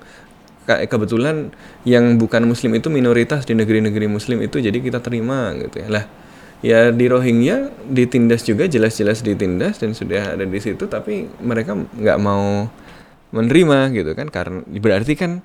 kebetulan 0.65 1.51
yang 1.83 2.15
bukan 2.15 2.47
muslim 2.47 2.75
itu 2.79 2.87
minoritas 2.87 3.43
di 3.43 3.53
negeri-negeri 3.55 4.07
muslim 4.07 4.39
itu 4.43 4.59
jadi 4.63 4.75
kita 4.79 5.03
terima 5.03 5.51
gitu 5.59 5.83
ya. 5.83 5.87
Lah 5.91 6.05
ya 6.63 6.79
di 6.95 7.05
Rohingya 7.11 7.69
ditindas 7.91 8.47
juga 8.47 8.71
jelas-jelas 8.71 9.19
ditindas 9.19 9.83
dan 9.83 9.91
sudah 9.91 10.39
ada 10.39 10.47
di 10.47 10.59
situ 10.63 10.87
tapi 10.87 11.27
mereka 11.43 11.75
nggak 11.75 12.19
mau 12.23 12.71
menerima 13.35 13.91
gitu 13.91 14.15
kan 14.15 14.31
karena 14.31 14.63
berarti 14.63 15.13
kan 15.19 15.43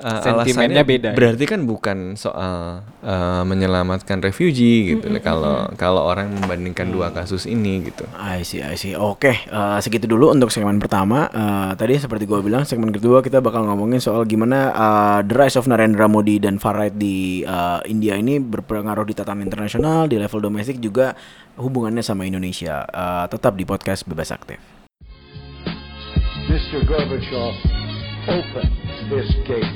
uh, 0.00 0.22
Sentimennya 0.22 0.80
alasannya 0.80 0.84
beda 0.86 1.08
ya? 1.12 1.16
berarti 1.18 1.44
kan 1.44 1.60
bukan 1.68 1.98
soal 2.16 2.86
uh, 3.04 3.42
menyelamatkan 3.44 4.24
refugee 4.24 4.96
gitu 4.96 5.12
kalau 5.20 5.68
kalau 5.76 6.06
orang 6.06 6.32
membandingkan 6.32 6.88
dua 6.88 7.12
kasus 7.12 7.44
ini 7.44 7.84
gitu 7.84 8.08
I 8.22 8.44
see, 8.46 8.62
I 8.62 8.78
see. 8.78 8.94
Oke, 8.94 9.34
eh, 9.34 9.78
segitu 9.82 10.06
dulu 10.06 10.30
untuk 10.30 10.48
segmen 10.54 10.78
pertama. 10.78 11.26
Eh, 11.28 11.72
tadi 11.74 11.98
seperti 11.98 12.24
gue 12.24 12.38
bilang, 12.40 12.62
segmen 12.62 12.94
kedua 12.94 13.18
kita 13.20 13.42
bakal 13.42 13.66
ngomongin 13.66 13.98
soal 13.98 14.22
gimana 14.24 14.70
eh, 14.72 15.20
the 15.26 15.34
rise 15.34 15.58
of 15.58 15.66
Narendra 15.66 16.06
Modi 16.06 16.38
dan 16.38 16.62
far 16.62 16.78
right 16.78 16.94
di 16.94 17.42
eh, 17.42 17.80
India 17.90 18.14
ini 18.14 18.38
berpengaruh 18.38 19.04
di 19.04 19.14
tatanan 19.16 19.44
internasional, 19.44 20.06
di 20.06 20.16
level 20.16 20.38
domestik 20.38 20.78
juga 20.78 21.18
hubungannya 21.58 22.00
sama 22.04 22.24
Indonesia. 22.24 22.86
Eh, 22.86 23.26
tetap 23.28 23.58
di 23.58 23.64
podcast 23.66 24.06
Bebas 24.06 24.30
Aktif. 24.30 24.60
Mr. 26.46 26.84
Gorbachev, 26.84 27.54
open 28.24 28.66
this 29.08 29.28
gate. 29.42 29.66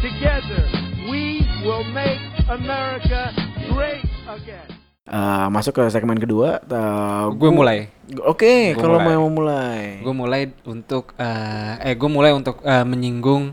Together, 0.00 0.64
we 1.06 1.22
will 1.60 1.84
make 1.86 2.20
America 2.48 3.34
great 3.68 4.00
again. 4.26 4.68
Eh, 5.04 5.46
masuk 5.50 5.74
ke 5.74 5.82
segmen 5.88 6.16
kedua. 6.16 6.62
eh, 6.62 7.24
Gue 7.34 7.50
mulai. 7.50 7.90
Oke, 8.22 8.72
Gua 8.72 8.80
kalau 8.80 8.98
mau 8.98 9.26
mulai. 9.28 10.00
Gue 10.00 10.14
mulai 10.14 10.42
untuk 10.64 11.12
eh 11.16 11.74
eh 11.82 11.94
gue 11.94 12.06
mulai 12.08 12.30
untuk 12.30 12.62
eh, 12.62 12.82
menyinggung 12.82 13.52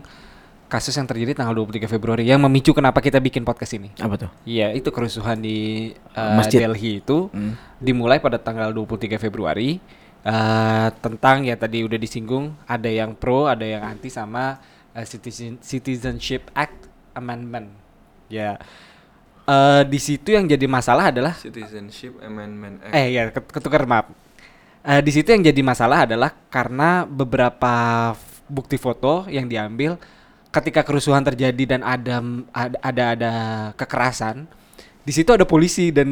kasus 0.68 0.92
yang 0.92 1.08
terjadi 1.08 1.32
tanggal 1.34 1.56
23 1.56 1.88
Februari 1.88 2.24
yang 2.24 2.38
memicu 2.38 2.70
kenapa 2.70 3.00
kita 3.00 3.18
bikin 3.18 3.42
podcast 3.42 3.74
ini. 3.74 3.88
Apa 3.96 4.14
tuh? 4.18 4.30
Iya, 4.44 4.70
itu 4.70 4.88
kerusuhan 4.88 5.40
di 5.40 5.90
eh, 6.14 6.34
Masjid. 6.36 6.62
Delhi 6.62 7.02
itu 7.02 7.28
Hmm. 7.28 7.58
dimulai 7.76 8.18
pada 8.18 8.38
tanggal 8.38 8.70
23 8.70 9.18
Februari 9.18 9.82
eh 10.26 10.88
tentang 10.98 11.46
ya 11.46 11.54
tadi 11.54 11.86
udah 11.86 11.98
disinggung 11.98 12.54
ada 12.66 12.90
yang 12.90 13.14
pro, 13.14 13.46
ada 13.46 13.62
yang 13.64 13.82
anti 13.86 14.10
sama 14.10 14.58
eh, 14.94 15.06
Citizen 15.06 15.58
Citizenship 15.62 16.50
Act 16.54 16.90
Amendment. 17.14 17.70
Ya. 18.28 18.58
eh 19.48 19.82
di 19.88 19.96
situ 19.96 20.36
yang 20.36 20.44
jadi 20.44 20.66
masalah 20.68 21.08
adalah 21.08 21.32
Citizenship 21.38 22.18
Amendment 22.20 22.84
Act. 22.84 22.92
Eh 22.92 23.06
ya 23.16 23.22
ket- 23.32 23.52
ketukar 23.52 23.88
maaf. 23.88 24.10
Eh, 24.84 25.00
di 25.04 25.10
situ 25.12 25.28
yang 25.32 25.42
jadi 25.44 25.60
masalah 25.64 26.04
adalah 26.08 26.30
karena 26.48 27.04
beberapa 27.04 27.72
bukti 28.48 28.80
foto 28.80 29.28
yang 29.28 29.44
diambil 29.48 30.00
ketika 30.48 30.80
kerusuhan 30.80 31.20
terjadi 31.20 31.76
dan 31.76 31.80
ada 31.84 32.24
ada 32.56 32.76
ada, 32.80 33.04
ada 33.12 33.32
kekerasan 33.76 34.48
di 35.08 35.12
situ 35.16 35.32
ada 35.32 35.48
polisi 35.48 35.88
dan 35.88 36.04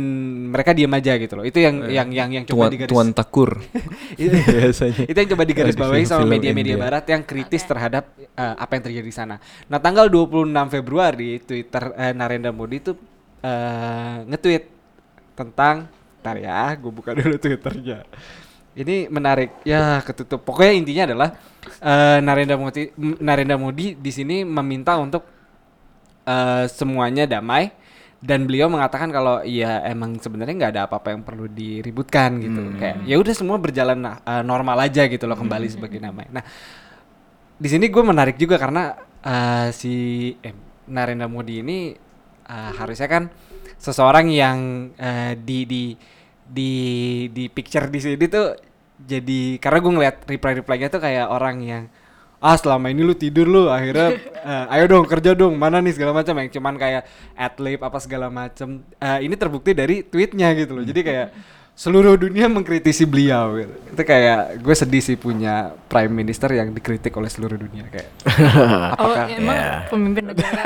mereka 0.48 0.72
diam 0.72 0.88
aja 0.96 1.20
gitu 1.20 1.36
loh. 1.36 1.44
Itu 1.44 1.60
yang 1.60 1.84
Eh, 1.84 2.00
yang 2.00 2.08
yang 2.08 2.30
yang 2.32 2.44
coba 2.48 2.64
Tuan, 2.64 2.72
digaris 2.72 2.90
Tuan 2.96 3.08
Takur. 3.12 3.50
itu, 4.24 4.32
biasanya. 4.32 5.04
itu 5.04 5.18
yang 5.20 5.30
coba 5.36 5.44
digaris 5.44 5.76
Di 5.76 5.82
bawahi 5.84 6.04
sama 6.08 6.24
media-media 6.24 6.80
barat 6.80 7.04
yang 7.04 7.20
kritis 7.28 7.68
terhadap 7.68 8.08
eh, 8.16 8.54
apa 8.56 8.72
yang 8.72 8.84
terjadi 8.88 9.04
di 9.04 9.12
sana. 9.12 9.36
Nah, 9.68 9.76
tanggal 9.84 10.08
26 10.08 10.48
Februari 10.72 11.44
Twitter 11.44 11.92
eh, 11.92 12.16
Narendra 12.16 12.56
Modi 12.56 12.80
itu 12.80 12.96
eh, 13.44 14.16
nge-tweet 14.32 14.64
tentang 15.36 15.92
Ntar 16.24 16.42
ya, 16.42 16.74
gue 16.74 16.90
buka 16.90 17.14
dulu 17.14 17.38
Twitternya. 17.38 18.02
Ini 18.74 19.12
menarik. 19.12 19.62
Ya, 19.62 20.02
ketutup. 20.02 20.42
Pokoknya 20.42 20.72
intinya 20.74 21.04
adalah 21.12 21.28
eh, 21.84 22.18
Narendra 22.24 22.56
Modi 22.56 22.90
Narendra 22.96 23.60
Modi 23.60 23.92
di 23.92 24.08
sini 24.08 24.40
meminta 24.42 24.96
untuk 24.96 25.20
eh, 26.24 26.64
semuanya 26.66 27.28
damai 27.28 27.70
dan 28.16 28.48
beliau 28.48 28.72
mengatakan 28.72 29.12
kalau 29.12 29.44
ya 29.44 29.84
emang 29.84 30.16
sebenarnya 30.16 30.54
nggak 30.56 30.72
ada 30.72 30.82
apa-apa 30.88 31.12
yang 31.12 31.22
perlu 31.22 31.46
diributkan 31.52 32.40
gitu. 32.40 32.62
Kayak 32.80 32.96
ya 33.04 33.16
udah 33.20 33.34
semua 33.36 33.56
berjalan 33.60 34.00
eh, 34.02 34.42
normal 34.42 34.88
aja 34.88 35.04
gitu 35.04 35.28
loh 35.28 35.36
kembali 35.36 35.68
sebagai 35.68 36.00
damai 36.00 36.26
nah 36.32 36.42
di 37.56 37.68
sini 37.72 37.88
gue 37.88 38.02
menarik 38.04 38.36
juga 38.36 38.60
karena 38.60 38.96
eh, 39.24 39.68
si 39.72 39.94
eh, 40.40 40.54
Narendra 40.88 41.28
Modi 41.28 41.60
ini 41.60 41.92
eh, 42.48 42.70
harusnya 42.76 43.08
kan 43.08 43.28
seseorang 43.76 44.32
yang 44.32 44.90
eh, 44.96 45.36
di 45.36 45.68
di 45.68 45.84
di 46.46 46.72
di 47.32 47.44
picture 47.50 47.90
di 47.90 47.98
sini 48.00 48.26
tuh 48.30 48.54
jadi 48.96 49.60
karena 49.60 49.78
gue 49.82 49.92
ngeliat 49.92 50.16
reply 50.24 50.52
reply-nya 50.64 50.88
tuh 50.88 51.02
kayak 51.04 51.26
orang 51.28 51.56
yang 51.60 51.84
ah 52.38 52.54
selama 52.54 52.88
ini 52.88 53.00
lu 53.00 53.12
tidur 53.12 53.44
lu 53.44 53.66
akhirnya 53.66 54.16
eh, 54.50 54.64
ayo 54.70 54.84
dong 54.86 55.04
kerja 55.04 55.32
dong 55.32 55.54
mana 55.54 55.78
nih 55.78 55.92
segala 55.92 56.12
macam 56.12 56.34
yang 56.34 56.48
cuman 56.48 56.74
kayak 56.74 57.02
adlib 57.32 57.80
apa 57.80 57.98
segala 57.98 58.28
macam 58.28 58.84
Eh, 58.96 59.18
ini 59.22 59.34
terbukti 59.34 59.72
dari 59.72 60.00
tweetnya 60.00 60.52
gitu 60.52 60.72
loh 60.72 60.84
jadi 60.84 61.00
kayak 61.00 61.28
seluruh 61.76 62.16
dunia 62.16 62.48
mengkritisi 62.48 63.04
beliau 63.04 63.52
gitu. 63.54 63.74
itu 63.92 64.02
kayak 64.02 64.64
gue 64.64 64.74
sedih 64.74 65.02
sih 65.02 65.12
punya 65.14 65.76
prime 65.86 66.08
minister 66.08 66.48
yang 66.48 66.72
dikritik 66.72 67.12
oleh 67.12 67.28
seluruh 67.28 67.56
dunia 67.56 67.84
kayak 67.86 68.08
Oh, 68.96 69.12
apakah 69.12 69.28
emang 69.28 69.56
Ya. 69.56 69.84
pemimpin 69.86 70.24
negara 70.24 70.62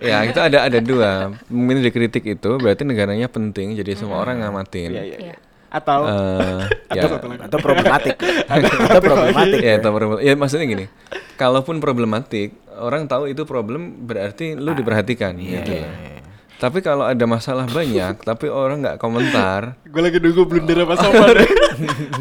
ya 0.00 0.24
itu 0.24 0.38
ada 0.38 0.58
ada 0.64 0.78
dua. 0.80 1.32
Mungkin 1.48 1.80
dikritik 1.80 2.24
itu 2.26 2.50
berarti 2.56 2.84
negaranya 2.84 3.26
penting 3.26 3.72
jadi 3.74 3.96
semua 3.96 4.20
orang 4.20 4.44
ngamatin. 4.44 4.92
Iya, 4.92 5.02
iya, 5.04 5.18
Iya. 5.18 5.36
Iya. 5.76 5.82
atau 5.82 6.00
Eh, 6.08 6.60
ya, 6.98 7.02
Atau 7.44 7.58
problematik. 7.60 8.14
Atau 8.88 9.00
problematik. 9.00 9.60
ya, 9.60 9.72
atau 9.76 9.90
problem- 9.96 10.22
ya 10.22 10.32
maksudnya 10.32 10.66
gini. 10.66 10.86
Kalaupun 11.36 11.78
problematik, 11.78 12.56
orang 12.80 13.04
tahu 13.04 13.28
itu 13.28 13.44
problem 13.44 14.08
berarti 14.08 14.56
lu 14.56 14.72
diperhatikan 14.72 15.36
gitu. 15.36 15.76
loh. 15.76 15.92
Tapi 16.56 16.80
kalau 16.80 17.04
ada 17.04 17.20
masalah 17.28 17.68
banyak, 17.68 18.24
tapi 18.24 18.48
orang 18.48 18.80
nggak 18.80 18.96
komentar, 18.96 19.76
gue 19.84 20.00
lagi 20.00 20.16
nunggu 20.16 20.48
blunder 20.48 20.88
apa 20.88 20.96
sama 20.96 21.36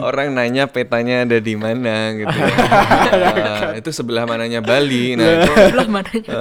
orang 0.04 0.36
nanya 0.36 0.68
petanya 0.68 1.24
ada 1.24 1.40
di 1.40 1.56
mana 1.56 2.12
gitu. 2.12 2.36
Ah, 2.36 3.80
itu 3.80 3.96
sebelah 3.96 4.28
mananya 4.28 4.60
Bali, 4.60 5.16
nah 5.16 5.40
itu, 5.40 5.52
sebelah 5.56 5.88
mananya. 5.88 6.32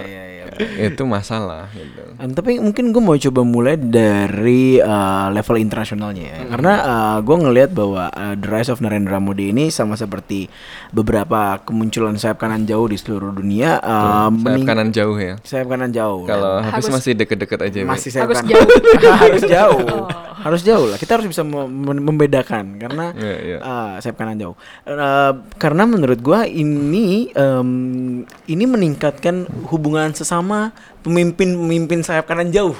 Iya, 0.00 0.22
iya. 0.32 0.35
Itu 0.58 1.02
masalah 1.02 1.68
gitu. 1.70 2.02
Um, 2.16 2.30
tapi 2.30 2.56
mungkin 2.56 2.90
gue 2.90 2.98
mau 2.98 3.14
coba 3.14 3.40
mulai 3.42 3.76
dari 3.76 4.76
uh, 4.76 5.28
level 5.28 5.56
internasionalnya 5.56 6.24
ya. 6.26 6.38
Karena 6.48 6.72
uh, 6.78 7.18
gue 7.18 7.36
ngelihat 7.36 7.70
bahwa 7.70 8.08
uh, 8.08 8.34
the 8.34 8.46
rise 8.46 8.68
of 8.68 8.78
Narendra 8.78 9.18
Modi 9.18 9.50
ini 9.50 9.68
sama 9.68 9.94
seperti 9.94 10.48
beberapa 10.90 11.58
kemunculan 11.60 12.14
sayap 12.14 12.38
kanan 12.38 12.64
jauh 12.64 12.86
di 12.86 12.96
seluruh 12.96 13.32
dunia. 13.32 13.78
Uh, 13.78 14.30
Sayap 14.30 14.32
mening- 14.38 14.64
kanan 14.64 14.88
jauh 14.90 15.16
ya. 15.16 15.34
sayap 15.42 15.66
kanan 15.66 15.90
jauh. 15.90 16.22
Kalau 16.24 16.60
habis 16.60 16.86
Harus- 16.86 16.94
masih 16.94 17.12
deket-deket 17.14 17.58
aja. 17.62 17.78
Masih 17.82 18.10
sayap 18.10 18.30
Harus 18.30 18.40
kanan. 18.40 18.50
jauh. 18.54 18.68
harus 19.22 19.42
jauh. 19.42 19.86
Harus 20.36 20.62
jauh 20.62 20.86
lah. 20.86 20.94
Kita 20.96 21.18
harus 21.18 21.26
bisa 21.26 21.42
mem- 21.42 21.66
mem- 21.66 22.04
membedakan 22.06 22.78
karena 22.78 23.10
Iya, 23.12 23.36
iya. 23.42 23.58
uh, 23.58 23.92
sayap 23.98 24.14
kanan 24.14 24.38
jauh. 24.38 24.54
Uh, 24.86 25.42
karena 25.56 25.82
menurut 25.84 26.22
gua 26.22 26.46
ini 26.46 27.34
um, 27.34 28.22
ini 28.46 28.64
meningkatkan 28.64 29.42
hubungan 29.66 30.14
sesama 30.14 30.45
pemimpin-pemimpin 31.00 32.00
sayap 32.00 32.26
kanan 32.26 32.50
jauh. 32.50 32.74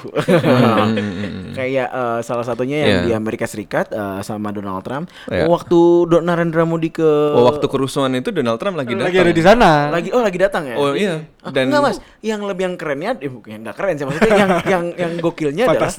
Kayak 1.52 1.88
uh, 1.88 2.20
salah 2.20 2.42
satunya 2.42 2.76
yang 2.76 2.86
Hmm, 2.86 2.94
Iya. 2.96 3.02
di 3.02 3.12
Amerika 3.14 3.44
Serikat 3.44 3.90
uh, 3.90 4.20
sama 4.20 4.50
Donald 4.50 4.80
Trump. 4.80 5.10
Iya. 5.26 5.46
Waktu 5.46 5.78
Do 6.06 6.18
Narendra 6.20 6.62
Modi 6.62 6.88
ke 6.88 7.04
Oh, 7.04 7.44
waktu 7.44 7.66
kerusuhan 7.66 8.12
itu 8.12 8.30
Donald 8.30 8.56
Trump 8.56 8.76
lagi 8.76 8.92
datang. 8.92 9.06
lagi 9.06 9.18
ada 9.18 9.32
di 9.32 9.42
sana 9.42 9.70
lagi 9.88 10.08
oh 10.10 10.20
lagi 10.20 10.38
datang 10.38 10.62
ya? 10.64 10.76
Oh 10.76 10.92
iya. 10.92 11.24
Ah, 11.40 11.50
Dan 11.50 11.68
enggak 11.68 11.82
mas, 11.82 11.96
yang 12.20 12.42
lebih 12.42 12.62
yang 12.64 12.76
kerennya, 12.76 13.10
eh, 13.18 13.28
bukan 13.28 13.48
yang 13.48 13.62
nggak 13.62 13.76
keren 13.76 13.94
sih 13.94 14.04
maksudnya 14.04 14.32
yang 14.34 14.50
yang 14.72 14.84
yang 14.96 15.12
gokilnya 15.18 15.64
adalah 15.66 15.90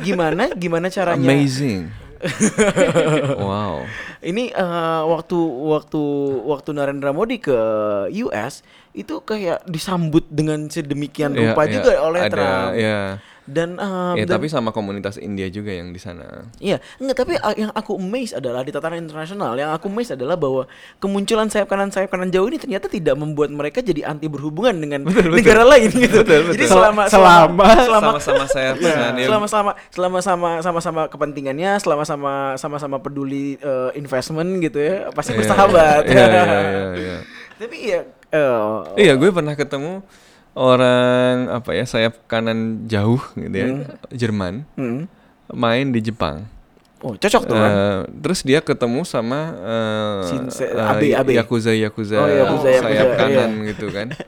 gimana 0.00 0.52
gimana 0.52 0.86
caranya 0.88 1.24
amazing. 1.26 1.88
wow. 3.36 3.84
ini 4.20 4.48
eh, 4.48 5.02
waktu 5.04 5.36
waktu 5.68 6.00
waktu 6.44 6.70
Narendra 6.72 7.12
Modi 7.12 7.36
ke 7.36 7.52
US 8.24 8.64
itu 8.94 9.18
kayak 9.20 9.66
disambut 9.66 10.22
dengan 10.24 10.64
sedemikian 10.64 11.34
Iya, 11.34 11.50
rupa 11.50 11.62
iya. 11.64 11.72
juga 11.72 11.90
oleh 12.00 12.20
Ada, 12.20 12.30
Trump 12.30 12.70
Iya. 12.72 13.00
dan 13.44 13.68
eh, 13.74 14.14
Ya, 14.14 14.24
dan- 14.24 14.34
tapi 14.34 14.46
sama 14.46 14.70
komunitas 14.70 15.18
India 15.18 15.44
juga 15.48 15.68
yang 15.68 15.90
di 15.90 15.98
sana. 15.98 16.46
Iya, 16.56 16.78
enggak 16.96 17.16
tapi 17.18 17.34
uh, 17.36 17.52
yang 17.52 17.68
aku 17.70 17.98
amazed 17.98 18.32
adalah 18.34 18.62
di 18.62 18.70
tataran 18.70 18.96
internasional, 18.96 19.52
yang 19.52 19.68
aku 19.68 19.90
amazed 19.90 20.14
adalah 20.14 20.32
bahwa 20.34 20.64
kemunculan 20.96 21.50
sayap 21.50 21.66
kanan 21.66 21.90
sayap 21.90 22.08
kanan 22.08 22.30
jauh 22.30 22.46
ini 22.46 22.56
ternyata 22.56 22.86
tidak 22.86 23.12
membuat 23.14 23.50
mereka 23.50 23.82
jadi 23.82 24.06
anti 24.06 24.24
berhubungan 24.26 24.72
dengan 24.72 25.04
negara 25.28 25.66
lain 25.66 25.90
gitu. 25.90 26.22
Jadi 26.22 26.64
selama 26.64 27.04
selama 27.04 27.66
selama 27.76 28.10
Sama-sama 28.16 28.44
saya 28.46 28.70
Iya, 28.72 28.78
pesan 28.78 29.12
ya. 29.12 29.26
selama 29.26 29.46
selama 29.46 29.72
selama 29.90 30.18
sama 30.20 30.50
sama-sama 30.60 31.02
kepentingannya, 31.06 31.76
selama 31.76 32.04
sama 32.04 32.32
sama-sama 32.54 32.96
peduli 32.96 33.58
eh, 33.58 33.90
investment 33.94 34.62
gitu 34.62 34.78
ya, 34.78 35.10
pasti 35.10 35.34
Iya, 35.34 35.38
bersahabat. 35.42 36.02
Iya, 36.06 36.14
iya, 36.22 36.42
iya, 36.46 36.84
iya. 37.02 37.16
Tapi 37.54 37.76
ya 37.86 38.00
eh, 38.34 38.66
Iya, 39.00 39.14
gue 39.14 39.30
pernah 39.30 39.54
ketemu 39.54 40.02
orang 40.52 41.50
apa 41.52 41.70
ya 41.72 41.82
sayap 41.84 42.26
kanan 42.26 42.58
jauh 42.84 43.22
gitu 43.34 43.50
ya, 43.52 43.66
Jerman, 44.10 44.62
hmm. 44.74 45.06
main 45.50 45.86
di 45.88 46.00
Jepang. 46.00 46.46
Oh, 46.98 47.12
cocok 47.12 47.42
tuh 47.44 47.52
kan. 47.52 47.70
Terus 48.16 48.40
dia 48.40 48.58
ketemu 48.58 49.04
sama 49.04 49.40
eh, 49.54 50.20
Shin- 50.26 50.48
se- 50.48 50.66
eh, 50.66 50.80
Abe, 50.80 51.12
Abe. 51.12 51.32
yakuza 51.34 51.70
yakuza, 51.70 52.16
Oh, 52.16 52.24
Yakuza, 52.24 52.68
sayap 52.72 52.88
Yakuza, 52.88 53.18
kanan 53.18 53.50
iya. 53.52 53.64
gitu 53.70 53.86
kan. 53.90 54.08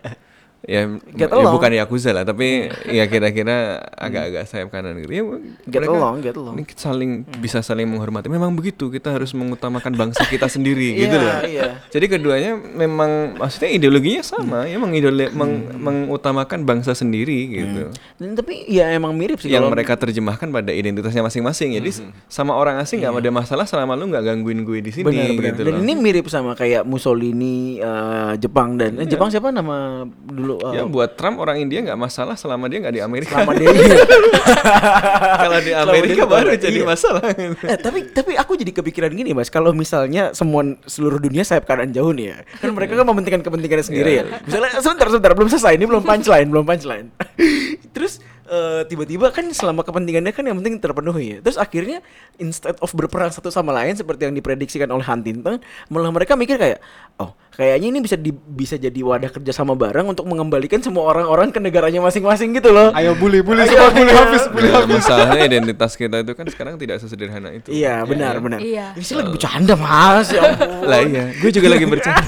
ya, 0.63 0.89
Get 1.11 1.29
ya 1.29 1.47
bukan 1.47 1.71
yakuza 1.71 2.11
lah, 2.11 2.23
tapi 2.23 2.67
ya 2.87 3.05
kira-kira 3.05 3.57
agak-agak 3.93 4.45
sayap 4.45 4.69
kanan 4.69 4.97
gitu. 4.99 5.13
Ya, 5.13 5.23
Get 5.65 5.81
mereka 5.81 5.93
along, 5.93 6.17
get 6.21 6.35
along. 6.35 6.55
Ini 6.55 6.65
saling 6.73 7.11
bisa 7.37 7.61
saling 7.61 7.85
menghormati. 7.85 8.27
Memang 8.27 8.53
begitu, 8.53 8.89
kita 8.89 9.11
harus 9.11 9.31
mengutamakan 9.31 9.93
bangsa 9.93 10.23
kita 10.25 10.47
sendiri 10.47 10.93
Iya, 10.93 11.01
gitu 11.03 11.17
loh. 11.17 11.35
iya. 11.45 11.65
Jadi 11.89 12.07
keduanya 12.09 12.53
memang 12.57 13.11
maksudnya 13.37 13.71
ideologinya 13.71 14.23
sama, 14.23 14.65
ya 14.65 14.77
mengidole- 14.77 15.31
meng- 15.31 15.75
mengutamakan 15.77 16.63
bangsa 16.63 16.93
sendiri 16.93 17.39
gitu. 17.53 17.83
Dan 18.17 18.33
tapi 18.33 18.65
ya 18.67 18.91
emang 18.91 19.13
mirip 19.13 19.39
sih 19.39 19.49
yang 19.49 19.63
kalau- 19.63 19.73
mereka 19.73 19.95
terjemahkan 19.95 20.49
pada 20.49 20.71
identitasnya 20.71 21.23
masing-masing. 21.23 21.75
Jadi 21.75 21.91
sama 22.27 22.53
orang 22.53 22.79
asing 22.79 23.01
nggak 23.01 23.17
ada 23.17 23.33
masalah 23.33 23.65
selama 23.65 23.93
lu 23.93 24.09
nggak 24.09 24.25
gangguin 24.25 24.63
gue 24.63 24.79
di 24.79 24.91
sini 24.91 25.05
Benar, 25.05 25.31
benar. 25.31 25.45
gitu 25.49 25.61
Dan 25.63 25.73
loh. 25.73 25.83
ini 25.83 25.93
mirip 25.95 26.27
sama 26.27 26.53
kayak 26.53 26.85
Mussolini 26.85 27.77
eh, 27.77 28.33
Jepang 28.37 28.75
dan 28.75 28.97
eh, 28.97 29.07
Jepang 29.07 29.29
siapa 29.29 29.49
nama 29.49 30.05
dulu 30.07 30.46
lu 30.47 30.57
uh, 30.63 30.71
Ya 30.71 30.87
buat 30.87 31.19
Trump 31.19 31.43
orang 31.43 31.59
India 31.59 31.83
nggak 31.83 31.99
masalah 31.99 32.39
selama 32.39 32.71
dia 32.71 32.79
nggak 32.87 32.95
di 32.95 33.03
Amerika. 33.03 33.35
selama 33.35 33.53
dia 33.59 33.69
Kalau 35.43 35.59
di 35.59 35.73
Selama 35.75 35.91
Amerika 35.91 36.15
dia 36.15 36.27
baru 36.27 36.51
iya. 36.55 36.61
jadi 36.63 36.81
masalah. 36.87 37.23
eh, 37.35 37.79
tapi 37.83 38.07
tapi 38.15 38.33
aku 38.39 38.55
jadi 38.55 38.73
kepikiran 38.73 39.11
gini 39.13 39.35
mas 39.35 39.51
kalau 39.51 39.75
misalnya 39.75 40.31
semua 40.37 40.77
seluruh 40.87 41.19
dunia 41.19 41.43
sayap 41.43 41.65
kanan 41.67 41.91
jauh 41.91 42.13
nih 42.13 42.33
ya 42.33 42.39
kan 42.61 42.71
mereka 42.77 42.93
kan 42.95 43.07
mementingkan 43.09 43.43
kepentingannya 43.43 43.87
sendiri 43.87 44.11
ya 44.21 44.25
misalnya 44.45 44.71
sebentar 44.79 45.07
sebentar 45.09 45.33
belum 45.33 45.49
selesai 45.49 45.73
ini 45.75 45.85
belum 45.89 46.03
punchline 46.09 46.49
belum 46.53 46.65
punchline 46.69 47.07
terus 47.95 48.21
eh, 48.47 48.83
tiba-tiba 48.87 49.29
kan 49.35 49.51
selama 49.51 49.83
kepentingannya 49.83 50.31
kan 50.31 50.47
yang 50.47 50.57
penting 50.63 50.79
terpenuhi 50.79 51.37
ya 51.37 51.39
terus 51.43 51.59
akhirnya 51.59 52.01
instead 52.39 52.79
of 52.79 52.91
berperang 52.95 53.29
satu 53.29 53.51
sama 53.51 53.75
lain 53.75 53.99
seperti 53.99 54.31
yang 54.31 54.35
diprediksikan 54.35 54.89
oleh 54.89 55.03
Huntington 55.03 55.59
malah 55.91 56.11
mereka 56.15 56.39
mikir 56.39 56.57
kayak 56.57 56.79
oh 57.19 57.35
kayaknya 57.57 57.89
ini 57.89 57.99
bisa 58.05 58.17
di, 58.21 58.31
bisa 58.33 58.77
jadi 58.77 59.01
wadah 59.01 59.33
kerjasama 59.33 59.73
bareng 59.73 60.07
untuk 60.07 60.29
mengembalikan 60.29 60.79
semua 60.85 61.09
orang-orang 61.09 61.49
ke 61.51 61.59
negaranya 61.59 62.05
masing-masing 62.05 62.53
gitu 62.55 62.71
loh 62.71 62.93
Ayo 62.93 63.17
bully 63.17 63.41
bully 63.41 63.65
Ayo, 63.65 63.73
semua 63.73 63.91
bully 63.93 64.13
habis 64.13 64.45
bully 64.53 64.69
Ya, 64.69 64.83
habis. 64.83 64.97
masalahnya 65.01 65.41
identitas 65.47 65.93
kita 65.97 66.21
itu 66.21 66.33
kan 66.37 66.47
sekarang 66.51 66.75
tidak 66.77 66.99
sesederhana 67.01 67.55
itu. 67.55 67.71
Iya 67.71 68.03
benar 68.05 68.43
benar. 68.43 68.59
Iya. 68.61 68.93
Ini 68.99 69.05
sih 69.05 69.15
lagi 69.17 69.31
bercanda 69.33 69.75
mas 69.79 70.29
ya 70.35 70.43
ampun. 70.53 70.85
Lah 70.85 71.01
iya, 71.07 71.25
gue 71.39 71.51
juga 71.55 71.69
lagi 71.71 71.87
bercanda. 71.87 72.27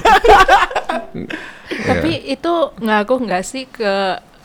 Tapi 1.69 2.11
itu 2.25 2.53
ngaruh 2.81 3.19
nggak 3.29 3.43
sih 3.45 3.63
ke 3.69 3.93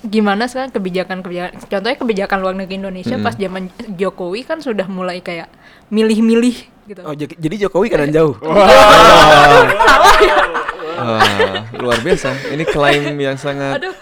gimana 0.04 0.44
sekarang 0.44 0.70
kebijakan-kebijakan 0.72 1.64
contohnya 1.64 1.96
kebijakan 1.96 2.38
luar 2.44 2.54
negeri 2.54 2.76
Indonesia 2.76 3.16
pas 3.24 3.34
zaman 3.34 3.72
Jokowi 3.96 4.44
kan 4.44 4.60
sudah 4.60 4.84
mulai 4.84 5.24
kayak 5.24 5.48
milih-milih 5.88 6.56
gitu. 6.84 7.00
Oh 7.04 7.16
jadi 7.16 7.54
Jokowi 7.66 7.88
kanan 7.88 8.12
jauh. 8.12 8.36
Salah 8.44 10.16
ya. 10.20 10.36
Wah, 10.94 11.66
luar 11.74 11.98
biasa. 12.00 12.32
Ini 12.54 12.64
klaim 12.70 13.18
yang 13.18 13.34
sangat 13.34 13.82
Aduh, 13.82 13.92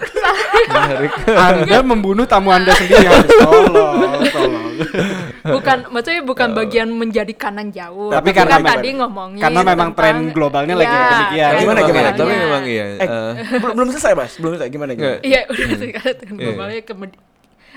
menarik. 0.68 1.12
Anda 1.34 1.78
membunuh 1.80 2.28
tamu 2.28 2.52
Anda 2.52 2.76
sendiri 2.76 3.06
harus 3.10 3.32
tolong, 3.40 4.22
tolong. 4.28 4.72
bukan 5.42 5.78
maksudnya 5.92 6.22
bukan 6.22 6.48
bagian 6.54 6.88
menjadi 6.88 7.32
kanan 7.34 7.68
jauh. 7.68 8.08
Tapi 8.08 8.30
kan 8.30 8.46
karena 8.46 8.56
memang- 8.58 8.70
tadi 8.72 8.88
ngomongin 8.94 9.42
karena 9.42 9.60
memang 9.64 9.90
tren 9.92 10.16
globalnya 10.30 10.74
lagi 10.74 10.88
Iya, 10.88 11.06
demikian. 11.08 11.50
Gimana, 11.52 11.80
gimana? 11.80 11.82
globalnya. 11.82 12.12
Tapi 12.16 12.32
memang 12.38 12.62
iya. 12.64 12.84
Eh, 12.84 12.98
eh, 13.02 13.30
belum 13.58 13.74
belum 13.74 13.88
selesai 13.90 14.12
mas, 14.14 14.32
belum 14.38 14.50
selesai 14.54 14.70
gimana 14.70 14.90
gimana? 14.94 15.18
Iya, 15.20 15.40
udah 15.46 15.66
sekarang 15.76 16.14
tren 16.16 16.32
Iya. 16.32 16.44
globalnya 16.46 16.80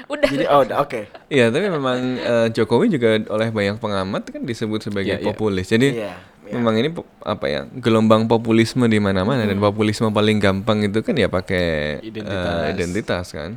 udah 0.05 0.27
Jadi 0.29 0.45
oh 0.45 0.61
udah, 0.61 0.77
oke. 0.83 1.01
Iya, 1.31 1.45
tapi 1.49 1.65
memang 1.65 1.97
eh, 2.19 2.47
Jokowi 2.51 2.91
juga 2.91 3.15
oleh 3.25 3.49
banyak 3.49 3.79
pengamat 3.79 4.21
kan 4.27 4.41
disebut 4.43 4.83
sebagai 4.83 5.17
Iya, 5.17 5.23
iya. 5.23 5.25
populis. 5.25 5.65
Jadi 5.65 5.97
Iya, 5.97 6.13
iya. 6.45 6.53
memang 6.53 6.75
ini 6.77 6.93
apa 7.23 7.45
ya 7.47 7.65
gelombang 7.73 8.27
populisme 8.27 8.85
di 8.85 8.99
mana-mana 8.99 9.47
dan 9.47 9.57
populisme 9.57 10.11
paling 10.11 10.37
gampang 10.37 10.83
itu 10.83 11.01
kan 11.01 11.15
ya 11.15 11.25
pakai 11.25 11.97
Identitas. 12.03 12.69
identitas 12.69 13.25
kan. 13.31 13.49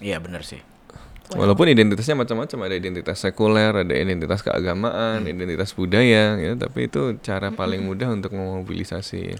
Iya 0.00 0.16
benar 0.22 0.46
sih. 0.46 0.62
Walaupun 1.36 1.66
identitasnya 1.72 2.16
macam-macam, 2.18 2.58
ada 2.68 2.74
identitas 2.76 3.18
sekuler, 3.22 3.72
ada 3.72 3.94
identitas 3.94 4.40
keagamaan, 4.44 5.24
identitas 5.24 5.72
budaya, 5.72 6.36
ya, 6.36 6.52
tapi 6.58 6.92
itu 6.92 7.16
cara 7.24 7.48
paling 7.52 7.82
mudah 7.84 8.12
untuk 8.12 8.36
memobilisasi 8.36 9.36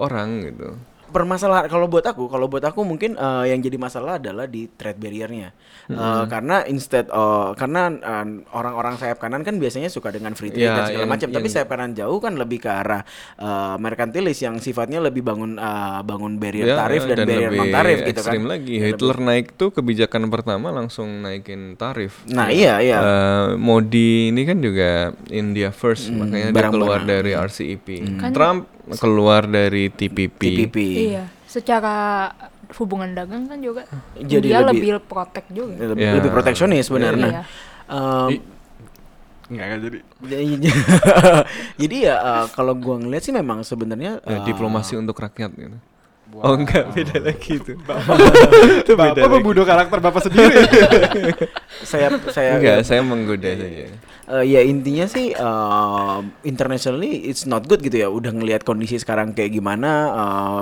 orang 0.00 0.48
gitu. 0.52 0.76
Permasalahan 1.08 1.66
kalau 1.66 1.86
buat 1.86 2.02
aku, 2.02 2.26
kalau 2.26 2.46
buat 2.46 2.62
aku 2.62 2.82
mungkin 2.82 3.14
eh, 3.14 3.44
yang 3.48 3.58
jadi 3.58 3.76
masalah 3.76 4.16
adalah 4.16 4.44
di 4.44 4.68
trade 4.68 4.96
barriernya. 4.96 5.54
Eh, 5.86 6.24
karena 6.26 6.66
instead 6.66 7.06
oh, 7.08 7.52
karena 7.52 7.86
eh, 7.88 8.26
orang-orang 8.50 8.94
sayap 8.96 9.16
kanan 9.16 9.40
kan 9.40 9.54
biasanya 9.54 9.86
suka 9.86 10.10
dengan 10.10 10.32
free 10.32 10.48
trade 10.48 10.62
Ya, 10.62 10.74
dan 10.74 10.84
segala 10.84 10.98
yang- 11.00 11.12
macam, 11.12 11.28
tapi 11.30 11.40
yang- 11.42 11.54
sayap 11.54 11.68
kanan 11.68 11.92
jauh 11.92 12.18
kan 12.18 12.34
lebih 12.34 12.58
ke 12.58 12.68
arah 12.68 13.06
eh, 13.36 13.76
merkantilis 13.76 14.38
yang 14.38 14.58
sifatnya 14.58 14.98
lebih 15.00 15.22
bangun 15.22 15.56
eh, 15.56 16.00
bangun 16.02 16.36
barrier 16.36 16.66
Ya, 16.66 16.76
tarif 16.76 17.02
ya, 17.02 17.14
dan, 17.14 17.24
barrier 17.24 17.48
lebih 17.48 17.60
non 17.60 17.70
tarif 17.70 17.98
gitu 17.98 18.10
kan. 18.16 18.16
ekstrim 18.26 18.44
lagi. 18.44 18.74
Dan 18.74 18.84
Hitler 18.88 19.14
lebih- 19.14 19.26
naik 19.26 19.46
tuh 19.54 19.68
kebijakan 19.70 20.22
pertama 20.26 20.68
langsung 20.70 21.22
naikin 21.22 21.74
tarif. 21.74 22.26
Nah 22.26 22.48
iya 22.48 22.78
iya. 22.78 22.98
Eh, 22.98 23.46
Modi 23.56 24.28
ini 24.28 24.42
kan 24.42 24.58
juga 24.58 24.90
India 25.28 25.70
first, 25.70 26.08
Hmm, 26.08 26.18
makanya 26.20 26.50
dia 26.50 26.68
keluar 26.68 27.00
dari 27.00 27.32
RCEP. 27.32 27.86
Kan- 28.16 28.34
Trump 28.34 28.60
keluar 28.94 29.42
dari 29.44 29.90
TPP. 29.90 30.38
TPP. 30.38 30.76
Iya, 31.10 31.24
secara 31.44 32.30
hubungan 32.76 33.10
dagang 33.10 33.46
kan 33.46 33.58
juga 33.58 33.86
Jadi 34.14 34.46
dia 34.46 34.58
lebih- 34.60 34.94
lebih, 34.94 35.04
protek 35.04 35.46
juga. 35.48 35.74
Lebih, 35.74 35.98
Ya. 35.98 36.12
lebih 36.14 36.30
proteksionis 36.30 36.86
sebenarnya. 36.86 37.28
Iya. 37.28 37.42
Em, 37.88 38.30
Enggak 39.46 39.64
enggak 39.64 39.80
jadi. 39.80 39.98
jadi 41.80 41.96
ya 42.02 42.14
eh, 42.18 42.44
kalau 42.50 42.74
gua 42.74 42.98
ngeliat 42.98 43.22
sih 43.22 43.30
memang 43.30 43.62
sebenarnya 43.62 44.18
Ya, 44.20 44.30
eh, 44.32 44.40
diplomasi 44.42 44.94
untuk 44.94 45.14
rakyat 45.16 45.54
gitu. 45.54 45.78
Oh 46.38 46.54
enggak, 46.54 46.90
beda 46.90 47.16
lagi 47.18 47.56
itu. 47.56 47.72
Bapak 48.92 49.28
membunuh 49.30 49.62
karakter 49.62 49.98
Bapak 49.98 50.20
sendiri. 50.22 50.54
saya 51.82 52.12
saya 52.28 52.50
Enggak, 52.56 52.78
saya 52.82 53.00
menggoda 53.00 53.48
saja. 53.48 53.86
Eh, 54.26 54.44
ya 54.44 54.60
intinya 54.60 55.06
sih 55.06 55.30
eh, 55.30 56.18
internationally 56.42 57.24
it's 57.24 57.44
not 57.44 57.64
good 57.64 57.78
gitu 57.78 57.96
ya. 57.96 58.08
Udah 58.08 58.30
ngelihat 58.30 58.62
kondisi 58.62 58.96
sekarang 58.96 59.32
kayak 59.32 59.54
gimana, 59.54 59.90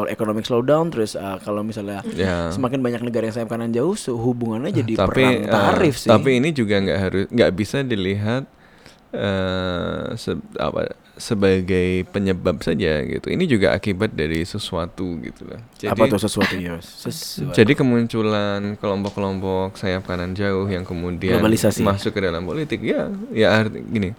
eh, 0.04 0.12
economic 0.12 0.44
slowdown, 0.44 0.88
terus 0.88 1.14
eh, 1.14 1.36
kalau 1.40 1.60
misalnya 1.60 2.04
Ya. 2.12 2.50
semakin 2.50 2.78
banyak 2.78 3.00
negara 3.00 3.26
yang 3.26 3.34
sayap 3.34 3.48
kanan 3.48 3.70
jauh, 3.70 3.96
hubungannya 4.14 4.70
jadi 4.70 4.92
tapi 4.96 5.08
perang 5.08 5.34
tarif 5.44 5.94
sih. 5.96 6.08
tapi 6.08 6.38
ini 6.38 6.50
juga 6.50 6.78
nggak 6.78 6.98
harus 7.00 7.24
nggak 7.28 7.50
bisa 7.52 7.80
dilihat 7.80 8.44
eh 9.12 10.06
se- 10.14 10.42
apa 10.56 10.90
sebagai 11.14 12.02
penyebab 12.10 12.58
saja 12.58 12.98
gitu. 13.06 13.30
Ini 13.30 13.44
juga 13.46 13.70
akibat 13.70 14.18
dari 14.18 14.42
sesuatu 14.42 15.14
gitu 15.22 15.46
lah 15.46 15.62
jadi 15.78 15.94
apa 15.94 16.10
tuh 16.10 16.20
sesuatu? 16.20 16.54
Ya? 16.58 16.82
Sesuatu. 16.82 17.54
jadi 17.54 17.72
kemunculan 17.78 18.74
kelompok-kelompok 18.82 19.78
sayap 19.78 20.10
kanan 20.10 20.34
jauh 20.34 20.66
yang 20.66 20.82
kemudian 20.82 21.38
Globalisasi. 21.38 21.86
masuk 21.86 22.18
ke 22.18 22.20
dalam 22.22 22.42
politik. 22.42 22.82
Ya 22.82 23.14
ya 23.30 23.54
arti 23.54 23.78
gini. 23.86 24.18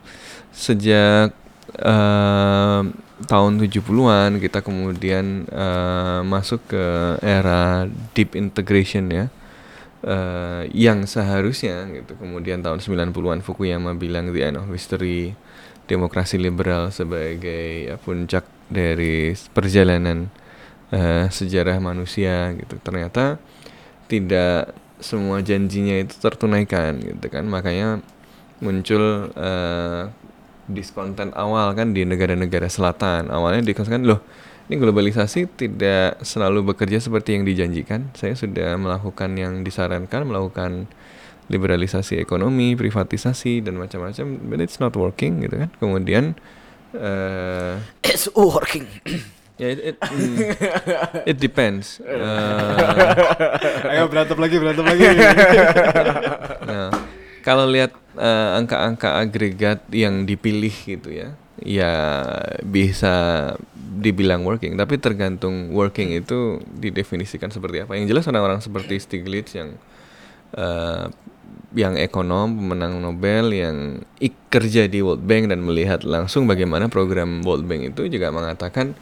Sejak 0.56 1.36
eh, 1.76 2.82
tahun 3.28 3.54
70-an 3.60 4.40
kita 4.40 4.64
kemudian 4.64 5.52
eh, 5.52 6.22
masuk 6.24 6.64
ke 6.72 6.86
era 7.20 7.92
deep 8.16 8.40
integration 8.40 9.12
ya. 9.12 9.28
Eh, 10.06 10.64
yang 10.72 11.04
seharusnya 11.04 11.92
gitu. 11.92 12.16
Kemudian 12.16 12.64
tahun 12.64 12.80
90-an 12.80 13.44
Fukuyama 13.44 14.00
bilang 14.00 14.32
the 14.32 14.48
end 14.48 14.56
of 14.56 14.72
history 14.72 15.36
demokrasi 15.86 16.42
liberal 16.42 16.90
sebagai 16.90 17.94
ya, 17.94 17.96
puncak 18.02 18.46
dari 18.70 19.34
perjalanan 19.54 20.30
eh, 20.90 21.30
sejarah 21.30 21.78
manusia 21.82 22.54
gitu. 22.58 22.78
Ternyata 22.82 23.38
tidak 24.10 24.74
semua 25.02 25.42
janjinya 25.42 26.02
itu 26.02 26.18
tertunaikan 26.18 26.98
gitu 27.02 27.28
kan. 27.30 27.46
Makanya 27.46 28.02
muncul 28.60 29.30
eh, 29.34 30.04
diskonten 30.66 31.30
awal 31.38 31.78
kan 31.78 31.94
di 31.94 32.04
negara-negara 32.04 32.68
selatan. 32.70 33.30
Awalnya 33.30 33.62
diskonten 33.62 34.10
loh 34.10 34.22
ini 34.66 34.82
globalisasi 34.82 35.46
tidak 35.54 36.26
selalu 36.26 36.74
bekerja 36.74 36.98
seperti 36.98 37.38
yang 37.38 37.46
dijanjikan. 37.46 38.10
Saya 38.18 38.34
sudah 38.34 38.74
melakukan 38.82 39.38
yang 39.38 39.62
disarankan 39.62 40.26
melakukan 40.26 40.90
liberalisasi 41.48 42.18
ekonomi 42.18 42.74
privatisasi 42.74 43.62
dan 43.62 43.78
macam-macam 43.78 44.26
but 44.50 44.60
it's 44.60 44.82
not 44.82 44.94
working 44.94 45.46
gitu 45.46 45.62
kan 45.66 45.70
kemudian 45.78 46.34
eh 46.96 47.76
It's 48.02 48.26
working. 48.34 48.88
ya 49.62 49.72
it, 49.72 49.80
it, 49.80 49.96
mm, 50.00 50.36
it 51.24 51.38
depends 51.40 52.04
Eh, 52.04 53.90
Ayo 53.96 54.08
berantem 54.12 54.36
lagi, 54.36 54.56
berantem 54.60 54.84
lagi. 54.84 55.06
Nah, 56.66 56.90
kalau 57.46 57.70
lihat 57.70 57.94
eh, 58.18 58.50
angka-angka 58.58 59.22
agregat 59.22 59.86
yang 59.94 60.26
dipilih 60.26 60.74
gitu 60.74 61.14
ya, 61.14 61.38
ya 61.62 61.94
bisa 62.66 63.54
dibilang 63.96 64.44
working, 64.44 64.76
tapi 64.76 64.98
tergantung 65.00 65.72
working 65.72 66.12
itu 66.12 66.60
didefinisikan 66.76 67.54
seperti 67.54 67.86
apa. 67.86 67.96
Yang 67.96 68.12
jelas 68.12 68.26
orang-orang 68.28 68.60
seperti 68.60 68.98
Stiglitz 69.00 69.54
yang 69.56 69.78
eh, 70.58 71.06
yang 71.76 72.00
ekonom, 72.00 72.56
pemenang 72.56 73.04
Nobel, 73.04 73.52
yang 73.52 74.00
ik- 74.18 74.48
kerja 74.48 74.88
di 74.88 75.04
World 75.04 75.28
Bank 75.28 75.52
dan 75.52 75.60
melihat 75.60 76.08
langsung 76.08 76.48
bagaimana 76.48 76.88
program 76.88 77.44
World 77.44 77.68
Bank 77.68 77.92
itu 77.92 78.08
juga 78.08 78.32
mengatakan 78.32 78.96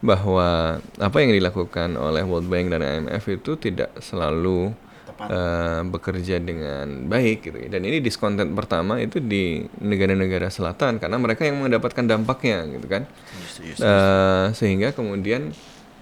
bahwa 0.00 0.80
apa 0.96 1.16
yang 1.20 1.34
dilakukan 1.34 1.98
oleh 1.98 2.22
World 2.24 2.48
Bank 2.48 2.70
dan 2.72 2.80
IMF 2.80 3.26
itu 3.28 3.58
tidak 3.58 3.90
selalu 4.00 4.72
eh, 5.20 5.82
bekerja 5.84 6.40
dengan 6.40 7.04
baik 7.04 7.50
gitu 7.50 7.58
ya. 7.60 7.68
Dan 7.68 7.84
ini 7.84 8.00
diskonten 8.00 8.56
pertama 8.56 8.96
itu 9.02 9.20
di 9.20 9.60
negara-negara 9.82 10.48
selatan 10.48 10.96
karena 10.96 11.20
mereka 11.20 11.44
yang 11.44 11.60
mendapatkan 11.60 12.06
dampaknya 12.06 12.64
gitu 12.70 12.86
kan. 12.88 13.04
Eh, 13.76 14.46
sehingga 14.56 14.96
kemudian 14.96 15.52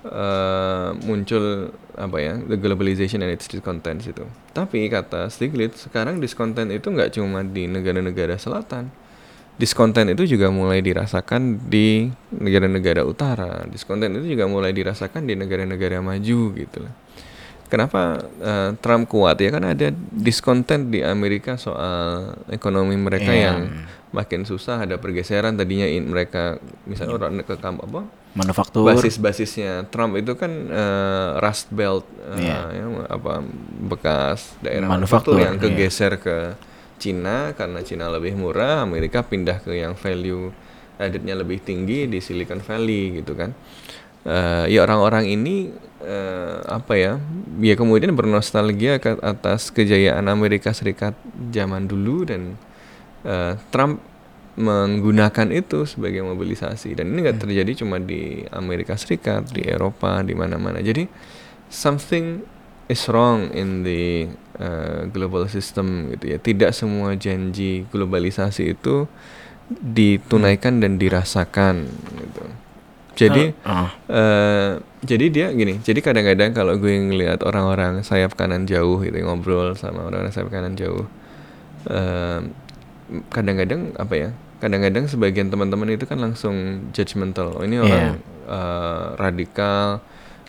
eh, 0.05 0.89
muncul 1.03 1.71
apa 1.99 2.17
ya 2.19 2.39
the 2.39 2.55
globalization 2.55 3.23
and 3.23 3.35
its 3.35 3.51
discontents 3.51 4.07
itu. 4.07 4.23
Tapi 4.53 4.87
kata 4.87 5.27
Stiglitz 5.27 5.91
sekarang 5.91 6.23
discontent 6.23 6.71
itu 6.71 6.87
nggak 6.89 7.15
cuma 7.15 7.43
di 7.43 7.67
negara-negara 7.67 8.39
selatan, 8.39 8.91
diskonten 9.59 10.15
itu 10.15 10.25
juga 10.29 10.49
mulai 10.49 10.79
dirasakan 10.79 11.59
di 11.67 12.07
negara-negara 12.31 13.03
utara. 13.03 13.67
Diskonten 13.67 14.15
itu 14.15 14.39
juga 14.39 14.47
mulai 14.47 14.71
dirasakan 14.71 15.27
di 15.27 15.35
negara-negara 15.35 15.99
maju 15.99 16.41
gitu 16.55 16.79
loh. 16.87 16.95
Kenapa 17.69 18.25
eh, 18.41 18.71
Trump 18.81 19.11
kuat? 19.13 19.37
Ya 19.43 19.53
kan 19.53 19.61
ada 19.61 19.93
diskonten 20.09 20.89
di 20.89 21.05
Amerika 21.05 21.61
soal 21.61 22.33
ekonomi 22.49 22.97
mereka 22.97 23.29
Iya. 23.29 23.45
yang 23.53 23.59
makin 24.09 24.49
susah 24.49 24.89
ada 24.89 24.97
pergeseran. 24.97 25.53
Tadinya 25.53 25.85
in- 25.85 26.09
mereka 26.09 26.57
misalnya 26.89 27.21
orang 27.21 27.45
ke 27.45 27.61
kamp 27.61 27.85
apa 27.85 28.09
Manufaktur. 28.39 28.87
basis-basisnya 28.87 29.91
Trump 29.91 30.15
itu 30.15 30.39
kan 30.39 30.53
eh, 30.71 31.29
Rust 31.43 31.69
Belt 31.75 32.07
eh, 32.39 32.47
Iya. 32.47 32.59
ya, 32.71 32.85
apa 33.11 33.43
bekas 33.91 34.55
daerah 34.63 34.87
Manufaktur, 34.87 35.35
manufaktur 35.35 35.37
yang 35.43 35.55
iya. 35.59 35.63
kegeser 35.63 36.13
ke 36.23 36.37
Cina 37.03 37.53
karena 37.59 37.83
Cina 37.83 38.07
lebih 38.11 38.39
murah 38.39 38.87
Amerika 38.87 39.27
pindah 39.27 39.59
ke 39.63 39.75
yang 39.75 39.99
value 39.99 40.55
addednya 40.99 41.39
lebih 41.39 41.63
tinggi 41.63 42.07
di 42.11 42.19
Silicon 42.19 42.63
Valley 42.63 43.23
gitu 43.23 43.35
kan 43.35 43.55
Eh, 44.29 44.65
ya 44.75 44.85
orang-orang 44.85 45.31
ini 45.31 45.73
eh, 46.03 46.59
apa 46.69 46.99
ya 46.99 47.23
ya 47.63 47.75
kemudian 47.79 48.13
bernostalgia 48.13 48.99
ke 49.01 49.17
atas 49.25 49.73
kejayaan 49.73 50.27
Amerika 50.29 50.75
Serikat 50.75 51.17
zaman 51.55 51.87
dulu 51.89 52.29
dan 52.29 52.59
eh, 53.23 53.55
Trump 53.73 54.03
menggunakan 54.59 55.55
itu 55.55 55.87
sebagai 55.87 56.27
mobilisasi. 56.27 56.99
Dan 56.99 57.15
ini 57.15 57.23
nggak 57.25 57.47
terjadi 57.47 57.87
cuma 57.87 58.03
di 58.03 58.43
Amerika 58.51 58.99
Serikat 58.99 59.55
di 59.55 59.63
Eropa 59.63 60.21
di 60.27 60.35
mana-mana. 60.35 60.83
Jadi 60.83 61.07
something 61.71 62.43
is 62.91 63.07
wrong 63.07 63.55
in 63.55 63.87
the 63.87 64.27
uh, 64.59 65.07
global 65.15 65.47
system 65.47 66.11
gitu 66.19 66.35
ya. 66.35 66.39
Tidak 66.43 66.75
semua 66.75 67.15
janji 67.15 67.87
globalisasi 67.89 68.75
itu 68.75 69.07
ditunaikan 69.71 70.83
dan 70.83 70.99
dirasakan 70.99 71.87
gitu. 72.19 72.45
Jadi 73.19 73.51
Ah. 73.67 73.91
eh, 74.07 74.79
jadi 75.03 75.27
dia 75.31 75.47
gini 75.51 75.83
jadi 75.83 75.99
kadang-kadang 75.99 76.55
kalau 76.55 76.79
gue 76.79 76.91
ngelihat 76.91 77.43
orang-orang 77.43 78.07
sayap 78.07 78.39
kanan 78.39 78.67
jauh 78.67 79.03
gitu 79.03 79.19
ngobrol 79.27 79.75
sama 79.75 80.07
orang-orang 80.07 80.31
sayap 80.31 80.51
kanan 80.55 80.79
jauh 80.79 81.07
eh, 81.91 82.41
kadang-kadang 83.31 83.95
apa 83.99 84.15
ya 84.15 84.31
kadang-kadang 84.59 85.07
sebagian 85.07 85.49
teman-teman 85.49 85.95
itu 85.95 86.05
kan 86.05 86.19
langsung 86.19 86.55
judgmental 86.91 87.55
oh 87.55 87.63
ini 87.63 87.79
orang 87.79 88.19
eh, 88.45 89.07
radikal 89.15 90.03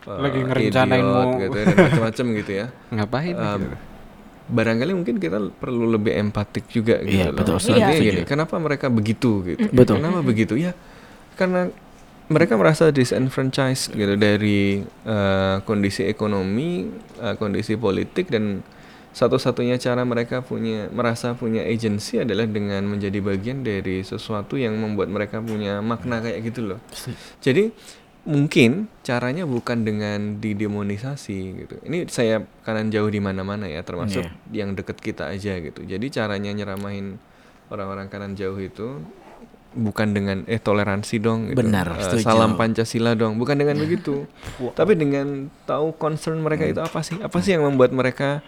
eh, 0.03 0.19
Lagi 0.19 0.39
ngerencanain 0.41 1.05
idiot, 1.05 1.13
mau- 1.29 1.37
gitu 1.37 1.55
ya, 1.55 1.65
dan 1.65 1.77
macam-macam 1.77 2.25
gitu 2.41 2.51
ya 2.51 2.65
Ngapain? 2.95 3.33
Um, 3.33 3.45
gitu? 3.61 3.67
barangkali 4.49 4.91
mungkin 4.97 5.15
kita 5.21 5.37
perlu 5.61 5.85
lebih 5.93 6.17
empatik 6.17 6.65
juga 6.67 6.97
gitu 7.05 7.21
Iya, 7.21 7.29
loh. 7.29 7.37
betul, 7.37 7.61
setuju. 7.61 7.93
gini, 8.01 8.21
kenapa 8.25 8.57
mereka 8.57 8.89
begitu 8.89 9.45
gitu? 9.45 9.69
Betul. 9.69 10.01
Kenapa 10.01 10.25
begitu? 10.25 10.57
Ya, 10.57 10.73
karena 11.37 11.69
mereka 12.25 12.57
merasa 12.57 12.89
disenfranchised 12.89 13.93
gitu 13.93 14.17
dari 14.17 14.81
eh, 15.05 15.55
kondisi 15.69 16.01
ekonomi, 16.01 16.89
eh, 17.21 17.37
kondisi 17.37 17.77
politik 17.77 18.33
dan 18.33 18.65
satu-satunya 19.09 19.81
cara 19.81 20.05
mereka 20.05 20.45
punya 20.45 20.85
merasa 20.93 21.33
punya 21.33 21.65
agency 21.65 22.21
adalah 22.21 22.45
dengan 22.45 22.85
menjadi 22.85 23.17
bagian 23.19 23.65
dari 23.65 24.05
sesuatu 24.05 24.55
yang 24.55 24.77
membuat 24.77 25.09
mereka 25.09 25.41
punya 25.41 25.81
makna 25.81 26.21
kayak 26.21 26.45
gitu 26.45 26.75
loh. 26.75 26.79
Jadi 27.41 27.73
mungkin 28.29 28.85
caranya 29.01 29.49
bukan 29.49 29.81
dengan 29.81 30.37
didemonisasi 30.37 31.39
gitu. 31.65 31.75
Ini 31.81 32.05
saya 32.11 32.45
kanan 32.61 32.93
jauh 32.93 33.09
di 33.09 33.17
mana-mana 33.17 33.65
ya, 33.65 33.81
termasuk 33.81 34.29
yang 34.53 34.77
deket 34.77 35.01
kita 35.01 35.33
aja 35.33 35.57
gitu. 35.57 35.81
Jadi 35.81 36.05
caranya 36.13 36.53
nyeramahin 36.53 37.17
orang-orang 37.73 38.11
kanan 38.13 38.37
jauh 38.37 38.57
itu 38.61 39.01
bukan 39.69 40.17
dengan 40.17 40.37
eh 40.49 40.61
toleransi 40.61 41.15
dong 41.21 41.53
gitu. 41.53 41.61
Benar, 41.61 41.93
setuju. 42.01 42.25
salam 42.25 42.57
Pancasila 42.57 43.13
dong, 43.13 43.37
bukan 43.41 43.57
dengan 43.57 43.77
begitu. 43.83 44.25
Tapi 44.77 44.93
dengan 44.97 45.49
tahu 45.65 45.97
concern 45.97 46.41
mereka 46.41 46.65
itu 46.69 46.81
apa 46.81 47.01
sih? 47.01 47.17
Apa 47.21 47.41
sih 47.41 47.57
yang 47.57 47.65
membuat 47.65 47.93
mereka 47.93 48.41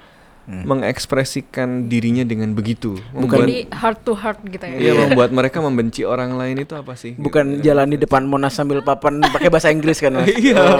mengekspresikan 0.45 1.85
dirinya 1.85 2.21
dengan 2.21 2.51
begitu? 2.51 2.97
Membuat, 3.11 3.43
Jadi 3.43 3.57
heart 3.69 3.99
to 4.01 4.13
heart 4.13 4.39
gitu 4.43 4.61
ya. 4.61 4.75
Iya, 4.75 4.91
membuat 5.03 5.29
mereka 5.29 5.57
membenci 5.59 6.01
orang 6.01 6.33
lain 6.33 6.59
itu 6.59 6.73
apa 6.73 6.93
sih? 6.93 7.13
Bukan 7.13 7.57
Gitu. 7.57 7.67
jalan 7.67 7.87
di 7.87 7.97
depan 7.97 8.23
Monas 8.23 8.51
sambil 8.51 8.79
papan 8.79 9.21
pakai 9.21 9.47
bahasa 9.47 9.69
Inggris 9.69 9.97
kan 9.97 10.13
Mas? 10.13 10.27
Iya. 10.41 10.57
Oh, 10.57 10.79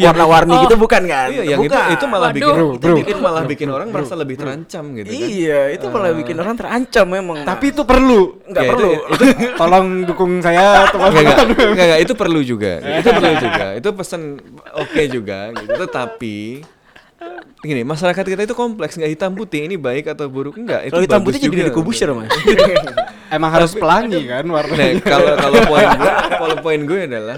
Warna-warni 0.00 0.54
gitu 0.64 0.76
bukan 0.76 1.02
kan? 1.04 1.28
Iya, 1.28 1.42
yang 1.48 1.60
itu 1.60 1.70
bukan. 1.70 1.86
itu 1.90 2.04
malah 2.06 2.30
bikin 2.30 2.48
Waduh. 2.48 2.72
itu 2.72 2.86
bikin 2.96 3.16
malah 3.18 3.42
bikin 3.44 3.68
orang 3.68 3.88
merasa 3.88 4.14
lebih 4.14 4.36
terancam 4.36 4.84
gitu 4.94 5.06
kan. 5.06 5.18
Iya, 5.20 5.60
itu 5.70 5.86
malah 5.86 6.12
bikin 6.12 6.36
orang 6.36 6.54
terancam 6.54 7.06
memang. 7.06 7.36
Tapi 7.42 7.64
itu 7.68 7.82
perlu. 7.82 8.20
nggak 8.44 8.62
Ya, 8.62 8.68
itu- 8.68 8.76
perlu. 8.76 8.92
Itu, 9.10 9.24
Tolong 9.60 9.86
dukung 10.04 10.32
saya 10.38 10.58
Enggak, 10.80 10.92
teman-teman. 10.92 11.20
enggak, 11.20 11.38
enggak, 11.44 11.86
enggak, 11.86 12.00
itu 12.00 12.12
perlu 12.14 12.40
juga. 12.40 12.72
Itu 12.80 13.08
perlu 13.10 13.32
juga. 13.36 13.66
Itu 13.74 13.88
pesan 13.92 14.22
oke 14.72 15.02
juga 15.06 15.38
gitu. 15.52 15.72
Tetapi 15.76 16.36
gini, 17.60 17.84
masyarakat 17.84 18.24
kita 18.24 18.42
itu 18.48 18.56
kompleks, 18.56 18.96
nggak 18.96 19.12
hitam 19.12 19.36
putih 19.36 19.68
ini 19.68 19.76
baik 19.76 20.08
atau 20.08 20.26
buruk 20.32 20.56
enggak. 20.56 20.88
Itu 20.88 20.96
Kalau 20.96 21.04
hitam 21.04 21.20
putih 21.20 21.40
jadi 21.40 21.68
juga, 21.68 21.72
Corbuzier, 21.76 22.08
gitu. 22.08 22.20
Mas. 22.24 22.32
Emang 23.36 23.50
harus 23.54 23.72
pelangi 23.76 24.26
kan 24.26 24.42
Nah, 24.42 24.58
warnanya. 24.58 25.02
kalau 25.04 25.32
kalau 25.38 25.60
poin 25.68 25.88
gue, 25.94 26.12
kalau 26.34 26.56
poin 26.64 26.80
gue 26.82 27.00
adalah 27.06 27.36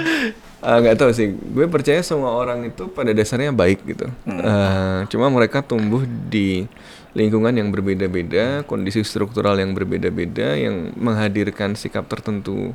eh, 0.63 0.77
nggak 0.87 0.97
tahu 0.97 1.11
sih. 1.13 1.29
Gue 1.35 1.67
percaya 1.69 2.01
semua 2.01 2.33
orang 2.33 2.71
itu 2.71 2.89
pada 2.89 3.11
dasarnya 3.13 3.51
baik 3.53 3.83
gitu. 3.85 4.07
Eh, 4.25 4.99
cuma 5.11 5.27
mereka 5.29 5.61
tumbuh 5.61 6.07
di 6.07 6.65
lingkungan 7.13 7.53
yang 7.53 7.69
berbeda-beda, 7.69 8.65
kondisi 8.65 9.05
struktural 9.05 9.59
yang 9.61 9.77
berbeda-beda, 9.77 10.57
yang 10.57 10.97
menghadirkan 10.97 11.77
sikap 11.77 12.09
tertentu 12.09 12.73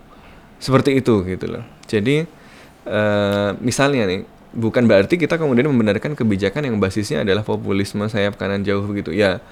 seperti 0.62 1.02
itu 1.02 1.26
gitu 1.26 1.58
loh. 1.58 1.64
Jadi 1.90 2.28
eh, 2.86 3.50
misalnya 3.64 4.06
nih, 4.06 4.22
bukan 4.54 4.88
berarti 4.88 5.20
kita 5.20 5.36
kemudian 5.36 5.68
membenarkan 5.68 6.16
kebijakan 6.16 6.68
yang 6.68 6.78
basisnya 6.78 7.24
adalah 7.24 7.44
populisme 7.44 8.06
sayap 8.08 8.40
kanan 8.40 8.64
jauh 8.64 8.84
begitu. 8.86 9.12
Ya, 9.12 9.44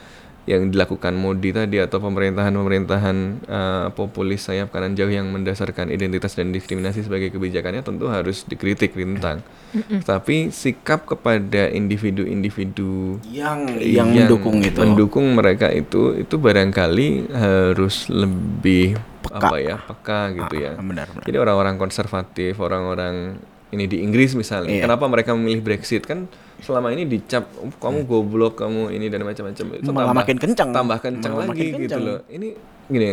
yang 0.46 0.70
dilakukan 0.70 1.18
Modi 1.18 1.50
tadi 1.50 1.82
atau 1.82 1.98
pemerintahan-pemerintahan 1.98 3.18
eh, 3.50 3.88
populis 3.98 4.46
sayap 4.46 4.70
kanan 4.70 4.94
jauh 4.94 5.10
yang 5.10 5.26
mendasarkan 5.34 5.90
identitas 5.90 6.38
dan 6.38 6.54
diskriminasi 6.54 7.02
sebagai 7.02 7.34
kebijakannya 7.34 7.82
tentu 7.82 8.06
harus 8.14 8.46
dikritik 8.46 8.94
ditentang. 8.94 9.42
Tapi 10.06 10.54
sikap 10.54 11.10
kepada 11.10 11.68
individu-individu 11.74 13.20
yang 13.28 13.68
yang 13.82 14.08
mendukung 14.14 14.62
itu. 14.62 14.80
mendukung 14.80 15.26
mereka 15.34 15.74
itu 15.74 16.14
itu 16.16 16.36
barangkali 16.38 17.34
harus 17.34 18.08
lebih 18.08 18.96
Peka. 19.26 19.50
apa 19.50 19.58
ya 19.58 19.76
peka 19.82 20.22
gitu 20.32 20.56
ya. 20.62 20.78
Ah, 20.78 20.86
benar, 20.86 21.10
benar. 21.10 21.26
Jadi 21.26 21.38
orang-orang 21.42 21.76
konservatif, 21.82 22.62
orang-orang 22.62 23.42
ini 23.76 23.86
di 23.86 24.00
Inggris 24.00 24.34
misalnya, 24.34 24.72
Iya. 24.72 24.84
kenapa 24.84 25.06
mereka 25.06 25.32
memilih 25.32 25.62
Brexit 25.62 26.02
kan 26.02 26.26
selama 26.58 26.90
ini 26.90 27.04
dicap 27.04 27.46
"Oh, 27.58 27.70
kamu 27.70 28.04
goblok, 28.04 28.58
kamu 28.58 28.90
ini 28.90 29.06
dan 29.08 29.22
macam-macam 29.22 29.66
itu 29.76 29.90
Malah 29.90 30.16
makin 30.16 30.38
kencang. 30.38 30.72
tambah 30.72 30.98
kencang 30.98 31.32
Malah 31.32 31.46
lagi 31.46 31.52
makin 31.52 31.68
gitu 31.78 31.80
kencang. 31.86 32.02
loh. 32.02 32.20
Ini 32.26 32.48
gini, 32.88 33.10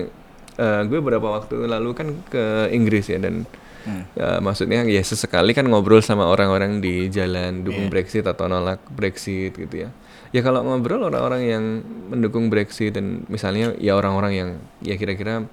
eh, 0.54 0.80
gue 0.82 0.98
beberapa 0.98 1.28
waktu 1.32 1.54
lalu 1.60 1.90
kan 1.92 2.08
ke 2.26 2.44
Inggris 2.70 3.06
ya 3.06 3.18
dan 3.18 3.44
Hmm. 3.82 4.06
ya, 4.14 4.38
maksudnya 4.38 4.86
ya 4.86 5.02
sesekali 5.02 5.50
kan 5.50 5.66
ngobrol 5.66 5.98
sama 5.98 6.24
orang-orang 6.24 6.78
di 6.78 7.06
jalan 7.08 7.60
dukung 7.60 7.86
Iya. 7.86 7.92
Brexit 7.92 8.22
atau 8.22 8.46
nolak 8.46 8.78
Brexit 8.88 9.50
gitu 9.52 9.74
ya. 9.76 9.90
Ya 10.30 10.40
kalau 10.40 10.62
ngobrol 10.62 11.02
orang-orang 11.02 11.42
yang 11.42 11.64
mendukung 12.08 12.46
Brexit 12.46 12.94
dan 12.94 13.26
misalnya 13.26 13.74
ya 13.76 13.92
orang-orang 13.92 14.32
yang 14.32 14.48
ya 14.80 14.94
kira-kira 14.94 15.50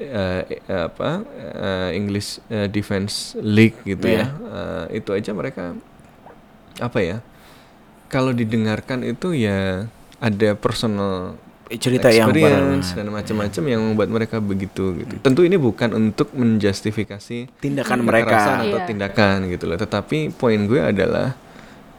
eh, 0.00 0.42
eh, 0.64 0.82
apa 0.84 1.22
eh, 1.54 1.90
English 1.92 2.38
eh, 2.46 2.66
Defense 2.66 3.14
League 3.38 3.76
gitu 3.84 4.06
Iya. 4.06 4.24
ya. 4.24 4.26
Eh, 4.88 4.98
itu 4.98 5.10
aja 5.10 5.30
mereka 5.30 5.74
apa 6.76 6.98
ya? 6.98 7.18
Kalau 8.06 8.32
didengarkan 8.32 9.02
itu 9.02 9.34
ya 9.34 9.84
ada 10.16 10.50
personal 10.54 11.36
cerita 11.68 12.08
yang 12.08 12.32
experience 12.32 12.96
bareng- 12.96 12.96
dan 12.96 13.12
macam-macam 13.12 13.62
yang 13.68 13.80
membuat 13.84 14.08
mereka 14.08 14.36
begitu 14.40 14.96
gitu. 14.96 15.20
Tentu 15.20 15.44
ini 15.44 15.54
bukan 15.54 15.92
untuk 15.92 16.32
menjustifikasi 16.32 17.60
tindakan 17.60 17.98
mereka. 18.00 18.64
atau 18.64 18.80
Iya. 18.80 18.88
tindakan 18.88 19.36
gitu 19.52 19.68
loh. 19.68 19.76
Tetapi 19.76 20.32
poin 20.32 20.56
gue 20.64 20.80
adalah 20.80 21.36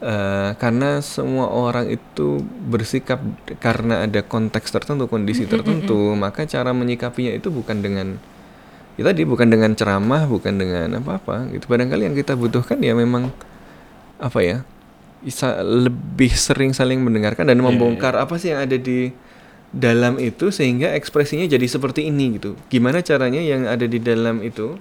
eh, 0.00 0.50
karena 0.56 1.04
semua 1.04 1.48
orang 1.52 1.88
itu 1.92 2.40
bersikap 2.68 3.20
karena 3.60 4.04
ada 4.08 4.20
konteks 4.24 4.72
tertentu, 4.72 5.06
kondisi 5.06 5.44
tertentu, 5.44 6.16
maka 6.16 6.44
cara 6.48 6.72
menyikapinya 6.72 7.32
itu 7.36 7.52
bukan 7.52 7.80
dengan 7.84 8.16
ya 9.00 9.02
tadi 9.06 9.22
bukan 9.24 9.48
dengan 9.48 9.72
ceramah, 9.72 10.28
bukan 10.28 10.56
dengan 10.60 11.00
apa-apa 11.00 11.48
gitu. 11.54 11.64
Barangkali 11.68 12.10
yang 12.10 12.16
kita 12.16 12.36
butuhkan 12.36 12.80
ya 12.80 12.92
memang 12.96 13.32
apa 14.20 14.40
ya? 14.44 14.56
Bisa 15.20 15.60
lebih 15.60 16.32
sering 16.32 16.72
saling 16.72 17.00
mendengarkan 17.04 17.44
dan 17.48 17.60
membongkar 17.60 18.16
apa 18.16 18.40
sih 18.40 18.56
yang 18.56 18.64
ada 18.64 18.76
di 18.80 19.12
dalam 19.70 20.18
itu 20.18 20.50
sehingga 20.50 20.90
ekspresinya 20.98 21.46
jadi 21.46 21.62
seperti 21.64 22.10
ini 22.10 22.40
gitu. 22.40 22.58
Gimana 22.68 23.00
caranya 23.00 23.38
yang 23.38 23.70
ada 23.70 23.86
di 23.86 24.02
dalam 24.02 24.42
itu 24.42 24.80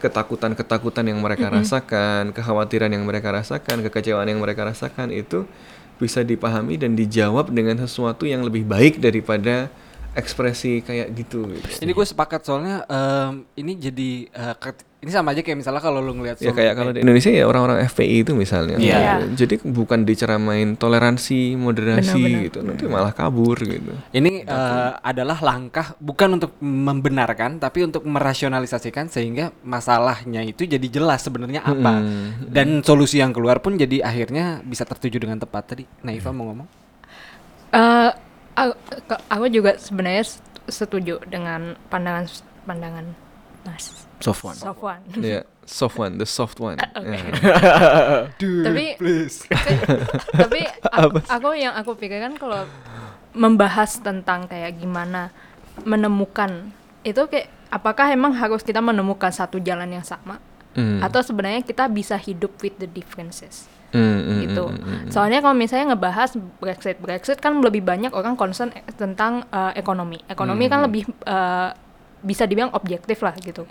ketakutan-ketakutan 0.00 1.04
yang 1.06 1.20
mereka 1.20 1.52
rasakan, 1.52 2.32
kekhawatiran 2.32 2.90
yang 2.90 3.04
mereka 3.06 3.30
rasakan, 3.30 3.84
kekecewaan 3.86 4.26
yang 4.26 4.40
mereka 4.40 4.66
rasakan 4.66 5.12
itu 5.12 5.44
bisa 6.00 6.24
dipahami 6.24 6.80
dan 6.80 6.96
dijawab 6.96 7.52
dengan 7.52 7.76
sesuatu 7.76 8.24
yang 8.24 8.40
lebih 8.40 8.64
baik 8.64 8.98
daripada 8.98 9.68
ekspresi 10.16 10.82
kayak 10.82 11.12
gitu. 11.14 11.46
Ini 11.78 11.92
gue 11.92 12.06
sepakat 12.08 12.42
soalnya 12.42 12.82
em, 12.88 13.46
ini 13.54 13.78
jadi 13.78 14.10
ket- 14.58 14.89
ini 15.00 15.08
sama 15.16 15.32
aja 15.32 15.40
kayak 15.40 15.64
misalnya 15.64 15.80
kalau 15.80 16.04
lu 16.04 16.12
ngelihat 16.12 16.44
Ya 16.44 16.52
kayak 16.52 16.76
kalau 16.76 16.92
di 16.92 17.00
Indonesia 17.00 17.32
ya 17.32 17.48
orang-orang 17.48 17.88
FPI 17.88 18.20
itu 18.20 18.36
misalnya. 18.36 18.76
Iya. 18.76 19.24
Jadi 19.32 19.64
bukan 19.64 20.04
diceramain 20.04 20.76
toleransi, 20.76 21.56
moderasi 21.56 22.20
Benar-benar. 22.20 22.44
gitu, 22.44 22.58
nanti 22.60 22.84
malah 22.84 23.12
kabur 23.16 23.56
gitu. 23.64 23.96
Ini 24.12 24.44
eh, 24.44 24.92
adalah 25.00 25.40
langkah 25.40 25.96
bukan 25.96 26.36
untuk 26.36 26.52
membenarkan 26.60 27.56
tapi 27.56 27.88
untuk 27.88 28.04
merasionalisasikan 28.04 29.08
sehingga 29.08 29.56
masalahnya 29.64 30.44
itu 30.44 30.68
jadi 30.68 30.84
jelas 30.84 31.24
sebenarnya 31.24 31.64
apa 31.64 32.04
Mm-mm. 32.04 32.52
dan 32.52 32.84
solusi 32.84 33.24
yang 33.24 33.32
keluar 33.32 33.64
pun 33.64 33.80
jadi 33.80 34.04
akhirnya 34.04 34.60
bisa 34.60 34.84
tertuju 34.84 35.16
dengan 35.16 35.40
tepat 35.40 35.64
tadi. 35.72 35.88
Naifa 36.04 36.28
mau 36.28 36.52
ngomong? 36.52 36.68
Eh, 37.72 38.10
aku, 39.32 39.46
juga 39.48 39.80
sebenarnya 39.80 40.28
setuju 40.68 41.24
dengan 41.24 41.72
pandangan 41.88 42.28
pandangan 42.68 43.16
Mas 43.64 44.09
Sofwan. 44.20 44.54
Sofwan. 44.54 45.00
Ya, 45.20 45.42
soft 45.64 45.96
one, 45.96 46.14
the 46.16 46.24
soft 46.24 46.60
one. 46.60 46.76
Oke. 46.98 47.16
Ya. 48.40 48.62
tapi 48.64 48.84
tapi 50.30 50.60
aku, 50.84 51.18
aku 51.24 51.48
yang 51.56 51.74
aku 51.74 51.96
pikirkan 51.96 52.36
kalau 52.36 52.64
membahas 53.32 54.00
tentang 54.00 54.44
kayak 54.44 54.76
gimana 54.76 55.30
menemukan 55.82 56.70
itu 57.00 57.22
kayak 57.26 57.48
apakah 57.70 58.10
emang 58.10 58.34
harus 58.34 58.60
kita 58.60 58.82
menemukan 58.82 59.30
satu 59.30 59.56
jalan 59.58 59.88
yang 59.90 60.04
sama 60.04 60.38
Hmm. 60.70 61.02
atau 61.02 61.18
sebenarnya 61.18 61.66
kita 61.66 61.90
bisa 61.90 62.14
hidup 62.14 62.54
with 62.62 62.78
the 62.78 62.86
differences 62.86 63.66
Hmm, 63.90 64.22
hmm, 64.22 64.38
gitu. 64.46 64.70
hmm, 64.70 64.78
hmm, 64.78 64.98
hmm. 65.02 65.10
Soalnya 65.10 65.42
kalau 65.42 65.58
misalnya 65.58 65.90
ngebahas 65.90 66.30
Brexit, 66.62 67.02
Brexit 67.02 67.42
kan 67.42 67.58
lebih 67.58 67.82
banyak 67.82 68.14
orang 68.14 68.38
concern 68.38 68.70
tentang 68.94 69.42
eh, 69.50 69.74
ekonomi. 69.74 70.22
Ekonomi 70.30 70.62
Hmm. 70.62 70.70
kan 70.70 70.80
lebih 70.86 71.10
eh, 71.10 71.68
bisa 72.22 72.46
dibilang 72.46 72.70
objektif 72.70 73.18
lah 73.18 73.34
gitu. 73.34 73.66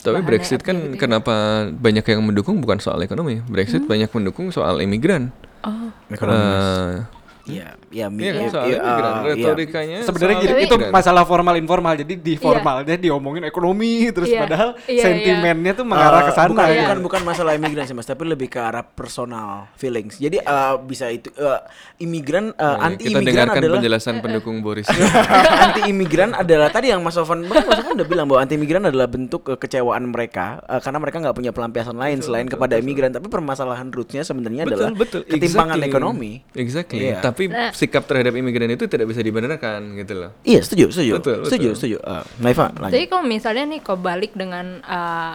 Tapi 0.00 0.20
Brexit 0.24 0.60
kan 0.64 0.76
objektif. 0.76 1.00
kenapa 1.00 1.34
banyak 1.68 2.04
yang 2.04 2.20
mendukung 2.24 2.60
bukan 2.60 2.80
soal 2.80 3.00
ekonomi. 3.04 3.44
Brexit 3.44 3.84
banyak 3.84 4.08
mendukung 4.10 4.48
soal 4.48 4.80
imigran. 4.80 5.28
Oh, 5.60 5.92
Ekonomis. 6.08 6.64
Eh, 6.64 7.20
Iya, 7.50 7.74
iya, 7.90 8.06
mi- 8.06 8.22
Iya 8.22 8.32
kan 8.32 8.40
iya, 8.40 8.50
soal 8.50 8.64
iya, 8.64 8.78
imigran. 8.78 9.10
ah, 9.10 9.20
iya. 9.20 9.30
Retorikanya 9.30 9.96
Sebenarnya 10.00 10.30
soal 10.32 10.42
gini, 10.42 10.52
Tapi- 10.52 10.64
itu 10.64 10.74
imigran. 10.76 10.92
masalah 10.92 11.22
formal 11.24 11.54
informal. 11.54 11.94
Jadi 11.94 12.14
di 12.16 12.34
formalnya 12.36 12.96
diomongin 12.96 13.42
ekonomi 13.42 13.90
terus 14.08 14.28
Iya. 14.28 14.40
padahal 14.40 14.68
Iya, 14.84 15.02
sentimennya 15.02 15.72
tuh 15.72 15.84
mengarah 15.84 16.22
ke 16.22 16.30
Eh, 16.30 16.36
sana. 16.36 16.50
bukan, 16.50 16.66
ya. 16.66 16.80
bukan 16.80 16.98
bukan 17.02 17.20
masalah 17.24 17.52
imigran 17.52 17.84
sih 17.84 17.92
mas, 17.92 18.04
tapi 18.04 18.22
lebih 18.24 18.46
ke 18.46 18.56
arah 18.56 18.82
personal 18.82 19.66
feelings. 19.74 20.16
Jadi 20.16 20.38
eh, 20.38 20.74
bisa 20.80 21.08
itu 21.08 21.28
eh, 21.32 21.60
imigran 21.98 22.50
eh, 22.50 22.62
Nah, 22.62 22.78
anti 22.80 23.04
kita 23.04 23.18
imigran 23.18 23.26
dengarkan 23.44 23.60
adalah 23.60 23.76
penjelasan 23.76 24.14
pendukung 24.20 24.56
Boris. 24.60 24.86
anti 25.64 25.80
imigran 25.86 26.30
adalah 26.32 26.68
tadi 26.68 26.88
yang 26.88 27.00
Mas 27.00 27.12
Sofan 27.12 27.42
Mas 27.42 27.66
Sofan 27.66 27.92
udah 27.92 28.06
bilang 28.06 28.26
bahwa 28.26 28.40
anti 28.40 28.54
imigran 28.54 28.82
adalah 28.82 29.06
bentuk 29.06 29.42
kekecewaan 29.44 30.06
mereka 30.06 30.62
eh, 30.62 30.78
karena 30.78 30.98
mereka 30.98 31.16
nggak 31.18 31.34
punya 31.34 31.50
pelampiasan 31.50 31.96
lain 31.96 32.18
selain 32.20 32.46
kepada 32.46 32.76
imigran. 32.76 33.10
Tapi 33.10 33.26
permasalahan 33.26 33.90
rootsnya 33.90 34.22
sebenarnya 34.22 34.64
adalah 34.64 34.94
ketimpangan 34.94 35.76
exactly. 35.76 35.88
ekonomi. 35.88 36.32
Exactly. 36.52 37.02
Iya. 37.04 37.18
Tapi 37.20 37.44
Nah. 37.50 37.72
Sikap 37.80 38.04
terhadap 38.04 38.36
imigran 38.36 38.68
itu 38.68 38.84
tidak 38.84 39.08
bisa 39.08 39.24
dibenarkan 39.24 39.96
gitu 39.96 40.12
loh. 40.14 40.30
Iya 40.42 40.60
setuju 40.60 40.92
setuju 40.92 41.12
Betul, 41.16 41.36
setuju 41.48 41.66
betul. 41.66 41.72
setuju. 41.74 41.96
Eh, 41.98 42.24
Naifa 42.38 42.66
lanjut. 42.70 42.92
Jadi 42.92 43.04
kalau 43.08 43.24
misalnya 43.24 43.64
nih 43.66 43.80
kau 43.80 43.96
balik 43.96 44.32
dengan 44.34 44.66
eh, 44.78 45.34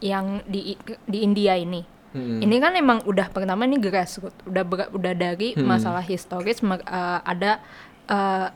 yang 0.00 0.42
di 0.44 0.78
di 1.04 1.18
India 1.20 1.54
ini, 1.54 1.82
Hmm. 2.12 2.38
ini 2.38 2.56
kan 2.58 2.76
emang 2.76 3.00
udah 3.02 3.26
pertama 3.26 3.64
nih 3.64 3.80
grassroots, 3.80 4.36
udah 4.44 4.62
ber- 4.62 4.92
udah 4.92 5.12
dari 5.12 5.56
Hmm. 5.56 5.64
masalah 5.64 6.04
historis 6.04 6.60
eh, 6.60 6.78
ada 7.24 7.58
eh, 8.04 8.48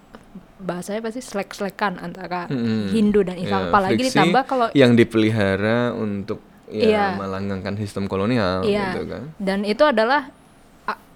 bahasanya 0.59 1.01
pasti 1.01 1.21
selek-selekan 1.21 1.97
antara 1.97 2.45
Mm-mm. 2.47 2.89
Hindu 2.89 3.21
dan 3.23 3.37
Islam, 3.37 3.63
Ya, 3.63 3.69
apalagi 3.69 4.03
ditambah 4.03 4.43
kalau 4.45 4.67
yang 4.73 4.93
dipelihara 4.93 5.93
untuk 5.93 6.41
ya 6.67 6.85
Iya. 6.85 7.05
melanggengkan 7.15 7.77
sistem 7.77 8.05
kolonial 8.05 8.61
Iya. 8.61 8.93
gitu 8.93 9.03
kan. 9.07 9.23
Dan 9.39 9.63
itu 9.63 9.85
adalah 9.85 10.29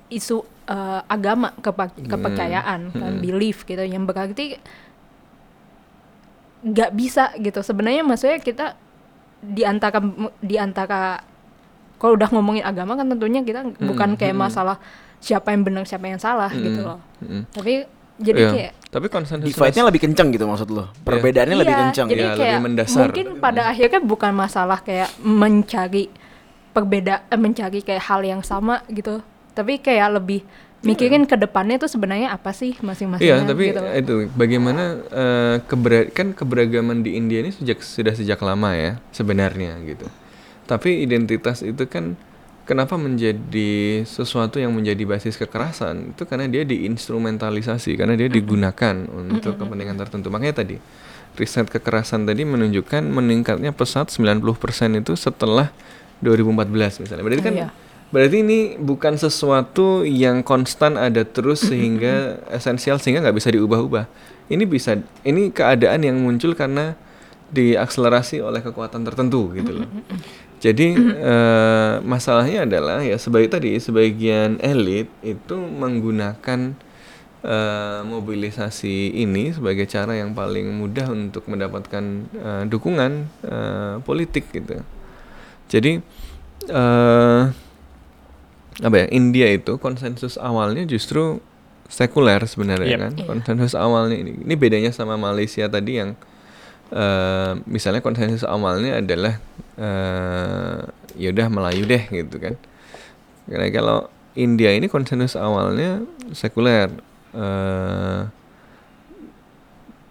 isu 0.08 0.42
uh, 0.70 1.02
agama, 1.04 1.50
kepa- 1.56 1.90
kepercayaan, 1.92 2.80
kan, 2.88 3.12
Hmm. 3.12 3.18
belief 3.18 3.66
gitu, 3.66 3.82
yang 3.82 4.06
berarti 4.06 4.56
nggak 6.62 6.90
bisa 6.92 7.32
gitu. 7.36 7.60
Sebenarnya 7.60 8.02
maksudnya 8.02 8.38
kita 8.38 8.76
di 9.40 9.64
antara 9.64 9.98
di 10.38 10.56
antara 10.56 11.24
kalau 11.96 12.12
udah 12.14 12.28
ngomongin 12.30 12.62
agama 12.62 12.92
kan 12.94 13.08
tentunya 13.08 13.40
kita 13.40 13.64
bukan 13.78 14.14
kayak 14.14 14.32
hmm. 14.32 14.44
masalah 14.44 14.76
siapa 15.16 15.52
yang 15.52 15.64
benar 15.64 15.84
siapa 15.84 16.06
yang 16.06 16.20
salah 16.20 16.48
gitu 16.50 16.80
Hmm, 16.80 16.88
loh. 16.96 17.00
hmm. 17.18 17.42
Tapi 17.50 17.72
jadi 18.20 18.36
Iya. 18.38 18.50
kayak 18.52 18.72
Tapi 18.90 19.06
konsensus 19.06 19.46
Divide-nya 19.48 19.84
lebih 19.86 20.00
kencang 20.02 20.28
gitu 20.28 20.44
maksud 20.44 20.68
lo. 20.68 20.90
Perbedaannya 21.00 21.56
lebih 21.56 21.72
Iya, 21.72 21.82
kencang. 21.86 22.06
Jadi 22.10 22.20
Ya, 22.20 22.32
lebih 22.34 22.58
mendasar. 22.60 23.06
mungkin 23.06 23.26
pada 23.38 23.70
akhirnya 23.70 24.00
bukan 24.02 24.32
masalah 24.34 24.82
kayak 24.82 25.08
mencari 25.22 26.10
perbeda 26.70 27.24
eh, 27.26 27.38
mencari 27.38 27.80
kayak 27.80 28.02
hal 28.02 28.20
yang 28.20 28.42
sama 28.42 28.82
gitu. 28.90 29.22
Tapi 29.60 29.78
kayak 29.78 30.08
lebih 30.16 30.40
mikirin 30.80 31.24
ke 31.24 31.36
depannya 31.36 31.76
tuh 31.76 31.86
sebenarnya 31.86 32.32
apa 32.32 32.50
sih 32.50 32.72
masing-masingnya 32.74 33.36
Iya, 33.36 33.44
tapi 33.44 33.64
gitu. 33.68 33.80
itu 33.92 34.14
bagaimana 34.32 34.82
eh, 35.04 35.56
kebera- 35.62 36.08
kan 36.08 36.32
keberagaman 36.32 37.04
di 37.04 37.14
India 37.14 37.38
ini 37.38 37.52
sejak 37.52 37.78
sudah 37.78 38.16
sejak 38.16 38.40
lama 38.40 38.72
ya 38.72 38.96
sebenarnya 39.10 39.76
gitu. 39.84 40.08
Tapi 40.64 41.04
identitas 41.04 41.60
itu 41.60 41.84
kan 41.84 42.16
kenapa 42.64 42.96
menjadi 42.96 43.72
sesuatu 44.02 44.56
yang 44.56 44.72
menjadi 44.72 45.04
basis 45.04 45.36
kekerasan 45.36 46.14
itu 46.14 46.22
karena 46.24 46.46
dia 46.46 46.64
diinstrumentalisasi 46.64 47.98
karena 47.98 48.14
dia 48.14 48.30
digunakan 48.30 48.94
untuk 49.10 49.58
kepentingan 49.58 49.98
tertentu. 49.98 50.30
Makanya 50.30 50.64
tadi 50.64 50.80
riset 51.32 51.68
kekerasan 51.68 52.24
tadi 52.24 52.42
menunjukkan 52.42 53.04
meningkatnya 53.04 53.70
pesat 53.70 54.08
90% 54.08 54.40
itu 54.96 55.12
setelah 55.12 55.68
2014 56.20 57.00
misalnya. 57.00 57.20
Berarti 57.22 57.42
kan 57.42 57.54
Iya. 57.54 57.68
Berarti 58.10 58.42
ini 58.42 58.74
bukan 58.74 59.14
sesuatu 59.14 60.02
yang 60.02 60.42
konstan 60.42 60.98
ada 60.98 61.22
terus 61.22 61.62
sehingga 61.62 62.36
esensial 62.58 62.98
sehingga 62.98 63.22
nggak 63.22 63.38
bisa 63.38 63.54
diubah-ubah. 63.54 64.10
Ini 64.50 64.66
bisa, 64.66 64.98
ini 65.22 65.54
keadaan 65.54 66.02
yang 66.02 66.18
muncul 66.18 66.58
karena 66.58 66.98
diakselerasi 67.54 68.42
oleh 68.42 68.62
kekuatan 68.66 69.06
tertentu 69.06 69.54
gitu 69.54 69.82
loh. 69.82 69.88
Jadi 70.64 70.92
eh, 70.98 71.94
masalahnya 72.04 72.68
adalah 72.68 73.00
ya 73.00 73.16
sebagai 73.16 73.48
tadi 73.48 73.78
sebagian 73.80 74.60
elit 74.60 75.08
itu 75.24 75.56
menggunakan 75.56 76.76
eh, 77.46 78.00
mobilisasi 78.04 79.22
ini 79.22 79.54
sebagai 79.54 79.86
cara 79.86 80.18
yang 80.18 80.34
paling 80.36 80.66
mudah 80.66 81.08
untuk 81.14 81.46
mendapatkan 81.46 82.04
eh, 82.26 82.64
dukungan 82.66 83.12
eh, 83.46 83.94
politik 84.02 84.50
gitu. 84.50 84.82
Jadi 85.70 86.02
eh 86.68 87.69
apa 88.78 88.96
ya 88.96 89.06
India 89.10 89.50
itu 89.50 89.76
konsensus 89.76 90.38
awalnya 90.38 90.86
justru 90.86 91.42
sekuler 91.86 92.38
sebenarnya 92.46 92.86
Yep. 92.94 93.00
kan 93.00 93.12
Iya. 93.18 93.26
konsensus 93.26 93.74
awalnya 93.74 94.14
ini 94.16 94.38
ini 94.38 94.54
bedanya 94.54 94.90
sama 94.90 95.18
Malaysia 95.18 95.66
tadi 95.66 95.98
yang 95.98 96.14
eh 96.90 97.52
misalnya 97.66 97.98
konsensus 98.00 98.42
awalnya 98.42 98.98
adalah 98.98 99.38
eh 99.74 100.78
yaudah 101.18 101.46
Melayu 101.46 101.82
deh 101.84 102.02
gitu 102.08 102.38
kan 102.38 102.54
karena 103.46 103.66
kalau 103.70 103.98
India 104.32 104.70
ini 104.70 104.86
konsensus 104.86 105.34
awalnya 105.34 106.02
sekuler 106.30 106.90
eh 107.34 108.20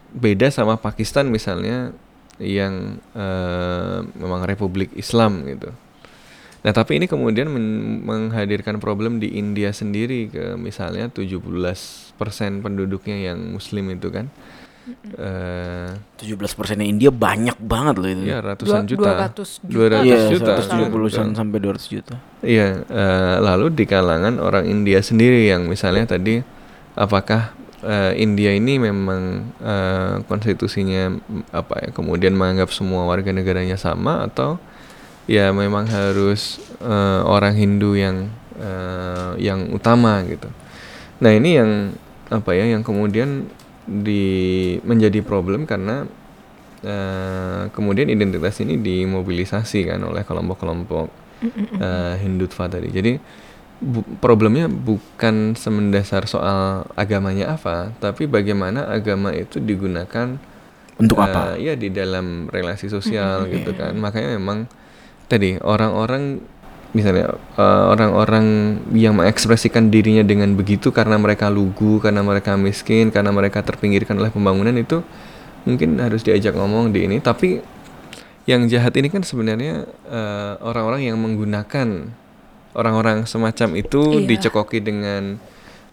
beda 0.09 0.49
sama 0.49 0.75
Pakistan 0.75 1.29
misalnya 1.29 1.93
yang 2.39 2.97
eh, 3.13 3.99
memang 4.15 4.43
Republik 4.43 4.91
Islam 4.93 5.43
gitu 5.45 5.69
Nah, 6.59 6.71
tapi 6.71 6.99
ini 6.99 7.07
kemudian 7.07 7.47
men- 7.47 8.03
menghadirkan 8.03 8.77
problem 8.77 9.17
di 9.17 9.31
India 9.31 9.71
sendiri 9.71 10.27
ke 10.27 10.43
misalnya 10.55 11.07
17% 11.07 12.19
penduduknya 12.59 13.15
yang 13.25 13.55
muslim 13.55 13.87
itu 13.89 14.09
kan. 14.09 14.27
Eh 15.13 15.89
17 16.17 16.35
persennya 16.51 16.83
India 16.83 17.07
banyak 17.09 17.55
banget 17.57 17.95
loh 17.95 18.09
itu. 18.09 18.23
ya 18.25 18.41
ratusan 18.41 18.83
Dua- 18.83 18.91
juta. 18.91 19.11
200 19.29 19.49
juta. 19.61 19.71
200 19.71 20.03
Iya, 20.03 20.17
juta. 20.27 20.51
170-an 20.57 20.91
Betul. 20.91 21.37
sampai 21.37 21.57
200 21.61 21.87
juta. 21.87 22.15
Iya, 22.41 22.67
eh, 22.83 23.35
lalu 23.39 23.65
di 23.71 23.85
kalangan 23.85 24.35
orang 24.37 24.65
India 24.65 24.99
sendiri 24.99 25.45
yang 25.45 25.63
misalnya 25.63 26.09
tadi 26.09 26.41
apakah 26.93 27.53
eh, 27.79 28.17
India 28.17 28.51
ini 28.51 28.75
memang 28.75 29.21
eh, 29.61 30.13
konstitusinya 30.25 31.15
apa 31.51 31.75
ya 31.79 31.89
kemudian 31.93 32.33
menganggap 32.33 32.67
semua 32.69 33.05
warga 33.05 33.29
negaranya 33.29 33.77
sama 33.77 34.25
atau 34.25 34.59
ya 35.29 35.53
memang 35.53 35.85
harus 35.85 36.57
eh, 36.81 37.21
orang 37.21 37.53
Hindu 37.53 37.93
yang 37.93 38.17
eh, 38.57 39.31
yang 39.37 39.69
utama 39.69 40.25
gitu. 40.25 40.49
Nah, 41.21 41.31
ini 41.35 41.49
yang 41.59 41.71
apa 42.33 42.53
ya 42.57 42.65
yang 42.65 42.81
kemudian 42.81 43.45
di 43.85 44.25
menjadi 44.85 45.21
problem 45.25 45.65
karena 45.69 46.05
eh, 46.83 47.61
kemudian 47.73 48.07
identitas 48.09 48.59
ini 48.63 48.79
dimobilisasi 48.79 49.89
kan 49.89 50.01
oleh 50.05 50.23
kelompok-kelompok 50.25 51.07
eh, 51.79 52.15
Hindutva 52.21 52.65
tadi. 52.71 52.89
Jadi 52.91 53.13
bu- 53.81 54.07
problemnya 54.19 54.67
bukan 54.71 55.55
semendasar 55.55 56.27
soal 56.27 56.87
agamanya 56.95 57.55
apa, 57.55 57.93
tapi 57.99 58.27
bagaimana 58.27 58.87
agama 58.89 59.31
itu 59.35 59.59
digunakan 59.63 60.39
Untuk 60.99 61.17
eh, 61.19 61.25
apa? 61.25 61.55
Ya 61.59 61.73
di 61.79 61.89
dalam 61.91 62.51
relasi 62.51 62.91
sosial 62.91 63.47
gitu 63.51 63.71
kan. 63.75 63.95
Makanya 63.95 64.35
memang 64.35 64.67
tadi 65.29 65.61
orang-orang 65.61 66.41
misalnya 66.89 67.37
eh, 67.37 67.83
orang-orang 67.93 68.77
yang 68.97 69.13
mengekspresikan 69.13 69.93
dirinya 69.93 70.25
dengan 70.25 70.57
begitu 70.57 70.89
karena 70.89 71.21
mereka 71.21 71.47
lugu, 71.53 72.01
karena 72.01 72.25
mereka 72.25 72.57
miskin, 72.57 73.13
karena 73.13 73.29
mereka 73.29 73.61
terpinggirkan 73.61 74.17
oleh 74.17 74.33
pembangunan 74.33 74.73
itu 74.73 75.05
mungkin 75.69 76.01
harus 76.01 76.25
diajak 76.25 76.57
ngomong 76.57 76.89
di 76.89 77.05
ini. 77.05 77.21
Tapi 77.21 77.61
yang 78.49 78.65
jahat 78.65 78.97
ini 78.97 79.13
kan 79.13 79.21
sebenarnya 79.21 79.85
eh, 80.09 80.53
orang-orang 80.65 81.05
yang 81.05 81.21
menggunakan 81.21 82.09
orang-orang 82.73 83.29
semacam 83.29 83.77
itu 83.77 84.25
Iya. 84.25 84.25
dicekoki 84.25 84.81
dengan 84.81 85.37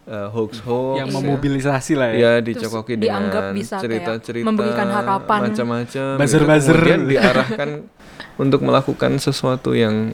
eh, 0.07 0.29
hoax-hoax 0.31 0.97
yang 1.03 1.09
ya. 1.11 1.15
memobilisasi 1.15 1.93
lah 1.99 2.09
ya. 2.11 2.17
Ya 2.17 2.33
Terus 2.41 2.47
dicokoki 2.63 2.95
dianggap 2.97 3.53
dengan 3.53 3.81
cerita-cerita 3.83 4.47
memberikan 4.47 4.89
harapan. 4.89 5.41
macam-macam 5.51 6.05
Buzzer-buzzer. 6.17 6.75
gitu. 6.75 6.87
kemudian 6.87 7.03
diarahkan 7.11 7.69
untuk 8.43 8.61
melakukan 8.65 9.17
sesuatu 9.17 9.73
yang 9.73 10.13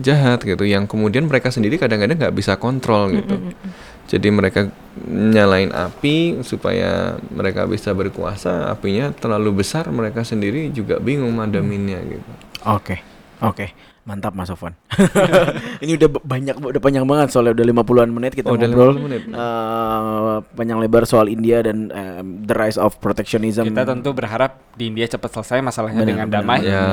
jahat 0.00 0.44
gitu 0.44 0.64
yang 0.64 0.84
kemudian 0.88 1.24
mereka 1.24 1.48
sendiri 1.48 1.76
kadang-kadang 1.76 2.16
nggak 2.20 2.36
bisa 2.36 2.56
kontrol 2.56 3.12
gitu 3.12 3.52
jadi 4.08 4.28
mereka 4.28 4.68
nyalain 5.08 5.72
api 5.72 6.44
supaya 6.44 7.16
mereka 7.32 7.64
bisa 7.64 7.96
berkuasa 7.96 8.68
apinya 8.68 9.08
terlalu 9.12 9.64
besar 9.64 9.88
mereka 9.88 10.20
sendiri 10.20 10.68
juga 10.68 11.00
bingung 11.00 11.32
madaminnya 11.32 12.00
gitu 12.04 12.30
Oke, 12.62 13.02
oke, 13.42 13.66
mantap 14.02 14.32
Mas 14.32 14.46
Sofwan. 14.46 14.74
Ini 15.84 15.94
udah 15.94 16.08
banyak, 16.18 16.54
udah 16.58 16.80
panjang 16.80 17.04
banget 17.04 17.30
soalnya 17.30 17.54
udah 17.54 17.66
50-an 17.72 18.10
menit 18.10 18.32
kita 18.32 18.46
Oh, 18.46 18.54
udah 18.54 18.66
ngobrol 18.66 18.94
50 18.96 19.06
menit. 19.06 19.22
eh, 19.26 20.36
panjang 20.52 20.78
lebar 20.78 21.02
soal 21.04 21.26
India 21.26 21.60
dan 21.60 21.86
eh, 21.86 22.18
the 22.42 22.52
rise 22.52 22.76
of 22.76 22.98
protectionism. 22.98 23.62
Kita 23.64 23.82
tentu 23.84 24.10
berharap 24.10 24.58
di 24.74 24.88
India 24.88 25.06
cepat 25.06 25.30
selesai 25.32 25.58
masalahnya 25.60 26.02
Benar, 26.02 26.10
dengan 26.10 26.26
benar, 26.28 26.42
damai. 26.42 26.58
ya 26.62 26.84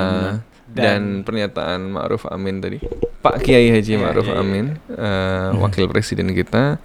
Dan- 0.70 0.86
dan, 0.86 1.02
pernyataan 1.26 1.82
Ma'ruf 1.90 2.30
Amin 2.30 2.62
tadi 2.62 2.78
Pak 3.20 3.42
Kiai 3.42 3.74
Haji 3.74 3.90
Iya, 3.90 3.98
Ma'ruf 4.00 4.22
iya, 4.24 4.32
iya. 4.32 4.40
Amin 4.40 4.66
eh, 4.86 5.50
wakil 5.58 5.90
presiden 5.90 6.30
kita 6.30 6.78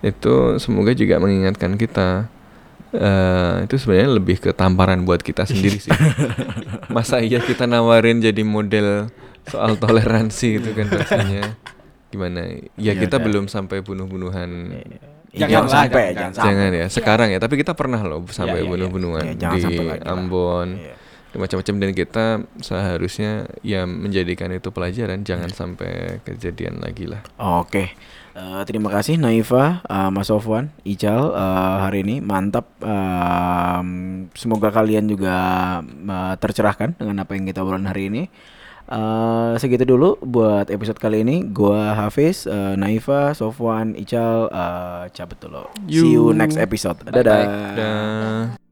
itu 0.00 0.54
semoga 0.56 0.94
juga 0.94 1.18
mengingatkan 1.18 1.74
kita 1.74 2.30
eh, 2.92 3.66
itu 3.66 3.74
sebenarnya 3.74 4.10
lebih 4.14 4.38
ke 4.38 4.50
tamparan 4.52 5.02
buat 5.02 5.18
kita 5.18 5.42
sendiri 5.44 5.80
sih 5.80 5.90
masa 6.94 7.18
iya 7.18 7.42
kita 7.42 7.66
nawarin 7.66 8.22
jadi 8.22 8.38
model 8.40 9.10
soal 9.44 9.76
toleransi 9.82 10.48
itu 10.58 10.70
kan 10.72 10.86
rasanya 10.88 11.54
gimana 12.08 12.46
ya 12.76 12.92
Ya 12.92 12.92
kita 12.94 13.18
udah. 13.18 13.24
belum 13.26 13.44
sampai 13.46 13.80
bunuh-bunuhan 13.80 14.50
Ya, 15.34 15.50
Jangan 15.50 15.66
jangan, 15.66 15.70
sampai, 15.90 15.90
jangan, 15.90 16.14
jangan, 16.14 16.30
jangan. 16.30 16.46
jangan 16.46 16.70
ya 16.70 16.86
sekarang 16.86 17.28
ya 17.28 17.38
tapi 17.42 17.54
kita 17.58 17.72
pernah 17.74 18.00
loh 18.00 18.22
sampai 18.30 18.62
iya, 18.62 18.62
iya. 18.62 18.70
bunuh-bunuhan 18.70 19.24
Iya, 19.24 19.34
jangan 19.34 19.58
di. 19.66 19.76
Ambon 20.06 20.68
Iya. 20.78 20.94
dan 21.26 21.38
macam-macam 21.42 21.74
dan 21.74 21.90
kita 21.90 22.24
seharusnya 22.62 23.30
ya 23.60 23.82
menjadikan 23.82 24.54
itu 24.54 24.70
pelajaran 24.70 25.26
jangan 25.26 25.50
Iya. 25.50 25.58
sampai 25.58 25.92
kejadian 26.22 26.78
lagi 26.78 27.10
lah 27.10 27.18
Oke, 27.36 27.90
Eh, 28.34 28.62
terima 28.66 28.90
kasih 28.90 29.14
Naifa, 29.14 29.86
eh, 29.86 30.10
Mas 30.10 30.26
Sofwan, 30.26 30.74
Ical 30.82 31.30
eh, 31.30 31.76
hari 31.86 32.02
ini 32.02 32.18
mantap. 32.18 32.66
Em, 32.82 33.88
semoga 34.34 34.74
kalian 34.74 35.06
juga 35.06 35.34
eh, 35.86 36.34
tercerahkan 36.38 36.98
dengan 36.98 37.22
apa 37.22 37.30
yang 37.34 37.46
kita 37.46 37.62
obrolin 37.62 37.86
hari 37.86 38.10
ini. 38.10 38.22
Eh, 38.84 39.52
segitu 39.56 39.88
dulu 39.88 40.20
buat 40.20 40.68
episode 40.68 41.00
kali 41.00 41.24
ini. 41.24 41.40
Gua 41.48 41.96
Hafiz, 41.96 42.44
eh, 42.44 42.76
Naifa, 42.76 43.32
Sofwan, 43.32 43.96
Ical, 43.96 44.52
eh, 44.52 45.04
cabut 45.16 45.38
dulu. 45.40 45.64
See 45.88 46.12
you 46.12 46.36
next 46.36 46.60
episode. 46.60 47.00
Dadah. 47.08 47.44
dan 47.74 48.63